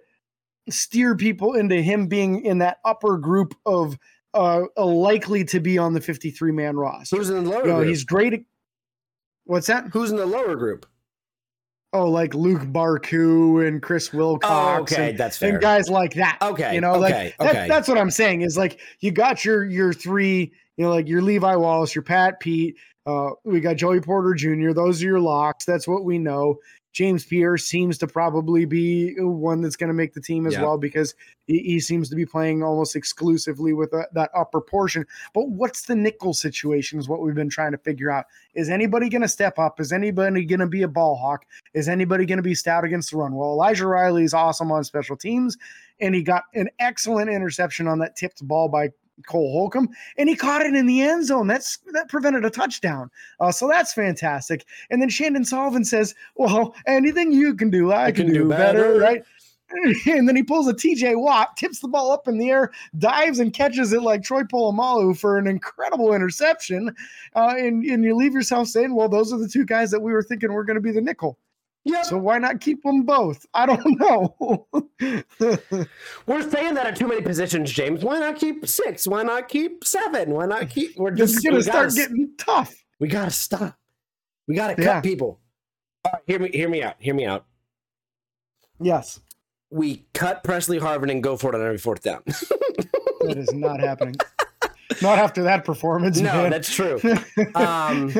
steer 0.68 1.14
people 1.16 1.54
into 1.54 1.80
him 1.80 2.08
being 2.08 2.44
in 2.44 2.58
that 2.58 2.78
upper 2.84 3.16
group 3.18 3.54
of 3.66 3.96
uh, 4.34 4.62
likely 4.76 5.44
to 5.44 5.60
be 5.60 5.78
on 5.78 5.94
the 5.94 6.00
53 6.00 6.52
man 6.52 6.76
roster. 6.76 7.16
Who's 7.16 7.30
in 7.30 7.44
the 7.44 7.50
lower 7.50 7.60
You 7.62 7.66
know, 7.68 7.76
group? 7.76 7.88
he's 7.88 8.04
great. 8.04 8.34
At, 8.34 8.40
what's 9.44 9.68
that? 9.68 9.86
Who's 9.92 10.10
in 10.10 10.16
the 10.16 10.26
lower 10.26 10.56
group? 10.56 10.86
Oh, 11.92 12.10
like 12.10 12.32
Luq 12.32 12.72
Barcoo 12.72 13.66
and 13.66 13.80
Chris 13.80 14.12
Wilcox. 14.12 14.50
Oh, 14.52 14.82
okay, 14.82 15.10
and, 15.10 15.18
that's 15.18 15.38
fair. 15.38 15.50
and 15.52 15.60
guys 15.62 15.88
like 15.88 16.14
that. 16.14 16.36
Okay, 16.42 16.74
you 16.74 16.80
know, 16.80 16.98
like 16.98 17.14
okay, 17.14 17.34
that- 17.38 17.68
that's 17.68 17.88
what 17.88 17.96
I'm 17.96 18.10
saying 18.10 18.42
is 18.42 18.58
like 18.58 18.80
you 19.00 19.12
got 19.12 19.44
your 19.44 19.64
your 19.64 19.92
three, 19.94 20.52
you 20.76 20.84
know, 20.84 20.90
like 20.90 21.08
your 21.08 21.22
Levi 21.22 21.54
Wallace, 21.54 21.94
your 21.94 22.02
Pat 22.02 22.38
Pete, 22.40 22.76
uh, 23.06 23.30
we 23.44 23.60
got 23.60 23.76
Joey 23.76 24.00
Porter 24.00 24.34
Jr. 24.34 24.72
Those 24.72 25.02
are 25.02 25.06
your 25.06 25.20
locks. 25.20 25.64
That's 25.64 25.86
what 25.86 26.04
we 26.04 26.18
know. 26.18 26.58
James 26.92 27.26
Pierre 27.26 27.58
seems 27.58 27.98
to 27.98 28.06
probably 28.06 28.64
be 28.64 29.14
one 29.18 29.60
that's 29.60 29.76
going 29.76 29.88
to 29.88 29.94
make 29.94 30.14
the 30.14 30.20
team 30.20 30.46
as 30.46 30.54
Yeah. 30.54 30.62
well 30.62 30.78
because 30.78 31.14
he, 31.46 31.58
he 31.58 31.78
seems 31.78 32.08
to 32.08 32.16
be 32.16 32.24
playing 32.24 32.62
almost 32.62 32.96
exclusively 32.96 33.74
with 33.74 33.90
that, 33.90 34.08
that 34.14 34.30
upper 34.34 34.62
portion. 34.62 35.04
But 35.34 35.50
what's 35.50 35.82
the 35.82 35.94
nickel 35.94 36.32
situation 36.32 36.98
is 36.98 37.06
what 37.06 37.20
we've 37.20 37.34
been 37.34 37.50
trying 37.50 37.72
to 37.72 37.78
figure 37.78 38.10
out. 38.10 38.24
Is 38.54 38.70
anybody 38.70 39.10
going 39.10 39.20
to 39.20 39.28
step 39.28 39.58
up? 39.58 39.78
Is 39.78 39.92
anybody 39.92 40.46
going 40.46 40.60
to 40.60 40.66
be 40.66 40.84
a 40.84 40.88
ball 40.88 41.16
hawk? 41.16 41.44
Is 41.74 41.86
anybody 41.86 42.24
going 42.24 42.38
to 42.38 42.42
be 42.42 42.54
stout 42.54 42.84
against 42.84 43.10
the 43.10 43.18
run? 43.18 43.34
Well, 43.34 43.50
Elijah 43.50 43.86
Riley 43.86 44.24
is 44.24 44.32
awesome 44.32 44.72
on 44.72 44.82
special 44.82 45.18
teams, 45.18 45.58
and 46.00 46.14
he 46.14 46.22
got 46.22 46.44
an 46.54 46.70
excellent 46.78 47.28
interception 47.28 47.88
on 47.88 47.98
that 47.98 48.16
tipped 48.16 48.42
ball 48.48 48.70
by 48.70 48.88
Cole 49.26 49.52
Holcomb, 49.52 49.88
and 50.18 50.28
he 50.28 50.36
caught 50.36 50.62
it 50.62 50.74
in 50.74 50.86
the 50.86 51.02
end 51.02 51.26
zone. 51.26 51.46
That's 51.46 51.78
that 51.92 52.08
prevented 52.08 52.44
a 52.44 52.50
touchdown. 52.50 53.10
Uh, 53.40 53.52
so 53.52 53.68
that's 53.68 53.92
fantastic. 53.92 54.64
And 54.90 55.00
then 55.00 55.08
Chandon 55.08 55.44
Sullivan 55.44 55.84
says, 55.84 56.14
"Well, 56.36 56.74
anything 56.86 57.32
you 57.32 57.54
can 57.54 57.70
do, 57.70 57.92
I, 57.92 58.12
can, 58.12 58.32
do, 58.32 58.48
better. 58.48 58.98
right?" 58.98 59.22
And 60.06 60.28
then 60.28 60.36
he 60.36 60.44
pulls 60.44 60.68
a 60.68 60.72
TJ 60.72 61.20
Watt, 61.20 61.56
tips 61.56 61.80
the 61.80 61.88
ball 61.88 62.12
up 62.12 62.28
in 62.28 62.38
the 62.38 62.50
air, 62.50 62.70
dives 62.98 63.40
and 63.40 63.52
catches 63.52 63.92
it 63.92 64.00
like 64.00 64.22
Troy 64.22 64.42
Polamalu 64.42 65.18
for 65.18 65.38
an 65.38 65.48
incredible 65.48 66.14
interception. 66.14 66.94
Uh, 67.34 67.54
and, 67.58 67.82
and 67.82 68.04
you 68.04 68.14
leave 68.14 68.32
yourself 68.32 68.68
saying, 68.68 68.94
well, 68.94 69.08
those 69.08 69.32
are 69.32 69.38
the 69.38 69.48
two 69.48 69.64
guys 69.64 69.90
that 69.90 70.00
we 70.00 70.12
were 70.12 70.22
thinking 70.22 70.52
were 70.52 70.62
going 70.62 70.76
to 70.76 70.80
be 70.80 70.92
the 70.92 71.00
nickel. 71.00 71.36
Yeah, 71.88 72.02
So 72.02 72.18
why 72.18 72.38
not 72.38 72.60
keep 72.60 72.82
them 72.82 73.04
both? 73.04 73.46
I 73.54 73.64
don't 73.64 74.00
know. 74.00 74.66
we're 76.26 76.50
saying 76.50 76.74
that 76.74 76.86
at 76.86 76.96
too 76.96 77.06
many 77.06 77.22
positions, 77.22 77.70
James. 77.70 78.02
Why 78.02 78.18
not 78.18 78.34
keep 78.36 78.66
six? 78.66 79.06
Why 79.06 79.22
not 79.22 79.48
keep 79.48 79.84
seven? 79.84 80.30
Why 80.30 80.46
not 80.46 80.68
keep? 80.68 80.96
We're 80.96 81.12
just 81.12 81.44
going 81.44 81.54
we 81.54 81.60
to 81.60 81.62
start 81.62 81.90
gotta, 81.90 81.96
getting 81.96 82.30
tough. 82.38 82.74
We 82.98 83.06
gotta 83.06 83.30
stop. 83.30 83.78
We 84.48 84.56
gotta 84.56 84.74
cut 84.74 85.04
people. 85.04 85.38
All 86.04 86.12
right, 86.12 86.22
hear 86.26 86.40
me. 86.40 86.50
Hear 86.52 86.68
me 86.68 86.82
out. 86.82 86.96
Hear 86.98 87.14
me 87.14 87.24
out. 87.24 87.46
Yes, 88.80 89.20
We 89.70 90.06
cut 90.12 90.42
Pressley 90.42 90.80
Harvin 90.80 91.10
and 91.10 91.22
go 91.22 91.36
for 91.36 91.52
it 91.52 91.54
on 91.54 91.64
every 91.64 91.78
fourth 91.78 92.02
down. 92.02 92.22
that 92.26 93.34
is 93.36 93.52
not 93.54 93.78
happening. 93.80 94.16
Not 95.02 95.18
after 95.18 95.42
that 95.42 95.64
performance. 95.64 96.18
no, 96.18 96.32
man. 96.32 96.50
that's 96.50 96.72
true. 96.72 97.00
Um, 97.54 98.12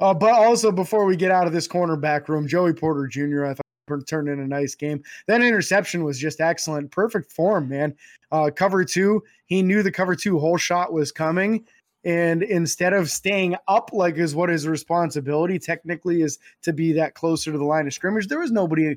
uh, 0.00 0.14
but 0.14 0.32
also 0.32 0.70
before 0.70 1.04
we 1.04 1.16
get 1.16 1.30
out 1.30 1.46
of 1.46 1.52
this 1.52 1.68
cornerback 1.68 2.28
room, 2.28 2.46
Joey 2.46 2.72
Porter 2.72 3.06
Jr. 3.06 3.46
I 3.46 3.54
thought 3.54 3.64
turned 4.06 4.28
in 4.28 4.40
a 4.40 4.46
nice 4.46 4.74
game. 4.74 5.02
That 5.26 5.42
interception 5.42 6.04
was 6.04 6.18
just 6.18 6.40
excellent, 6.40 6.90
perfect 6.90 7.32
form, 7.32 7.68
man. 7.68 7.94
Uh, 8.32 8.50
cover 8.54 8.84
two, 8.84 9.22
he 9.46 9.62
knew 9.62 9.82
the 9.82 9.92
cover 9.92 10.16
two 10.16 10.38
whole 10.38 10.56
shot 10.56 10.92
was 10.92 11.12
coming, 11.12 11.66
And 12.04 12.42
instead 12.42 12.92
of 12.92 13.10
staying 13.10 13.56
up, 13.68 13.90
like 13.92 14.16
is 14.16 14.34
what 14.34 14.48
his 14.48 14.66
responsibility 14.66 15.58
technically 15.58 16.22
is 16.22 16.38
to 16.62 16.72
be 16.72 16.92
that 16.92 17.14
closer 17.14 17.52
to 17.52 17.58
the 17.58 17.64
line 17.64 17.86
of 17.86 17.94
scrimmage, 17.94 18.28
there 18.28 18.40
was 18.40 18.52
nobody 18.52 18.96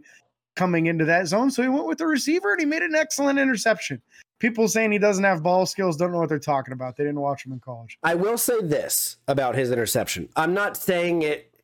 coming 0.55 0.87
into 0.87 1.05
that 1.05 1.27
zone. 1.27 1.51
So 1.51 1.61
he 1.61 1.69
went 1.69 1.87
with 1.87 1.99
the 1.99 2.07
receiver 2.07 2.51
and 2.51 2.59
he 2.59 2.65
made 2.65 2.81
an 2.81 2.95
excellent 2.95 3.39
interception. 3.39 4.01
People 4.39 4.67
saying 4.67 4.91
he 4.91 4.99
doesn't 4.99 5.23
have 5.23 5.41
ball 5.41 5.65
skills 5.65 5.97
don't 5.97 6.11
know 6.11 6.19
what 6.19 6.29
they're 6.29 6.37
talking 6.37 6.71
about. 6.71 6.95
They 6.95 7.03
didn't 7.03 7.19
watch 7.19 7.45
him 7.45 7.53
in 7.53 7.59
college. 7.59 7.97
I 8.03 8.15
will 8.15 8.37
say 8.37 8.61
this 8.61 9.17
about 9.27 9.55
his 9.55 9.71
interception. 9.71 10.29
I'm 10.35 10.53
not 10.53 10.77
saying 10.77 11.23
it 11.23 11.57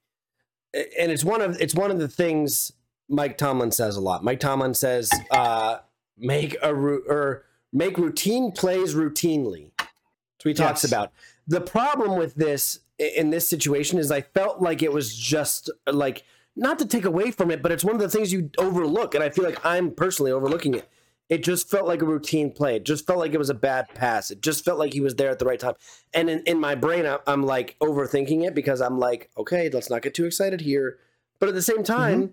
and 0.73 1.11
it's 1.11 1.23
one 1.23 1.41
of 1.41 1.59
it's 1.61 1.75
one 1.75 1.91
of 1.91 1.99
the 1.99 2.07
things 2.07 2.73
Mike 3.09 3.37
Tomlin 3.37 3.71
says 3.71 3.95
a 3.95 4.01
lot. 4.01 4.23
Mike 4.23 4.39
Tomlin 4.39 4.73
says 4.73 5.11
uh, 5.31 5.77
make 6.17 6.55
a 6.61 6.73
or 6.73 7.45
make 7.71 7.97
routine 7.97 8.51
plays 8.51 8.95
routinely. 8.95 9.71
That's 9.77 10.45
what 10.45 10.49
he 10.49 10.53
talks 10.53 10.83
yes. 10.83 10.91
about. 10.91 11.11
The 11.47 11.61
problem 11.61 12.17
with 12.17 12.35
this 12.35 12.79
in 12.97 13.29
this 13.29 13.47
situation 13.47 13.99
is 13.99 14.11
I 14.11 14.21
felt 14.21 14.61
like 14.61 14.81
it 14.81 14.91
was 14.91 15.15
just 15.15 15.69
like 15.91 16.23
not 16.55 16.79
to 16.79 16.85
take 16.85 17.05
away 17.05 17.31
from 17.31 17.51
it, 17.51 17.61
but 17.61 17.71
it's 17.71 17.83
one 17.83 17.95
of 17.95 18.01
the 18.01 18.09
things 18.09 18.31
you 18.31 18.49
overlook, 18.57 19.15
and 19.15 19.23
I 19.23 19.29
feel 19.29 19.43
like 19.43 19.63
I'm 19.65 19.91
personally 19.91 20.31
overlooking 20.31 20.73
it. 20.73 20.89
It 21.33 21.43
just 21.43 21.67
felt 21.67 21.87
like 21.87 22.03
a 22.03 22.05
routine 22.05 22.51
play. 22.51 22.75
It 22.75 22.85
just 22.85 23.07
felt 23.07 23.17
like 23.17 23.33
it 23.33 23.39
was 23.39 23.49
a 23.49 23.55
bad 23.55 23.87
pass. 23.95 24.29
It 24.29 24.43
just 24.43 24.63
felt 24.63 24.77
like 24.77 24.93
he 24.93 25.01
was 25.01 25.15
there 25.15 25.31
at 25.31 25.39
the 25.39 25.45
right 25.45 25.59
time. 25.59 25.73
And 26.13 26.29
in, 26.29 26.43
in 26.43 26.59
my 26.59 26.75
brain, 26.75 27.11
I'm 27.25 27.41
like 27.41 27.75
overthinking 27.81 28.45
it 28.45 28.53
because 28.53 28.81
I'm 28.81 28.99
like, 28.99 29.31
okay, 29.35 29.67
let's 29.67 29.89
not 29.89 30.03
get 30.03 30.13
too 30.13 30.25
excited 30.25 30.61
here. 30.61 30.99
But 31.39 31.49
at 31.49 31.55
the 31.55 31.63
same 31.63 31.83
time, 31.83 32.21
mm-hmm. 32.21 32.31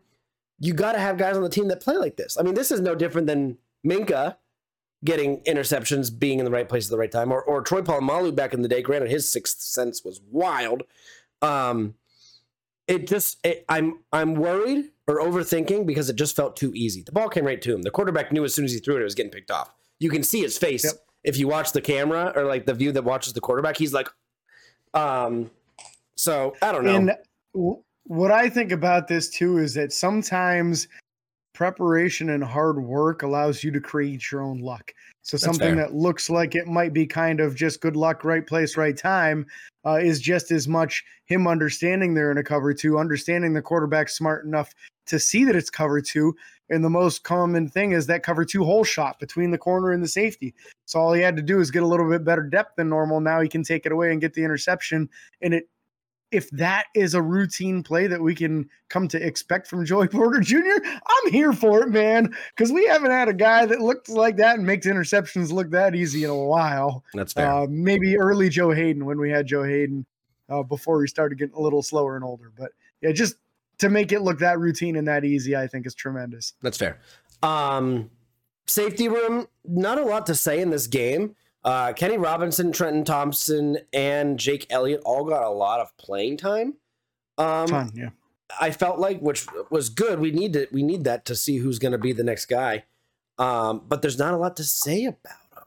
you 0.58 0.74
got 0.74 0.92
to 0.92 0.98
have 0.98 1.16
guys 1.16 1.34
on 1.34 1.42
the 1.42 1.48
team 1.48 1.68
that 1.68 1.80
play 1.80 1.96
like 1.96 2.18
this. 2.18 2.36
I 2.38 2.42
mean, 2.42 2.52
this 2.52 2.70
is 2.70 2.82
no 2.82 2.94
different 2.94 3.26
than 3.26 3.56
Minkah 3.86 4.36
getting 5.02 5.40
interceptions, 5.44 6.10
being 6.18 6.38
in 6.38 6.44
the 6.44 6.50
right 6.50 6.68
place 6.68 6.88
at 6.88 6.90
the 6.90 6.98
right 6.98 7.10
time, 7.10 7.32
or, 7.32 7.42
or 7.42 7.62
Troy 7.62 7.80
Polamalu 7.80 8.34
back 8.34 8.52
in 8.52 8.60
the 8.60 8.68
day. 8.68 8.82
Granted, 8.82 9.10
his 9.10 9.32
sixth 9.32 9.62
sense 9.62 10.04
was 10.04 10.20
wild. 10.30 10.82
Um, 11.40 11.94
it 12.86 13.06
just 13.06 13.38
it, 13.46 13.64
I'm 13.66 14.00
I'm 14.12 14.34
worried 14.34 14.90
or 15.10 15.20
overthinking 15.20 15.86
because 15.86 16.08
it 16.08 16.14
just 16.14 16.36
felt 16.36 16.56
too 16.56 16.72
easy. 16.72 17.02
The 17.02 17.10
ball 17.10 17.28
came 17.28 17.44
right 17.44 17.60
to 17.62 17.74
him. 17.74 17.82
The 17.82 17.90
quarterback 17.90 18.30
knew 18.30 18.44
as 18.44 18.54
soon 18.54 18.64
as 18.64 18.72
he 18.72 18.78
threw 18.78 18.96
it, 18.96 19.00
it 19.00 19.04
was 19.04 19.16
getting 19.16 19.32
picked 19.32 19.50
off. 19.50 19.74
You 19.98 20.08
can 20.08 20.22
see 20.22 20.40
his 20.40 20.56
face 20.56 20.84
yep. 20.84 20.94
if 21.24 21.36
you 21.36 21.48
watch 21.48 21.72
the 21.72 21.80
camera 21.80 22.32
or 22.36 22.44
like 22.44 22.64
the 22.64 22.74
view 22.74 22.92
that 22.92 23.02
watches 23.02 23.32
the 23.32 23.40
quarterback. 23.40 23.76
He's 23.76 23.92
like, 23.92 24.08
um, 24.94 25.50
so 26.14 26.54
I 26.62 26.70
don't 26.70 26.84
know. 26.84 26.94
And 26.94 27.80
what 28.04 28.30
I 28.30 28.48
think 28.48 28.70
about 28.70 29.08
this 29.08 29.28
too 29.28 29.58
is 29.58 29.74
that 29.74 29.92
sometimes 29.92 30.86
preparation 31.52 32.30
and 32.30 32.42
hard 32.42 32.82
work 32.82 33.22
allows 33.22 33.62
you 33.62 33.70
to 33.70 33.80
create 33.80 34.30
your 34.30 34.42
own 34.42 34.58
luck. 34.58 34.92
So 35.22 35.36
That's 35.36 35.44
something 35.44 35.74
fair. 35.74 35.86
that 35.86 35.94
looks 35.94 36.30
like 36.30 36.54
it 36.54 36.66
might 36.66 36.92
be 36.92 37.06
kind 37.06 37.40
of 37.40 37.54
just 37.54 37.80
good 37.80 37.96
luck, 37.96 38.24
right 38.24 38.46
place, 38.46 38.76
right 38.76 38.96
time, 38.96 39.46
uh, 39.84 39.98
is 40.02 40.20
just 40.20 40.50
as 40.50 40.66
much 40.66 41.04
him 41.26 41.46
understanding 41.46 42.14
they're 42.14 42.30
in 42.30 42.38
a 42.38 42.44
cover 42.44 42.72
two, 42.72 42.98
understanding 42.98 43.52
the 43.52 43.62
quarterback 43.62 44.08
smart 44.08 44.44
enough 44.44 44.74
to 45.06 45.18
see 45.18 45.44
that 45.44 45.56
it's 45.56 45.70
cover 45.70 46.00
two. 46.00 46.34
And 46.70 46.84
the 46.84 46.90
most 46.90 47.24
common 47.24 47.68
thing 47.68 47.92
is 47.92 48.06
that 48.06 48.22
cover 48.22 48.44
two 48.44 48.64
hole 48.64 48.84
shot 48.84 49.18
between 49.18 49.50
the 49.50 49.58
corner 49.58 49.92
and 49.92 50.02
the 50.02 50.08
safety. 50.08 50.54
So 50.86 51.00
all 51.00 51.12
he 51.12 51.20
had 51.20 51.36
to 51.36 51.42
do 51.42 51.60
is 51.60 51.70
get 51.70 51.82
a 51.82 51.86
little 51.86 52.08
bit 52.08 52.24
better 52.24 52.44
depth 52.44 52.76
than 52.76 52.88
normal. 52.88 53.20
Now 53.20 53.40
he 53.40 53.48
can 53.48 53.64
take 53.64 53.86
it 53.86 53.92
away 53.92 54.12
and 54.12 54.20
get 54.20 54.34
the 54.34 54.44
interception. 54.44 55.08
And 55.42 55.52
it 55.52 55.68
if 56.32 56.48
that 56.50 56.86
is 56.94 57.14
a 57.14 57.22
routine 57.22 57.82
play 57.82 58.06
that 58.06 58.20
we 58.20 58.34
can 58.34 58.68
come 58.88 59.08
to 59.08 59.24
expect 59.24 59.66
from 59.66 59.84
Joey 59.84 60.08
Porter 60.08 60.40
Jr., 60.40 60.56
I'm 60.84 61.32
here 61.32 61.52
for 61.52 61.82
it, 61.82 61.88
man. 61.88 62.34
Because 62.54 62.72
we 62.72 62.86
haven't 62.86 63.10
had 63.10 63.28
a 63.28 63.34
guy 63.34 63.66
that 63.66 63.80
looks 63.80 64.08
like 64.08 64.36
that 64.36 64.56
and 64.56 64.66
makes 64.66 64.86
interceptions 64.86 65.52
look 65.52 65.70
that 65.70 65.94
easy 65.94 66.24
in 66.24 66.30
a 66.30 66.36
while. 66.36 67.04
That's 67.14 67.32
fair. 67.32 67.50
Uh, 67.50 67.66
maybe 67.68 68.16
early 68.16 68.48
Joe 68.48 68.70
Haden 68.70 69.04
when 69.04 69.18
we 69.18 69.30
had 69.30 69.46
Joe 69.46 69.64
Haden 69.64 70.06
uh, 70.48 70.62
before 70.62 71.00
he 71.00 71.08
started 71.08 71.38
getting 71.38 71.56
a 71.56 71.60
little 71.60 71.82
slower 71.82 72.16
and 72.16 72.24
older. 72.24 72.52
But 72.56 72.72
yeah, 73.00 73.12
just 73.12 73.36
to 73.78 73.88
make 73.88 74.12
it 74.12 74.20
look 74.20 74.38
that 74.38 74.58
routine 74.58 74.96
and 74.96 75.08
that 75.08 75.24
easy, 75.24 75.56
I 75.56 75.66
think 75.66 75.86
is 75.86 75.94
tremendous. 75.94 76.54
That's 76.62 76.76
fair. 76.78 77.00
Um, 77.42 78.10
safety 78.66 79.08
room, 79.08 79.48
not 79.64 79.98
a 79.98 80.04
lot 80.04 80.26
to 80.26 80.34
say 80.34 80.60
in 80.60 80.70
this 80.70 80.86
game. 80.86 81.34
Uh, 81.62 81.92
Kenny 81.92 82.16
Robinson, 82.16 82.72
Trenton 82.72 83.04
Thompson, 83.04 83.78
and 83.92 84.38
Jake 84.38 84.66
Elliott 84.70 85.02
all 85.04 85.24
got 85.24 85.42
a 85.42 85.50
lot 85.50 85.80
of 85.80 85.96
playing 85.98 86.38
time. 86.38 86.74
Um, 87.36 87.90
yeah. 87.94 88.10
I 88.60 88.70
felt 88.70 88.98
like, 88.98 89.20
which 89.20 89.46
was 89.70 89.88
good. 89.88 90.20
We 90.20 90.30
need 90.30 90.54
to 90.54 90.66
we 90.72 90.82
need 90.82 91.04
that 91.04 91.24
to 91.26 91.36
see 91.36 91.58
who's 91.58 91.78
going 91.78 91.92
to 91.92 91.98
be 91.98 92.12
the 92.12 92.24
next 92.24 92.46
guy. 92.46 92.84
Um, 93.38 93.82
but 93.88 94.02
there's 94.02 94.18
not 94.18 94.34
a 94.34 94.36
lot 94.36 94.56
to 94.56 94.64
say 94.64 95.04
about 95.04 95.50
them. 95.54 95.64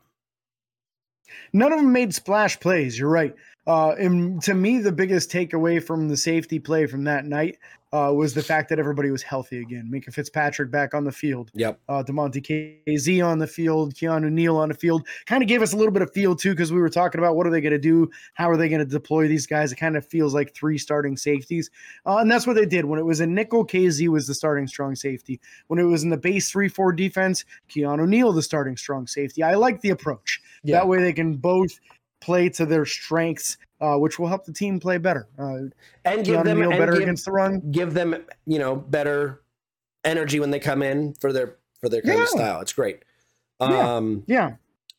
None 1.54 1.72
of 1.72 1.80
them 1.80 1.92
made 1.92 2.14
splash 2.14 2.60
plays. 2.60 2.98
You're 2.98 3.10
right. 3.10 3.36
Uh, 3.66 3.92
and 3.92 4.42
to 4.44 4.54
me, 4.54 4.80
the 4.80 4.92
biggest 4.92 5.32
takeaway 5.32 5.82
from 5.82 6.10
the 6.10 6.18
safety 6.18 6.60
play 6.60 6.86
from 6.86 7.06
that 7.06 7.26
night 7.26 7.58
uh, 7.94 8.12
was 8.12 8.34
the 8.34 8.42
fact 8.42 8.70
that 8.70 8.80
everybody 8.80 9.12
was 9.12 9.22
healthy 9.22 9.62
again. 9.62 9.88
Minkah 9.94 10.12
Fitzpatrick 10.12 10.72
back 10.72 10.96
on 10.96 11.04
the 11.04 11.12
field. 11.12 11.52
Yep. 11.54 11.80
Uh, 11.88 12.04
Damontae 12.04 12.82
Kazee 12.88 13.24
on 13.24 13.38
the 13.38 13.46
field. 13.46 13.94
Keanu 13.94 14.32
Neal 14.32 14.58
on 14.58 14.70
the 14.70 14.76
field. 14.76 15.08
Kind 15.28 15.44
of 15.44 15.48
gave 15.48 15.62
us 15.62 15.74
a 15.74 15.78
little 15.78 15.92
bit 15.92 16.02
of 16.02 16.12
feel 16.12 16.36
too 16.36 16.52
because 16.52 16.74
we 16.74 16.82
were 16.82 16.90
talking 16.90 17.20
about 17.20 17.36
what 17.36 17.46
are 17.46 17.52
they 17.52 17.62
going 17.62 17.72
to 17.72 17.78
do? 17.78 18.10
How 18.34 18.50
are 18.50 18.58
they 18.58 18.68
going 18.68 18.80
to 18.80 18.86
deploy 18.86 19.28
these 19.28 19.46
guys? 19.46 19.72
It 19.72 19.76
kind 19.76 19.96
of 19.96 20.06
feels 20.08 20.34
like 20.34 20.56
three 20.56 20.80
starting 20.80 21.16
safeties, 21.16 21.70
uh, 22.08 22.18
and 22.18 22.32
that's 22.32 22.48
what 22.48 22.56
they 22.56 22.66
did. 22.66 22.86
When 22.86 23.00
it 23.00 23.06
was 23.06 23.20
a 23.20 23.28
nickel, 23.28 23.66
Kazee 23.66 24.08
was 24.08 24.26
the 24.26 24.34
starting 24.34 24.68
strong 24.68 24.96
safety. 24.96 25.40
When 25.68 25.78
it 25.78 25.84
was 25.84 26.04
in 26.04 26.10
the 26.10 26.18
base 26.18 26.50
three-four 26.50 26.94
defense, 26.94 27.46
Keanu 27.70 28.08
Neal 28.08 28.34
the 28.34 28.42
starting 28.42 28.76
strong 28.76 29.06
safety. 29.06 29.44
I 29.44 29.54
like 29.54 29.82
the 29.82 29.92
approach. 29.92 30.42
Yeah. 30.64 30.78
That 30.80 30.88
way 30.88 31.00
they 31.00 31.14
can 31.14 31.36
both 31.36 31.80
play 32.22 32.48
to 32.48 32.66
their 32.66 32.86
strengths, 32.86 33.58
uh, 33.84 33.98
which 33.98 34.18
will 34.18 34.28
help 34.28 34.46
the 34.46 34.54
team 34.54 34.80
play 34.80 34.98
better. 34.98 35.28
Uh, 35.38 35.64
and 36.06 36.26
give 36.26 36.44
them 36.46 36.62
and 36.62 36.72
better 36.72 36.94
give, 36.94 37.02
against 37.02 37.26
the 37.26 37.32
run. 37.32 37.62
Give 37.72 37.94
them, 37.94 38.16
you 38.46 38.58
know, 38.58 38.76
better 38.76 39.42
energy 40.06 40.40
when 40.40 40.52
they 40.52 40.60
come 40.60 40.82
in 40.82 41.14
for 41.16 41.34
their 41.34 41.58
for 41.82 41.90
their 41.90 42.02
kind 42.02 42.18
yeah. 42.18 42.24
of 42.24 42.30
style. 42.30 42.62
It's 42.62 42.74
great. 42.74 43.04
Um, 43.60 44.24
yeah. 44.26 44.36
yeah. 44.50 44.56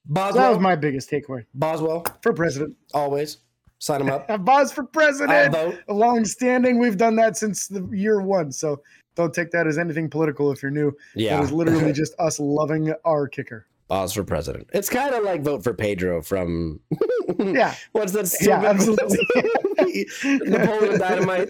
Boswell. 0.07 0.43
That 0.43 0.49
was 0.51 0.59
my 0.59 0.77
biggest 0.77 1.11
takeaway. 1.11 1.47
Boswell 1.55 2.05
for 2.21 2.35
president. 2.35 2.77
Always 2.93 3.39
sign 3.79 4.03
him 4.03 4.11
up. 4.11 4.27
Boz 4.45 4.71
for 4.71 4.85
president. 4.85 5.79
Long 5.89 6.27
standing. 6.27 6.79
We've 6.79 6.99
done 6.99 7.17
that 7.17 7.39
since 7.39 7.69
the 7.69 7.89
year 7.91 8.21
one. 8.21 8.53
So 8.53 8.83
don't 9.15 9.33
take 9.33 9.51
that 9.53 9.67
as 9.67 9.79
anything 9.79 10.11
political 10.11 10.53
if 10.53 10.63
you're 10.63 10.71
new. 10.71 10.95
Yeah. 11.15 11.39
It 11.39 11.45
is 11.45 11.53
literally 11.53 11.93
just 11.95 12.15
us 12.19 12.39
loving 12.39 12.93
our 13.07 13.29
kicker. 13.29 13.67
Boz 13.89 14.13
for 14.13 14.25
president. 14.25 14.69
It's 14.73 14.89
kind 14.89 15.15
of 15.15 15.25
like 15.25 15.43
vote 15.43 15.63
for 15.63 15.75
Pedro 15.75 16.23
from 16.23 16.81
yeah. 17.39 17.75
What's 17.93 18.13
that? 18.13 18.33
Yeah. 18.41 18.73
Napoleon 20.45 20.99
Dynamite. 20.99 21.49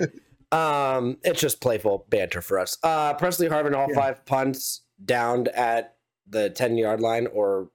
Um, 0.52 1.18
it's 1.22 1.40
just 1.40 1.60
playful 1.60 2.06
banter 2.10 2.40
for 2.40 2.58
us. 2.58 2.78
Uh, 2.82 3.14
Pressley 3.14 3.48
Harvin, 3.48 3.74
all 3.74 3.88
yeah. 3.88 3.94
five 3.94 4.24
punts 4.24 4.82
downed 5.04 5.48
at 5.48 5.96
the 6.28 6.50
ten 6.50 6.76
yard 6.76 7.00
line 7.00 7.26
or 7.28 7.70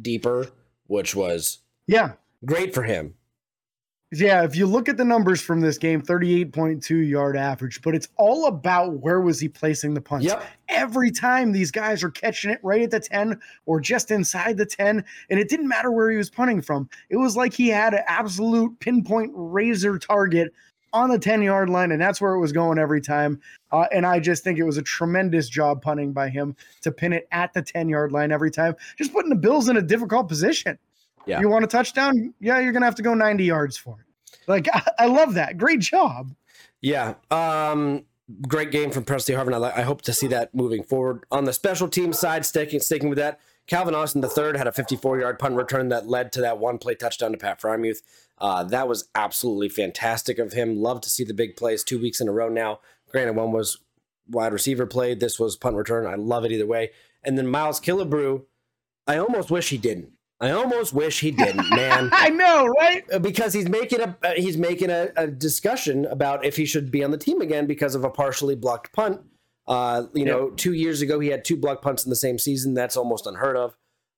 deeper, 0.00 0.48
which 0.86 1.14
was 1.14 1.58
yeah 1.86 2.12
great 2.44 2.74
for 2.74 2.82
him. 2.82 3.14
Yeah, 4.10 4.42
if 4.42 4.56
you 4.56 4.66
look 4.66 4.88
at 4.88 4.96
the 4.96 5.04
numbers 5.04 5.42
from 5.42 5.60
this 5.60 5.76
game, 5.76 6.00
38.2 6.00 7.06
yard 7.06 7.36
average, 7.36 7.82
but 7.82 7.94
it's 7.94 8.08
all 8.16 8.46
about 8.46 9.00
where 9.00 9.20
was 9.20 9.38
he 9.38 9.48
placing 9.48 9.92
the 9.92 10.00
punts. 10.00 10.24
Yep. 10.24 10.42
Every 10.70 11.10
time 11.10 11.52
these 11.52 11.70
guys 11.70 12.02
are 12.02 12.10
catching 12.10 12.50
it 12.50 12.58
right 12.62 12.80
at 12.80 12.90
the 12.90 13.00
10 13.00 13.38
or 13.66 13.80
just 13.80 14.10
inside 14.10 14.56
the 14.56 14.64
10, 14.64 15.04
and 15.28 15.38
it 15.38 15.50
didn't 15.50 15.68
matter 15.68 15.90
where 15.90 16.10
he 16.10 16.16
was 16.16 16.30
punting 16.30 16.62
from. 16.62 16.88
It 17.10 17.16
was 17.16 17.36
like 17.36 17.52
he 17.52 17.68
had 17.68 17.92
an 17.92 18.02
absolute 18.06 18.80
pinpoint 18.80 19.32
razor 19.34 19.98
target 19.98 20.54
on 20.94 21.10
the 21.10 21.18
10 21.18 21.42
yard 21.42 21.68
line, 21.68 21.92
and 21.92 22.00
that's 22.00 22.18
where 22.18 22.32
it 22.32 22.40
was 22.40 22.52
going 22.52 22.78
every 22.78 23.02
time. 23.02 23.38
Uh, 23.72 23.86
and 23.92 24.06
I 24.06 24.20
just 24.20 24.42
think 24.42 24.58
it 24.58 24.64
was 24.64 24.78
a 24.78 24.82
tremendous 24.82 25.50
job 25.50 25.82
punting 25.82 26.14
by 26.14 26.30
him 26.30 26.56
to 26.80 26.90
pin 26.90 27.12
it 27.12 27.28
at 27.30 27.52
the 27.52 27.60
10 27.60 27.90
yard 27.90 28.12
line 28.12 28.32
every 28.32 28.50
time, 28.50 28.74
just 28.96 29.12
putting 29.12 29.28
the 29.28 29.36
Bills 29.36 29.68
in 29.68 29.76
a 29.76 29.82
difficult 29.82 30.28
position. 30.28 30.78
Yeah. 31.26 31.40
You 31.40 31.48
want 31.48 31.64
a 31.64 31.68
touchdown? 31.68 32.34
Yeah, 32.40 32.58
you're 32.60 32.72
gonna 32.72 32.86
have 32.86 32.94
to 32.96 33.02
go 33.02 33.14
90 33.14 33.44
yards 33.44 33.76
for 33.76 33.98
it. 34.00 34.38
Like 34.46 34.68
I, 34.72 34.82
I 35.00 35.06
love 35.06 35.34
that. 35.34 35.58
Great 35.58 35.80
job. 35.80 36.34
Yeah. 36.80 37.14
Um, 37.30 38.04
great 38.46 38.70
game 38.70 38.90
from 38.90 39.04
Pressley 39.04 39.34
Harvin. 39.34 39.54
I, 39.54 39.80
I, 39.80 39.82
hope 39.82 40.02
to 40.02 40.12
see 40.12 40.28
that 40.28 40.54
moving 40.54 40.82
forward. 40.82 41.24
On 41.30 41.44
the 41.44 41.52
special 41.52 41.88
team 41.88 42.12
side, 42.12 42.44
sticking 42.44 42.80
sticking 42.80 43.08
with 43.08 43.18
that, 43.18 43.40
Calvin 43.66 43.94
Austin 43.94 44.22
III 44.22 44.58
had 44.58 44.66
a 44.66 44.72
54 44.72 45.20
yard 45.20 45.38
punt 45.38 45.56
return 45.56 45.88
that 45.88 46.08
led 46.08 46.32
to 46.32 46.40
that 46.40 46.58
one 46.58 46.78
play 46.78 46.94
touchdown 46.94 47.32
to 47.32 47.38
Pat 47.38 47.60
Freiermuth. 47.60 48.02
Uh, 48.38 48.64
that 48.64 48.88
was 48.88 49.08
absolutely 49.14 49.68
fantastic 49.68 50.38
of 50.38 50.52
him. 50.52 50.76
Love 50.76 51.00
to 51.02 51.10
see 51.10 51.24
the 51.24 51.34
big 51.34 51.56
plays 51.56 51.82
two 51.82 52.00
weeks 52.00 52.20
in 52.20 52.28
a 52.28 52.32
row 52.32 52.48
now. 52.48 52.80
Granted, 53.10 53.36
one 53.36 53.52
was 53.52 53.78
wide 54.28 54.52
receiver 54.52 54.86
played. 54.86 55.20
This 55.20 55.38
was 55.38 55.56
punt 55.56 55.76
return. 55.76 56.06
I 56.06 56.14
love 56.14 56.44
it 56.44 56.52
either 56.52 56.66
way. 56.66 56.90
And 57.24 57.36
then 57.36 57.46
Miles 57.46 57.80
Killebrew, 57.80 58.44
I 59.06 59.18
almost 59.18 59.50
wish 59.50 59.70
he 59.70 59.78
didn't. 59.78 60.12
I 60.40 60.52
almost 60.52 60.92
wish 60.92 61.20
he 61.20 61.30
didn't, 61.32 61.68
man. 61.74 62.10
I 62.12 62.30
know, 62.30 62.66
right? 62.66 63.04
Uh, 63.12 63.18
because 63.18 63.52
he's 63.52 63.68
making 63.68 64.00
a 64.00 64.16
uh, 64.22 64.32
he's 64.36 64.56
making 64.56 64.90
a, 64.90 65.10
a, 65.16 65.26
discussion 65.26 66.04
about 66.06 66.44
if 66.44 66.56
he 66.56 66.64
should 66.64 66.90
be 66.90 67.02
on 67.02 67.10
the 67.10 67.18
team 67.18 67.40
again 67.40 67.66
because 67.66 67.94
of 67.94 68.04
a 68.04 68.10
partially 68.10 68.54
blocked 68.54 68.92
punt. 68.92 69.20
Uh, 69.66 70.04
you 70.14 70.24
yep. 70.24 70.34
know, 70.34 70.50
two 70.50 70.72
years 70.72 71.02
ago 71.02 71.20
he 71.20 71.28
had 71.28 71.44
two 71.44 71.56
blocked 71.56 71.82
punts 71.82 72.04
in 72.04 72.10
the 72.10 72.16
same 72.16 72.38
season. 72.38 72.74
That's 72.74 72.96
almost 72.96 73.26
unheard 73.26 73.56
of. 73.56 73.76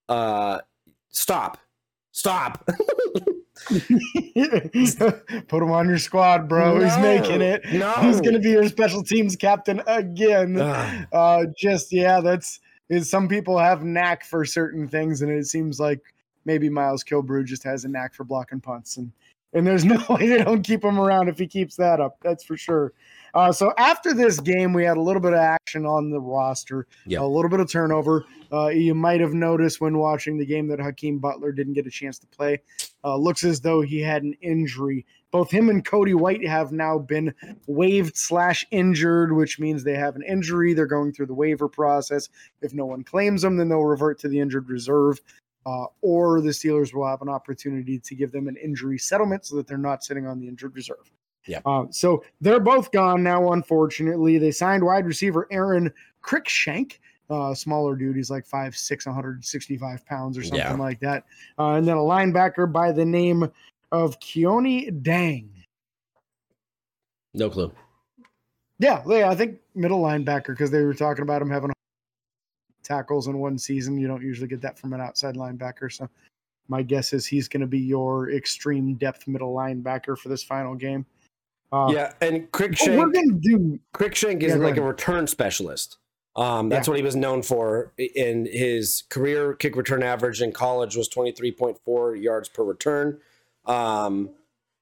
Uh, 0.08 0.60
stop, 1.08 1.58
stop. 2.12 2.68
Put 3.68 5.62
him 5.62 5.70
on 5.70 5.88
your 5.88 5.98
squad, 5.98 6.48
bro. 6.48 6.78
No, 6.78 6.84
He's 6.84 6.98
making 6.98 7.40
it. 7.40 7.62
No. 7.72 7.92
He's 7.94 8.20
going 8.20 8.34
to 8.34 8.40
be 8.40 8.50
your 8.50 8.68
special 8.68 9.02
teams 9.02 9.36
captain 9.36 9.82
again. 9.86 10.58
Uh, 10.58 11.44
just, 11.56 11.92
yeah, 11.92 12.20
that's 12.20 12.60
is 12.90 13.08
some 13.08 13.28
people 13.28 13.56
have 13.56 13.84
knack 13.84 14.24
for 14.24 14.44
certain 14.44 14.86
things, 14.86 15.22
and 15.22 15.30
it 15.30 15.46
seems 15.46 15.80
like 15.80 16.00
maybe 16.44 16.68
Miles 16.68 17.04
Killebrew 17.04 17.46
just 17.46 17.62
has 17.62 17.84
a 17.84 17.88
knack 17.88 18.12
for 18.12 18.24
blocking 18.24 18.60
punts. 18.60 18.98
And 18.98 19.12
and 19.54 19.66
there's 19.66 19.84
no 19.86 20.04
way 20.10 20.26
they 20.28 20.44
don't 20.44 20.62
keep 20.62 20.84
him 20.84 20.98
around 20.98 21.28
if 21.28 21.38
he 21.38 21.46
keeps 21.46 21.76
that 21.76 22.00
up. 22.00 22.18
That's 22.20 22.44
for 22.44 22.56
sure. 22.56 22.92
Uh, 23.34 23.52
so 23.52 23.72
after 23.78 24.12
this 24.12 24.40
game, 24.40 24.72
we 24.72 24.84
had 24.84 24.96
a 24.96 25.00
little 25.00 25.22
bit 25.22 25.32
of 25.32 25.38
action 25.38 25.86
on 25.86 26.10
the 26.10 26.20
roster, 26.20 26.86
yep. 27.06 27.20
a 27.20 27.24
little 27.24 27.50
bit 27.50 27.60
of 27.60 27.70
turnover. 27.70 28.24
Uh, 28.52 28.68
you 28.68 28.94
might 28.94 29.20
have 29.20 29.32
noticed 29.32 29.80
when 29.80 29.98
watching 29.98 30.38
the 30.38 30.46
game 30.46 30.66
that 30.68 30.80
Hakeem 30.80 31.18
Butler 31.18 31.52
didn't 31.52 31.74
get 31.74 31.86
a 31.86 31.90
chance 31.90 32.18
to 32.18 32.26
play. 32.26 32.60
Uh, 33.04 33.16
looks 33.16 33.44
as 33.44 33.60
though 33.60 33.80
he 33.80 34.00
had 34.00 34.22
an 34.22 34.34
injury. 34.42 35.06
Both 35.30 35.50
him 35.50 35.68
and 35.68 35.84
Cody 35.84 36.14
White 36.14 36.44
have 36.46 36.72
now 36.72 36.98
been 36.98 37.32
waived 37.66 38.16
slash 38.16 38.66
injured, 38.72 39.32
which 39.32 39.60
means 39.60 39.84
they 39.84 39.94
have 39.94 40.16
an 40.16 40.22
injury. 40.22 40.74
They're 40.74 40.86
going 40.86 41.12
through 41.12 41.26
the 41.26 41.34
waiver 41.34 41.68
process. 41.68 42.28
If 42.60 42.74
no 42.74 42.84
one 42.84 43.04
claims 43.04 43.42
them, 43.42 43.56
then 43.56 43.68
they'll 43.68 43.84
revert 43.84 44.18
to 44.20 44.28
the 44.28 44.40
injured 44.40 44.68
reserve. 44.68 45.20
Uh, 45.66 45.86
or 46.00 46.40
the 46.40 46.50
Steelers 46.50 46.92
will 46.92 47.06
have 47.06 47.22
an 47.22 47.28
opportunity 47.28 47.98
to 47.98 48.14
give 48.14 48.32
them 48.32 48.48
an 48.48 48.56
injury 48.56 48.98
settlement 48.98 49.44
so 49.44 49.56
that 49.56 49.66
they're 49.66 49.78
not 49.78 50.02
sitting 50.02 50.26
on 50.26 50.40
the 50.40 50.48
injured 50.48 50.74
reserve. 50.74 51.10
Yeah. 51.46 51.60
Uh, 51.64 51.86
so 51.90 52.24
they're 52.40 52.60
both 52.60 52.92
gone 52.92 53.22
now, 53.22 53.52
unfortunately. 53.52 54.38
They 54.38 54.50
signed 54.50 54.84
wide 54.84 55.06
receiver 55.06 55.48
Aron 55.50 55.92
Cruickshank. 56.22 56.98
uh, 57.30 57.54
smaller 57.54 57.96
dude. 57.96 58.16
He's 58.16 58.30
like 58.30 58.46
5'6, 58.46 59.06
165 59.06 60.06
pounds 60.06 60.36
or 60.36 60.42
something 60.42 60.58
yeah. 60.58 60.74
like 60.74 61.00
that. 61.00 61.24
Uh, 61.58 61.72
and 61.74 61.86
then 61.86 61.96
a 61.96 62.00
linebacker 62.00 62.70
by 62.70 62.92
the 62.92 63.04
name 63.04 63.48
of 63.92 64.18
Kuony 64.20 64.90
Deng. 65.02 65.48
No 67.34 67.48
clue. 67.48 67.72
Yeah, 68.78 69.02
yeah, 69.06 69.30
I 69.30 69.34
think 69.34 69.58
middle 69.74 70.02
linebacker 70.02 70.48
because 70.48 70.70
they 70.70 70.82
were 70.82 70.94
talking 70.94 71.22
about 71.22 71.42
him 71.42 71.50
having 71.50 71.70
tackles 72.82 73.28
in 73.28 73.38
one 73.38 73.58
season. 73.58 73.98
You 73.98 74.08
don't 74.08 74.22
usually 74.22 74.48
get 74.48 74.60
that 74.62 74.78
from 74.78 74.92
an 74.92 75.00
outside 75.00 75.36
linebacker. 75.36 75.92
So 75.92 76.08
my 76.68 76.82
guess 76.82 77.12
is 77.12 77.26
he's 77.26 77.46
going 77.46 77.60
to 77.60 77.66
be 77.66 77.78
your 77.78 78.30
extreme 78.32 78.94
depth 78.94 79.28
middle 79.28 79.54
linebacker 79.54 80.16
for 80.18 80.28
this 80.28 80.42
final 80.42 80.74
game. 80.74 81.06
Uh, 81.72 81.88
yeah, 81.92 82.12
and 82.20 82.50
Cruickshank, 82.50 82.98
we're 82.98 83.10
gonna 83.10 83.38
do 83.38 83.78
Cruickshank 83.94 84.42
is 84.42 84.52
yeah, 84.52 84.58
like 84.58 84.72
ahead. 84.72 84.78
a 84.78 84.86
return 84.86 85.26
specialist. 85.26 85.98
Um, 86.36 86.68
that's 86.68 86.86
yeah. 86.86 86.92
what 86.92 86.98
he 86.98 87.04
was 87.04 87.16
known 87.16 87.42
for 87.42 87.92
in 87.98 88.46
his 88.46 89.04
career. 89.08 89.54
Kick 89.54 89.76
return 89.76 90.02
average 90.02 90.42
in 90.42 90.52
college 90.52 90.96
was 90.96 91.08
twenty 91.08 91.32
three 91.32 91.52
point 91.52 91.78
four 91.84 92.16
yards 92.16 92.48
per 92.48 92.64
return. 92.64 93.18
Um, 93.66 94.30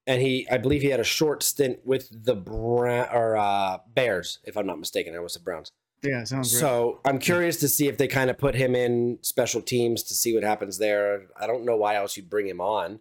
and 0.06 0.22
he, 0.22 0.48
I 0.50 0.56
believe, 0.56 0.80
he 0.80 0.88
had 0.88 1.00
a 1.00 1.04
short 1.04 1.42
stint 1.42 1.80
with 1.84 2.08
the 2.24 2.34
Brown 2.34 3.08
or 3.12 3.36
uh, 3.36 3.78
Bears, 3.94 4.38
if 4.44 4.56
I'm 4.56 4.66
not 4.66 4.78
mistaken. 4.78 5.14
I 5.14 5.18
was 5.18 5.34
the 5.34 5.40
Browns. 5.40 5.70
Yeah, 6.02 6.24
sounds 6.24 6.56
so. 6.58 7.00
I'm 7.04 7.18
curious 7.18 7.58
to 7.60 7.68
see 7.68 7.88
if 7.88 7.98
they 7.98 8.08
kind 8.08 8.30
of 8.30 8.38
put 8.38 8.54
him 8.54 8.74
in 8.74 9.18
special 9.22 9.60
teams 9.60 10.02
to 10.04 10.14
see 10.14 10.32
what 10.32 10.44
happens 10.44 10.78
there. 10.78 11.26
I 11.36 11.46
don't 11.46 11.64
know 11.64 11.76
why 11.76 11.96
else 11.96 12.16
you'd 12.16 12.30
bring 12.30 12.46
him 12.46 12.60
on. 12.60 13.00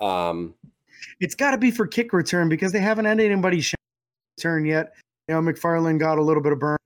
Um, 0.00 0.54
it's 1.20 1.34
got 1.34 1.52
to 1.52 1.58
be 1.58 1.70
for 1.70 1.86
kick 1.86 2.12
return 2.12 2.48
because 2.48 2.72
they 2.72 2.80
haven't 2.80 3.04
had 3.04 3.20
anybody 3.20 3.64
return 4.36 4.64
yet. 4.64 4.94
You 5.28 5.34
know, 5.34 5.40
McFarland 5.40 5.98
got 5.98 6.18
a 6.18 6.22
little 6.22 6.42
bit 6.42 6.52
of 6.52 6.58
burn 6.58 6.78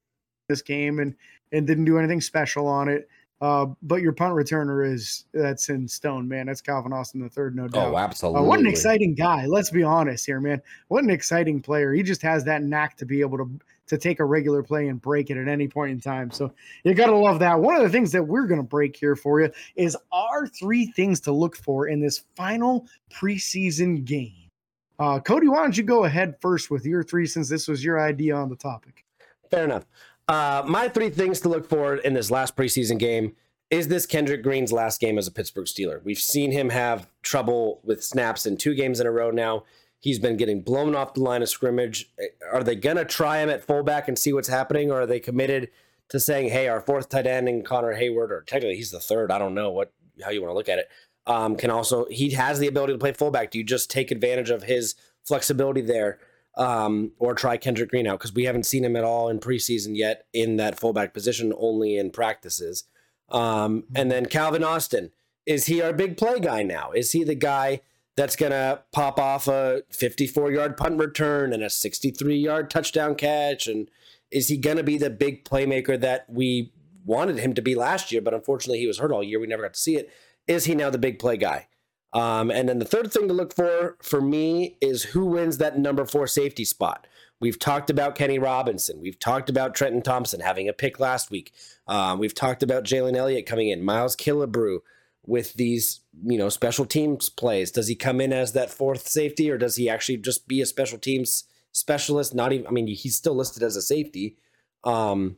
this 0.48 0.62
game 0.62 0.98
and 0.98 1.14
and 1.52 1.66
didn't 1.66 1.84
do 1.84 1.98
anything 1.98 2.20
special 2.20 2.66
on 2.66 2.88
it. 2.88 3.08
Uh, 3.40 3.66
but 3.82 4.00
your 4.00 4.12
punt 4.12 4.34
returner 4.34 4.90
is 4.90 5.26
that's 5.34 5.68
in 5.68 5.86
stone, 5.86 6.26
man. 6.26 6.46
That's 6.46 6.60
Calvin 6.60 6.92
Austin 6.92 7.20
the 7.20 7.28
third, 7.28 7.54
no 7.54 7.68
doubt. 7.68 7.92
Oh, 7.92 7.98
absolutely. 7.98 8.40
Uh, 8.40 8.44
what 8.44 8.60
an 8.60 8.66
exciting 8.66 9.14
guy. 9.14 9.46
Let's 9.46 9.70
be 9.70 9.82
honest 9.82 10.24
here, 10.24 10.40
man. 10.40 10.62
What 10.88 11.04
an 11.04 11.10
exciting 11.10 11.60
player. 11.60 11.92
He 11.92 12.02
just 12.02 12.22
has 12.22 12.44
that 12.44 12.62
knack 12.62 12.96
to 12.98 13.06
be 13.06 13.20
able 13.20 13.38
to 13.38 13.50
to 13.86 13.98
take 13.98 14.20
a 14.20 14.24
regular 14.24 14.62
play 14.62 14.88
and 14.88 15.00
break 15.00 15.30
it 15.30 15.36
at 15.36 15.48
any 15.48 15.68
point 15.68 15.92
in 15.92 16.00
time. 16.00 16.30
So 16.30 16.52
you 16.84 16.94
got 16.94 17.06
to 17.06 17.16
love 17.16 17.38
that. 17.40 17.60
One 17.60 17.76
of 17.76 17.82
the 17.82 17.90
things 17.90 18.12
that 18.12 18.26
we're 18.26 18.46
going 18.46 18.60
to 18.60 18.66
break 18.66 18.96
here 18.96 19.16
for 19.16 19.40
you 19.40 19.50
is 19.76 19.96
our 20.12 20.46
three 20.46 20.86
things 20.86 21.20
to 21.20 21.32
look 21.32 21.56
for 21.56 21.88
in 21.88 22.00
this 22.00 22.24
final 22.36 22.86
preseason 23.12 24.04
game. 24.04 24.50
Uh, 24.98 25.18
Cody, 25.20 25.48
why 25.48 25.62
don't 25.62 25.76
you 25.76 25.82
go 25.82 26.04
ahead 26.04 26.36
first 26.40 26.70
with 26.70 26.86
your 26.86 27.02
three 27.02 27.26
since 27.26 27.48
this 27.48 27.68
was 27.68 27.84
your 27.84 28.00
idea 28.00 28.34
on 28.34 28.48
the 28.48 28.56
topic? 28.56 29.04
Fair 29.50 29.64
enough. 29.64 29.86
Uh, 30.28 30.62
my 30.66 30.88
three 30.88 31.10
things 31.10 31.40
to 31.40 31.48
look 31.48 31.68
for 31.68 31.96
in 31.96 32.14
this 32.14 32.30
last 32.30 32.56
preseason 32.56 32.98
game 32.98 33.34
is 33.70 33.88
this 33.88 34.06
Kendrick 34.06 34.42
Green's 34.42 34.72
last 34.72 35.00
game 35.00 35.18
as 35.18 35.26
a 35.26 35.32
Pittsburgh 35.32 35.66
Steeler. 35.66 36.02
We've 36.04 36.18
seen 36.18 36.52
him 36.52 36.70
have 36.70 37.08
trouble 37.22 37.80
with 37.82 38.04
snaps 38.04 38.46
in 38.46 38.56
two 38.56 38.74
games 38.74 39.00
in 39.00 39.06
a 39.06 39.10
row 39.10 39.30
now. 39.30 39.64
He's 40.04 40.18
been 40.18 40.36
getting 40.36 40.60
blown 40.60 40.94
off 40.94 41.14
the 41.14 41.22
line 41.22 41.40
of 41.40 41.48
scrimmage. 41.48 42.10
Are 42.52 42.62
they 42.62 42.74
going 42.74 42.98
to 42.98 43.06
try 43.06 43.38
him 43.38 43.48
at 43.48 43.64
fullback 43.64 44.06
and 44.06 44.18
see 44.18 44.34
what's 44.34 44.48
happening, 44.48 44.90
or 44.90 45.00
are 45.00 45.06
they 45.06 45.18
committed 45.18 45.70
to 46.10 46.20
saying, 46.20 46.50
"Hey, 46.50 46.68
our 46.68 46.82
fourth 46.82 47.08
tight 47.08 47.26
end 47.26 47.48
and 47.48 47.64
Connor 47.64 47.94
Heyward, 47.94 48.28
or 48.28 48.44
technically 48.46 48.76
he's 48.76 48.90
the 48.90 49.00
third. 49.00 49.30
I 49.30 49.38
don't 49.38 49.54
know 49.54 49.70
what 49.70 49.94
how 50.22 50.28
you 50.28 50.42
want 50.42 50.50
to 50.50 50.54
look 50.54 50.68
at 50.68 50.78
it. 50.78 50.90
Um, 51.26 51.56
can 51.56 51.70
also 51.70 52.04
he 52.10 52.32
has 52.32 52.58
the 52.58 52.66
ability 52.66 52.92
to 52.92 52.98
play 52.98 53.12
fullback. 53.12 53.50
Do 53.50 53.56
you 53.56 53.64
just 53.64 53.90
take 53.90 54.10
advantage 54.10 54.50
of 54.50 54.64
his 54.64 54.94
flexibility 55.24 55.80
there, 55.80 56.18
um, 56.58 57.12
or 57.18 57.32
try 57.32 57.56
Kendrick 57.56 57.88
Green 57.88 58.06
out 58.06 58.18
because 58.18 58.34
we 58.34 58.44
haven't 58.44 58.66
seen 58.66 58.84
him 58.84 58.96
at 58.96 59.04
all 59.04 59.30
in 59.30 59.38
preseason 59.40 59.96
yet 59.96 60.26
in 60.34 60.56
that 60.58 60.78
fullback 60.78 61.14
position, 61.14 61.54
only 61.56 61.96
in 61.96 62.10
practices. 62.10 62.84
Um, 63.30 63.84
and 63.94 64.10
then 64.10 64.26
Calvin 64.26 64.62
Austin 64.62 65.12
is 65.46 65.64
he 65.64 65.80
our 65.80 65.94
big 65.94 66.18
play 66.18 66.40
guy 66.40 66.62
now? 66.62 66.90
Is 66.92 67.12
he 67.12 67.24
the 67.24 67.34
guy? 67.34 67.80
That's 68.16 68.36
going 68.36 68.52
to 68.52 68.82
pop 68.92 69.18
off 69.18 69.48
a 69.48 69.82
54 69.90 70.52
yard 70.52 70.76
punt 70.76 70.98
return 70.98 71.52
and 71.52 71.62
a 71.62 71.70
63 71.70 72.36
yard 72.36 72.70
touchdown 72.70 73.14
catch? 73.14 73.66
And 73.66 73.88
is 74.30 74.48
he 74.48 74.56
going 74.56 74.76
to 74.76 74.82
be 74.82 74.98
the 74.98 75.10
big 75.10 75.44
playmaker 75.44 76.00
that 76.00 76.26
we 76.28 76.72
wanted 77.04 77.38
him 77.38 77.54
to 77.54 77.62
be 77.62 77.74
last 77.74 78.12
year, 78.12 78.22
but 78.22 78.34
unfortunately 78.34 78.78
he 78.78 78.86
was 78.86 78.98
hurt 78.98 79.12
all 79.12 79.22
year. 79.22 79.38
We 79.38 79.46
never 79.46 79.62
got 79.62 79.74
to 79.74 79.80
see 79.80 79.96
it. 79.96 80.10
Is 80.46 80.64
he 80.64 80.74
now 80.74 80.90
the 80.90 80.98
big 80.98 81.18
play 81.18 81.36
guy? 81.36 81.68
Um, 82.12 82.50
and 82.50 82.68
then 82.68 82.78
the 82.78 82.84
third 82.84 83.12
thing 83.12 83.26
to 83.28 83.34
look 83.34 83.54
for 83.54 83.96
for 84.00 84.20
me 84.20 84.76
is 84.80 85.02
who 85.02 85.26
wins 85.26 85.58
that 85.58 85.78
number 85.78 86.06
four 86.06 86.26
safety 86.28 86.64
spot. 86.64 87.06
We've 87.40 87.58
talked 87.58 87.90
about 87.90 88.14
Kenny 88.14 88.38
Robinson. 88.38 89.00
We've 89.00 89.18
talked 89.18 89.50
about 89.50 89.74
Trenton 89.74 90.00
Thompson 90.00 90.40
having 90.40 90.68
a 90.68 90.72
pick 90.72 91.00
last 91.00 91.30
week. 91.30 91.52
Um, 91.88 92.20
we've 92.20 92.34
talked 92.34 92.62
about 92.62 92.84
Jalen 92.84 93.16
Elliott 93.16 93.46
coming 93.46 93.68
in, 93.68 93.84
Miles 93.84 94.14
Killebrew 94.14 94.78
with 95.26 95.54
these, 95.54 96.00
you 96.24 96.38
know, 96.38 96.48
special 96.48 96.84
teams 96.84 97.28
plays? 97.28 97.70
Does 97.70 97.88
he 97.88 97.94
come 97.94 98.20
in 98.20 98.32
as 98.32 98.52
that 98.52 98.70
fourth 98.70 99.08
safety 99.08 99.50
or 99.50 99.58
does 99.58 99.76
he 99.76 99.88
actually 99.88 100.18
just 100.18 100.46
be 100.46 100.60
a 100.60 100.66
special 100.66 100.98
teams 100.98 101.44
specialist? 101.72 102.34
Not 102.34 102.52
even, 102.52 102.66
I 102.66 102.70
mean, 102.70 102.86
he's 102.86 103.16
still 103.16 103.34
listed 103.34 103.62
as 103.62 103.76
a 103.76 103.82
safety. 103.82 104.36
Um, 104.84 105.36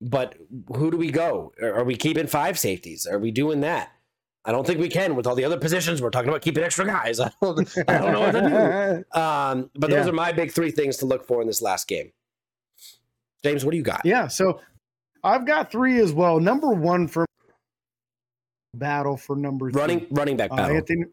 but 0.00 0.36
who 0.74 0.90
do 0.90 0.96
we 0.96 1.10
go? 1.10 1.52
Are 1.62 1.84
we 1.84 1.96
keeping 1.96 2.26
five 2.26 2.58
safeties? 2.58 3.06
Are 3.06 3.18
we 3.18 3.30
doing 3.30 3.60
that? 3.60 3.92
I 4.44 4.52
don't 4.52 4.64
think 4.64 4.78
we 4.78 4.88
can 4.88 5.16
with 5.16 5.26
all 5.26 5.34
the 5.34 5.44
other 5.44 5.58
positions. 5.58 6.00
We're 6.00 6.10
talking 6.10 6.28
about 6.28 6.42
keeping 6.42 6.62
extra 6.62 6.86
guys. 6.86 7.18
I 7.20 7.32
don't, 7.42 7.78
I 7.88 7.98
don't 7.98 8.12
know 8.12 8.20
what 8.20 8.32
to 8.32 8.40
do. 8.40 9.04
Um, 9.20 9.70
but 9.74 9.90
those 9.90 10.06
yeah. 10.06 10.10
are 10.10 10.14
my 10.14 10.32
big 10.32 10.52
three 10.52 10.70
things 10.70 10.98
to 10.98 11.06
look 11.06 11.26
for 11.26 11.40
in 11.40 11.46
this 11.46 11.60
last 11.60 11.88
game. 11.88 12.12
James, 13.42 13.64
what 13.64 13.72
do 13.72 13.76
you 13.76 13.82
got? 13.82 14.02
Yeah, 14.04 14.28
so 14.28 14.60
I've 15.24 15.46
got 15.46 15.70
three 15.72 16.00
as 16.00 16.12
well. 16.12 16.38
Number 16.38 16.70
one 16.70 17.08
for 17.08 17.25
battle 18.78 19.16
for 19.16 19.36
number 19.36 19.66
running 19.66 20.00
three. 20.00 20.08
running 20.12 20.36
back 20.36 20.52
uh, 20.52 20.56
battle. 20.56 20.74
Uh, 20.74 20.78
Anthony, 20.78 21.04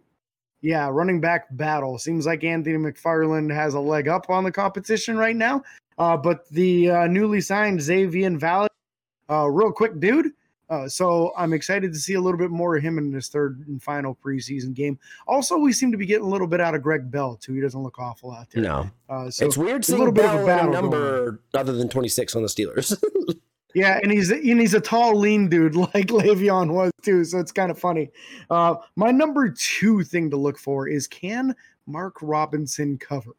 yeah, 0.62 0.90
running 0.90 1.20
back 1.20 1.48
battle. 1.52 1.98
Seems 1.98 2.26
like 2.26 2.44
Anthony 2.44 2.78
McFarland 2.78 3.54
has 3.54 3.74
a 3.74 3.80
leg 3.80 4.08
up 4.08 4.30
on 4.30 4.44
the 4.44 4.52
competition 4.52 5.18
right 5.18 5.36
now. 5.36 5.64
Uh, 5.98 6.18
but 6.18 6.50
the 6.50 6.90
uh, 6.90 7.08
newly 7.08 7.42
signed 7.42 7.80
Xazavian 7.80 8.40
Valladay, 8.40 8.68
uh, 9.30 9.48
real 9.48 9.72
quick 9.72 10.00
dude. 10.00 10.32
Uh, 10.70 10.88
so 10.88 11.34
I'm 11.38 11.54
excited 11.54 11.94
to 11.94 12.00
see 12.00 12.14
a 12.14 12.22
little 12.22 12.38
bit 12.38 12.50
more 12.50 12.76
of 12.76 12.82
him 12.82 12.98
in 12.98 13.12
this 13.12 13.28
third 13.28 13.64
and 13.68 13.84
final 13.84 14.16
preseason 14.16 14.74
game. 14.74 14.98
Also, 15.28 15.58
we 15.58 15.74
seem 15.74 15.92
to 15.92 15.98
be 15.98 16.06
getting 16.06 16.26
a 16.26 16.30
little 16.30 16.48
bit 16.48 16.62
out 16.62 16.74
of 16.74 16.82
Greg 16.82 17.12
Bell 17.12 17.36
too. 17.36 17.54
He 17.54 17.62
doesn't 17.62 17.84
look 17.84 18.00
awful 18.00 18.32
out 18.32 18.50
there. 18.50 18.64
No, 18.64 18.90
uh, 19.10 19.30
so 19.30 19.46
it's 19.46 19.58
weird 19.58 19.86
seeing 19.86 19.98
a 19.98 20.00
little 20.00 20.14
Bell 20.14 20.32
bit 20.32 20.36
of 20.36 20.44
a 20.44 20.46
battle 20.46 20.72
number 20.72 21.42
other 21.54 21.74
than 21.74 21.90
26 21.90 22.36
on 22.36 22.42
the 22.42 22.48
Steelers. 22.48 22.98
Yeah, 23.74 24.00
and 24.02 24.12
he's 24.12 24.30
and 24.32 24.60
he's 24.60 24.74
a 24.74 24.80
tall, 24.80 25.18
lean 25.18 25.50
dude 25.50 25.76
like 25.94 26.08
Le'Veon 26.08 26.72
was 26.72 26.92
too. 27.02 27.24
So 27.26 27.40
it's 27.40 27.52
kind 27.52 27.72
of 27.72 27.80
funny. 27.80 28.10
Uh, 28.50 28.76
my 28.96 29.12
number 29.12 29.50
two 29.50 30.04
thing 30.04 30.30
to 30.30 30.38
look 30.38 30.58
for 30.58 30.88
is 30.88 31.08
can 31.08 31.56
Mark 31.88 32.18
Robinson 32.22 32.98
cover? 32.98 33.36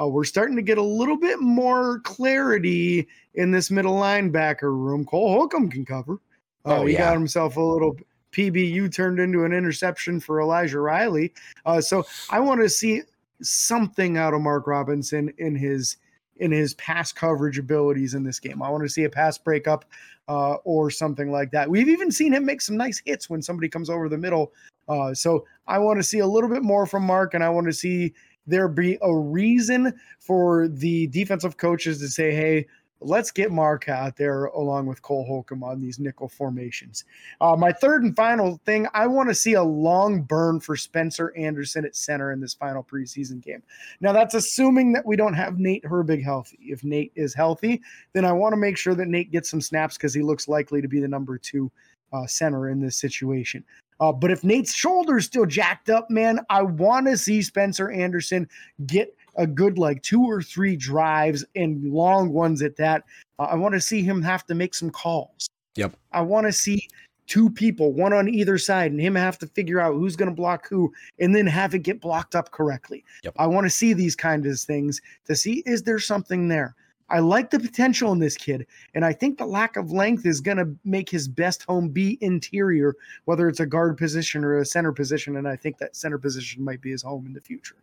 Uh, 0.00 0.06
we're 0.06 0.24
starting 0.24 0.56
to 0.56 0.62
get 0.62 0.78
a 0.78 0.82
little 0.82 1.16
bit 1.16 1.40
more 1.40 2.00
clarity 2.00 3.08
in 3.34 3.50
this 3.50 3.70
middle 3.70 3.94
linebacker 3.94 4.62
room. 4.62 5.04
Cole 5.04 5.32
Holcomb 5.32 5.68
can 5.68 5.84
cover. 5.84 6.20
Uh, 6.64 6.78
oh, 6.78 6.86
he 6.86 6.94
got 6.94 7.14
himself 7.14 7.56
a 7.56 7.60
little 7.60 7.96
PBU 8.32 8.92
turned 8.92 9.18
into 9.18 9.44
an 9.44 9.52
interception 9.52 10.20
for 10.20 10.40
Elijah 10.40 10.80
Riley. 10.80 11.32
Uh, 11.66 11.80
so 11.80 12.04
I 12.30 12.40
want 12.40 12.60
to 12.60 12.68
see 12.68 13.02
something 13.42 14.16
out 14.16 14.34
of 14.34 14.40
Mark 14.40 14.66
Robinson 14.66 15.32
in 15.38 15.56
his 15.56 15.96
in 16.38 16.52
his 16.52 16.74
pass 16.74 17.12
coverage 17.12 17.58
abilities 17.58 18.14
in 18.14 18.24
this 18.24 18.40
game. 18.40 18.62
I 18.62 18.70
want 18.70 18.82
to 18.84 18.88
see 18.88 19.04
a 19.04 19.10
pass 19.10 19.38
breakup 19.38 19.84
uh, 20.28 20.54
or 20.64 20.90
something 20.90 21.30
like 21.30 21.50
that. 21.52 21.68
We've 21.68 21.88
even 21.88 22.10
seen 22.10 22.32
him 22.32 22.44
make 22.44 22.60
some 22.60 22.76
nice 22.76 23.02
hits 23.04 23.28
when 23.28 23.42
somebody 23.42 23.68
comes 23.68 23.90
over 23.90 24.08
the 24.08 24.18
middle 24.18 24.52
Uh, 24.88 25.12
so 25.14 25.44
I 25.66 25.78
want 25.78 25.98
to 25.98 26.02
see 26.02 26.20
a 26.20 26.26
little 26.26 26.48
bit 26.48 26.62
more 26.62 26.86
from 26.86 27.04
Mark, 27.04 27.34
and 27.34 27.44
I 27.44 27.50
want 27.50 27.66
to 27.66 27.72
see 27.72 28.14
there 28.46 28.68
be 28.68 28.98
a 29.02 29.14
reason 29.14 29.92
for 30.18 30.68
the 30.68 31.06
defensive 31.08 31.58
coaches 31.58 31.98
to 32.00 32.08
say, 32.08 32.32
hey, 32.32 32.66
let's 33.00 33.30
get 33.30 33.52
Mark 33.52 33.88
out 33.88 34.16
there 34.16 34.46
along 34.46 34.86
with 34.86 35.02
Cole 35.02 35.24
Holcomb 35.24 35.62
on 35.62 35.80
these 35.80 35.98
nickel 35.98 36.28
formations. 36.28 37.04
Uh, 37.40 37.56
my 37.56 37.72
third 37.72 38.02
and 38.02 38.16
final 38.16 38.60
thing, 38.64 38.86
I 38.94 39.06
want 39.06 39.28
to 39.28 39.34
see 39.34 39.54
a 39.54 39.62
long 39.62 40.22
burn 40.22 40.60
for 40.60 40.76
Spencer 40.76 41.32
Anderson 41.36 41.84
at 41.84 41.96
center 41.96 42.32
in 42.32 42.40
this 42.40 42.54
final 42.54 42.82
preseason 42.82 43.40
game. 43.40 43.62
Now, 44.00 44.12
that's 44.12 44.34
assuming 44.34 44.92
that 44.92 45.06
we 45.06 45.16
don't 45.16 45.34
have 45.34 45.58
Nate 45.58 45.84
Herbig 45.84 46.22
healthy. 46.22 46.58
If 46.62 46.84
Nate 46.84 47.12
is 47.14 47.34
healthy, 47.34 47.80
then 48.12 48.24
I 48.24 48.32
want 48.32 48.52
to 48.52 48.56
make 48.56 48.76
sure 48.76 48.94
that 48.94 49.08
Nate 49.08 49.30
gets 49.30 49.50
some 49.50 49.60
snaps 49.60 49.96
because 49.96 50.14
he 50.14 50.22
looks 50.22 50.48
likely 50.48 50.82
to 50.82 50.88
be 50.88 51.00
the 51.00 51.08
number 51.08 51.38
two 51.38 51.70
uh, 52.12 52.26
center 52.26 52.68
in 52.68 52.80
this 52.80 52.96
situation. 52.96 53.64
Uh, 54.00 54.12
but 54.12 54.30
if 54.30 54.44
Nate's 54.44 54.74
shoulder's 54.74 55.26
still 55.26 55.46
jacked 55.46 55.90
up, 55.90 56.08
man, 56.08 56.38
I 56.50 56.62
want 56.62 57.06
to 57.06 57.16
see 57.16 57.42
Spencer 57.42 57.90
Anderson 57.90 58.48
get 58.86 59.14
a 59.38 59.46
good 59.46 59.78
like 59.78 60.02
two 60.02 60.22
or 60.22 60.42
three 60.42 60.76
drives 60.76 61.44
and 61.56 61.82
long 61.92 62.32
ones 62.32 62.60
at 62.60 62.76
that. 62.76 63.04
Uh, 63.38 63.44
I 63.44 63.54
want 63.54 63.74
to 63.74 63.80
see 63.80 64.02
him 64.02 64.20
have 64.20 64.44
to 64.46 64.54
make 64.54 64.74
some 64.74 64.90
calls. 64.90 65.48
Yep. 65.76 65.96
I 66.12 66.20
want 66.20 66.46
to 66.46 66.52
see 66.52 66.88
two 67.28 67.48
people, 67.48 67.92
one 67.92 68.12
on 68.12 68.28
either 68.28 68.58
side, 68.58 68.90
and 68.90 69.00
him 69.00 69.14
have 69.14 69.38
to 69.38 69.46
figure 69.46 69.80
out 69.80 69.94
who's 69.94 70.16
going 70.16 70.28
to 70.28 70.34
block 70.34 70.68
who 70.68 70.92
and 71.20 71.34
then 71.34 71.46
have 71.46 71.74
it 71.74 71.80
get 71.80 72.00
blocked 72.00 72.34
up 72.34 72.50
correctly. 72.50 73.04
Yep. 73.22 73.34
I 73.38 73.46
want 73.46 73.64
to 73.64 73.70
see 73.70 73.92
these 73.92 74.16
kinds 74.16 74.46
of 74.46 74.58
things 74.58 75.00
to 75.26 75.36
see 75.36 75.62
is 75.64 75.82
there 75.82 76.00
something 76.00 76.48
there. 76.48 76.74
I 77.10 77.20
like 77.20 77.50
the 77.50 77.60
potential 77.60 78.12
in 78.12 78.18
this 78.18 78.36
kid, 78.36 78.66
and 78.94 79.02
I 79.02 79.14
think 79.14 79.38
the 79.38 79.46
lack 79.46 79.76
of 79.76 79.92
length 79.92 80.26
is 80.26 80.42
going 80.42 80.58
to 80.58 80.68
make 80.84 81.08
his 81.08 81.26
best 81.26 81.62
home 81.62 81.88
be 81.88 82.18
interior, 82.20 82.96
whether 83.24 83.48
it's 83.48 83.60
a 83.60 83.66
guard 83.66 83.96
position 83.96 84.44
or 84.44 84.58
a 84.58 84.66
center 84.66 84.92
position. 84.92 85.36
And 85.36 85.48
I 85.48 85.56
think 85.56 85.78
that 85.78 85.96
center 85.96 86.18
position 86.18 86.62
might 86.62 86.82
be 86.82 86.90
his 86.90 87.02
home 87.02 87.24
in 87.24 87.32
the 87.32 87.40
future. 87.40 87.76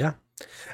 Yeah, 0.00 0.14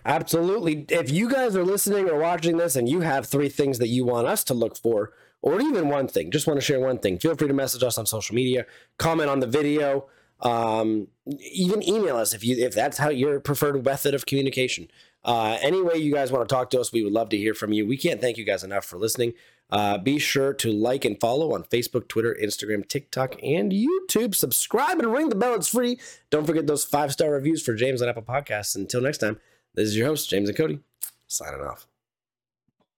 absolutely. 0.04 0.86
If 0.88 1.10
you 1.10 1.28
guys 1.28 1.56
are 1.56 1.64
listening 1.64 2.08
or 2.08 2.20
watching 2.20 2.58
this 2.58 2.76
and 2.76 2.88
you 2.88 3.00
have 3.00 3.26
three 3.26 3.48
things 3.48 3.80
that 3.80 3.88
you 3.88 4.04
want 4.04 4.28
us 4.28 4.44
to 4.44 4.54
look 4.54 4.76
for, 4.76 5.12
or 5.42 5.60
even 5.60 5.88
one 5.88 6.06
thing, 6.06 6.30
just 6.30 6.46
want 6.46 6.58
to 6.58 6.64
share 6.64 6.78
one 6.78 6.98
thing, 6.98 7.18
feel 7.18 7.34
free 7.34 7.48
to 7.48 7.54
message 7.54 7.82
us 7.82 7.98
on 7.98 8.06
social 8.06 8.36
media, 8.36 8.66
comment 8.98 9.28
on 9.28 9.40
the 9.40 9.48
video, 9.48 10.06
um, 10.42 11.08
even 11.26 11.82
email 11.82 12.16
us 12.16 12.34
if 12.34 12.44
you 12.44 12.56
if 12.64 12.72
that's 12.72 12.98
how 12.98 13.08
your 13.08 13.40
preferred 13.40 13.84
method 13.84 14.14
of 14.14 14.26
communication. 14.26 14.86
Uh, 15.24 15.58
any 15.60 15.82
way 15.82 15.96
you 15.96 16.14
guys 16.14 16.30
want 16.30 16.48
to 16.48 16.54
talk 16.54 16.70
to 16.70 16.80
us, 16.80 16.92
we 16.92 17.02
would 17.02 17.12
love 17.12 17.28
to 17.30 17.36
hear 17.36 17.52
from 17.52 17.72
you. 17.72 17.84
We 17.84 17.96
can't 17.96 18.20
thank 18.20 18.36
you 18.36 18.44
guys 18.44 18.62
enough 18.62 18.84
for 18.84 18.96
listening. 18.96 19.32
Uh, 19.70 19.98
be 19.98 20.18
sure 20.18 20.54
to 20.54 20.70
like 20.70 21.04
and 21.04 21.18
follow 21.20 21.52
on 21.52 21.64
Facebook, 21.64 22.08
Twitter, 22.08 22.36
Instagram, 22.40 22.86
TikTok, 22.86 23.34
and 23.42 23.72
YouTube. 23.72 24.34
Subscribe 24.34 24.98
and 24.98 25.12
ring 25.12 25.28
the 25.28 25.34
bell. 25.34 25.54
It's 25.54 25.68
free. 25.68 25.98
Don't 26.30 26.46
forget 26.46 26.66
those 26.66 26.84
five 26.84 27.12
star 27.12 27.30
reviews 27.32 27.62
for 27.62 27.74
James 27.74 28.00
on 28.00 28.08
Apple 28.08 28.22
Podcasts. 28.22 28.76
Until 28.76 29.00
next 29.00 29.18
time, 29.18 29.40
this 29.74 29.88
is 29.88 29.96
your 29.96 30.06
host, 30.06 30.30
James 30.30 30.48
and 30.48 30.56
Cody, 30.56 30.80
signing 31.26 31.60
off. 31.60 31.86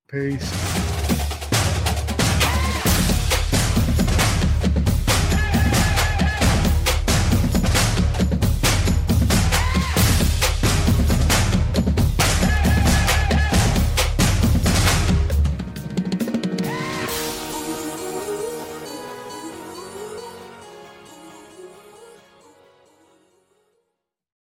Peace. 0.08 0.87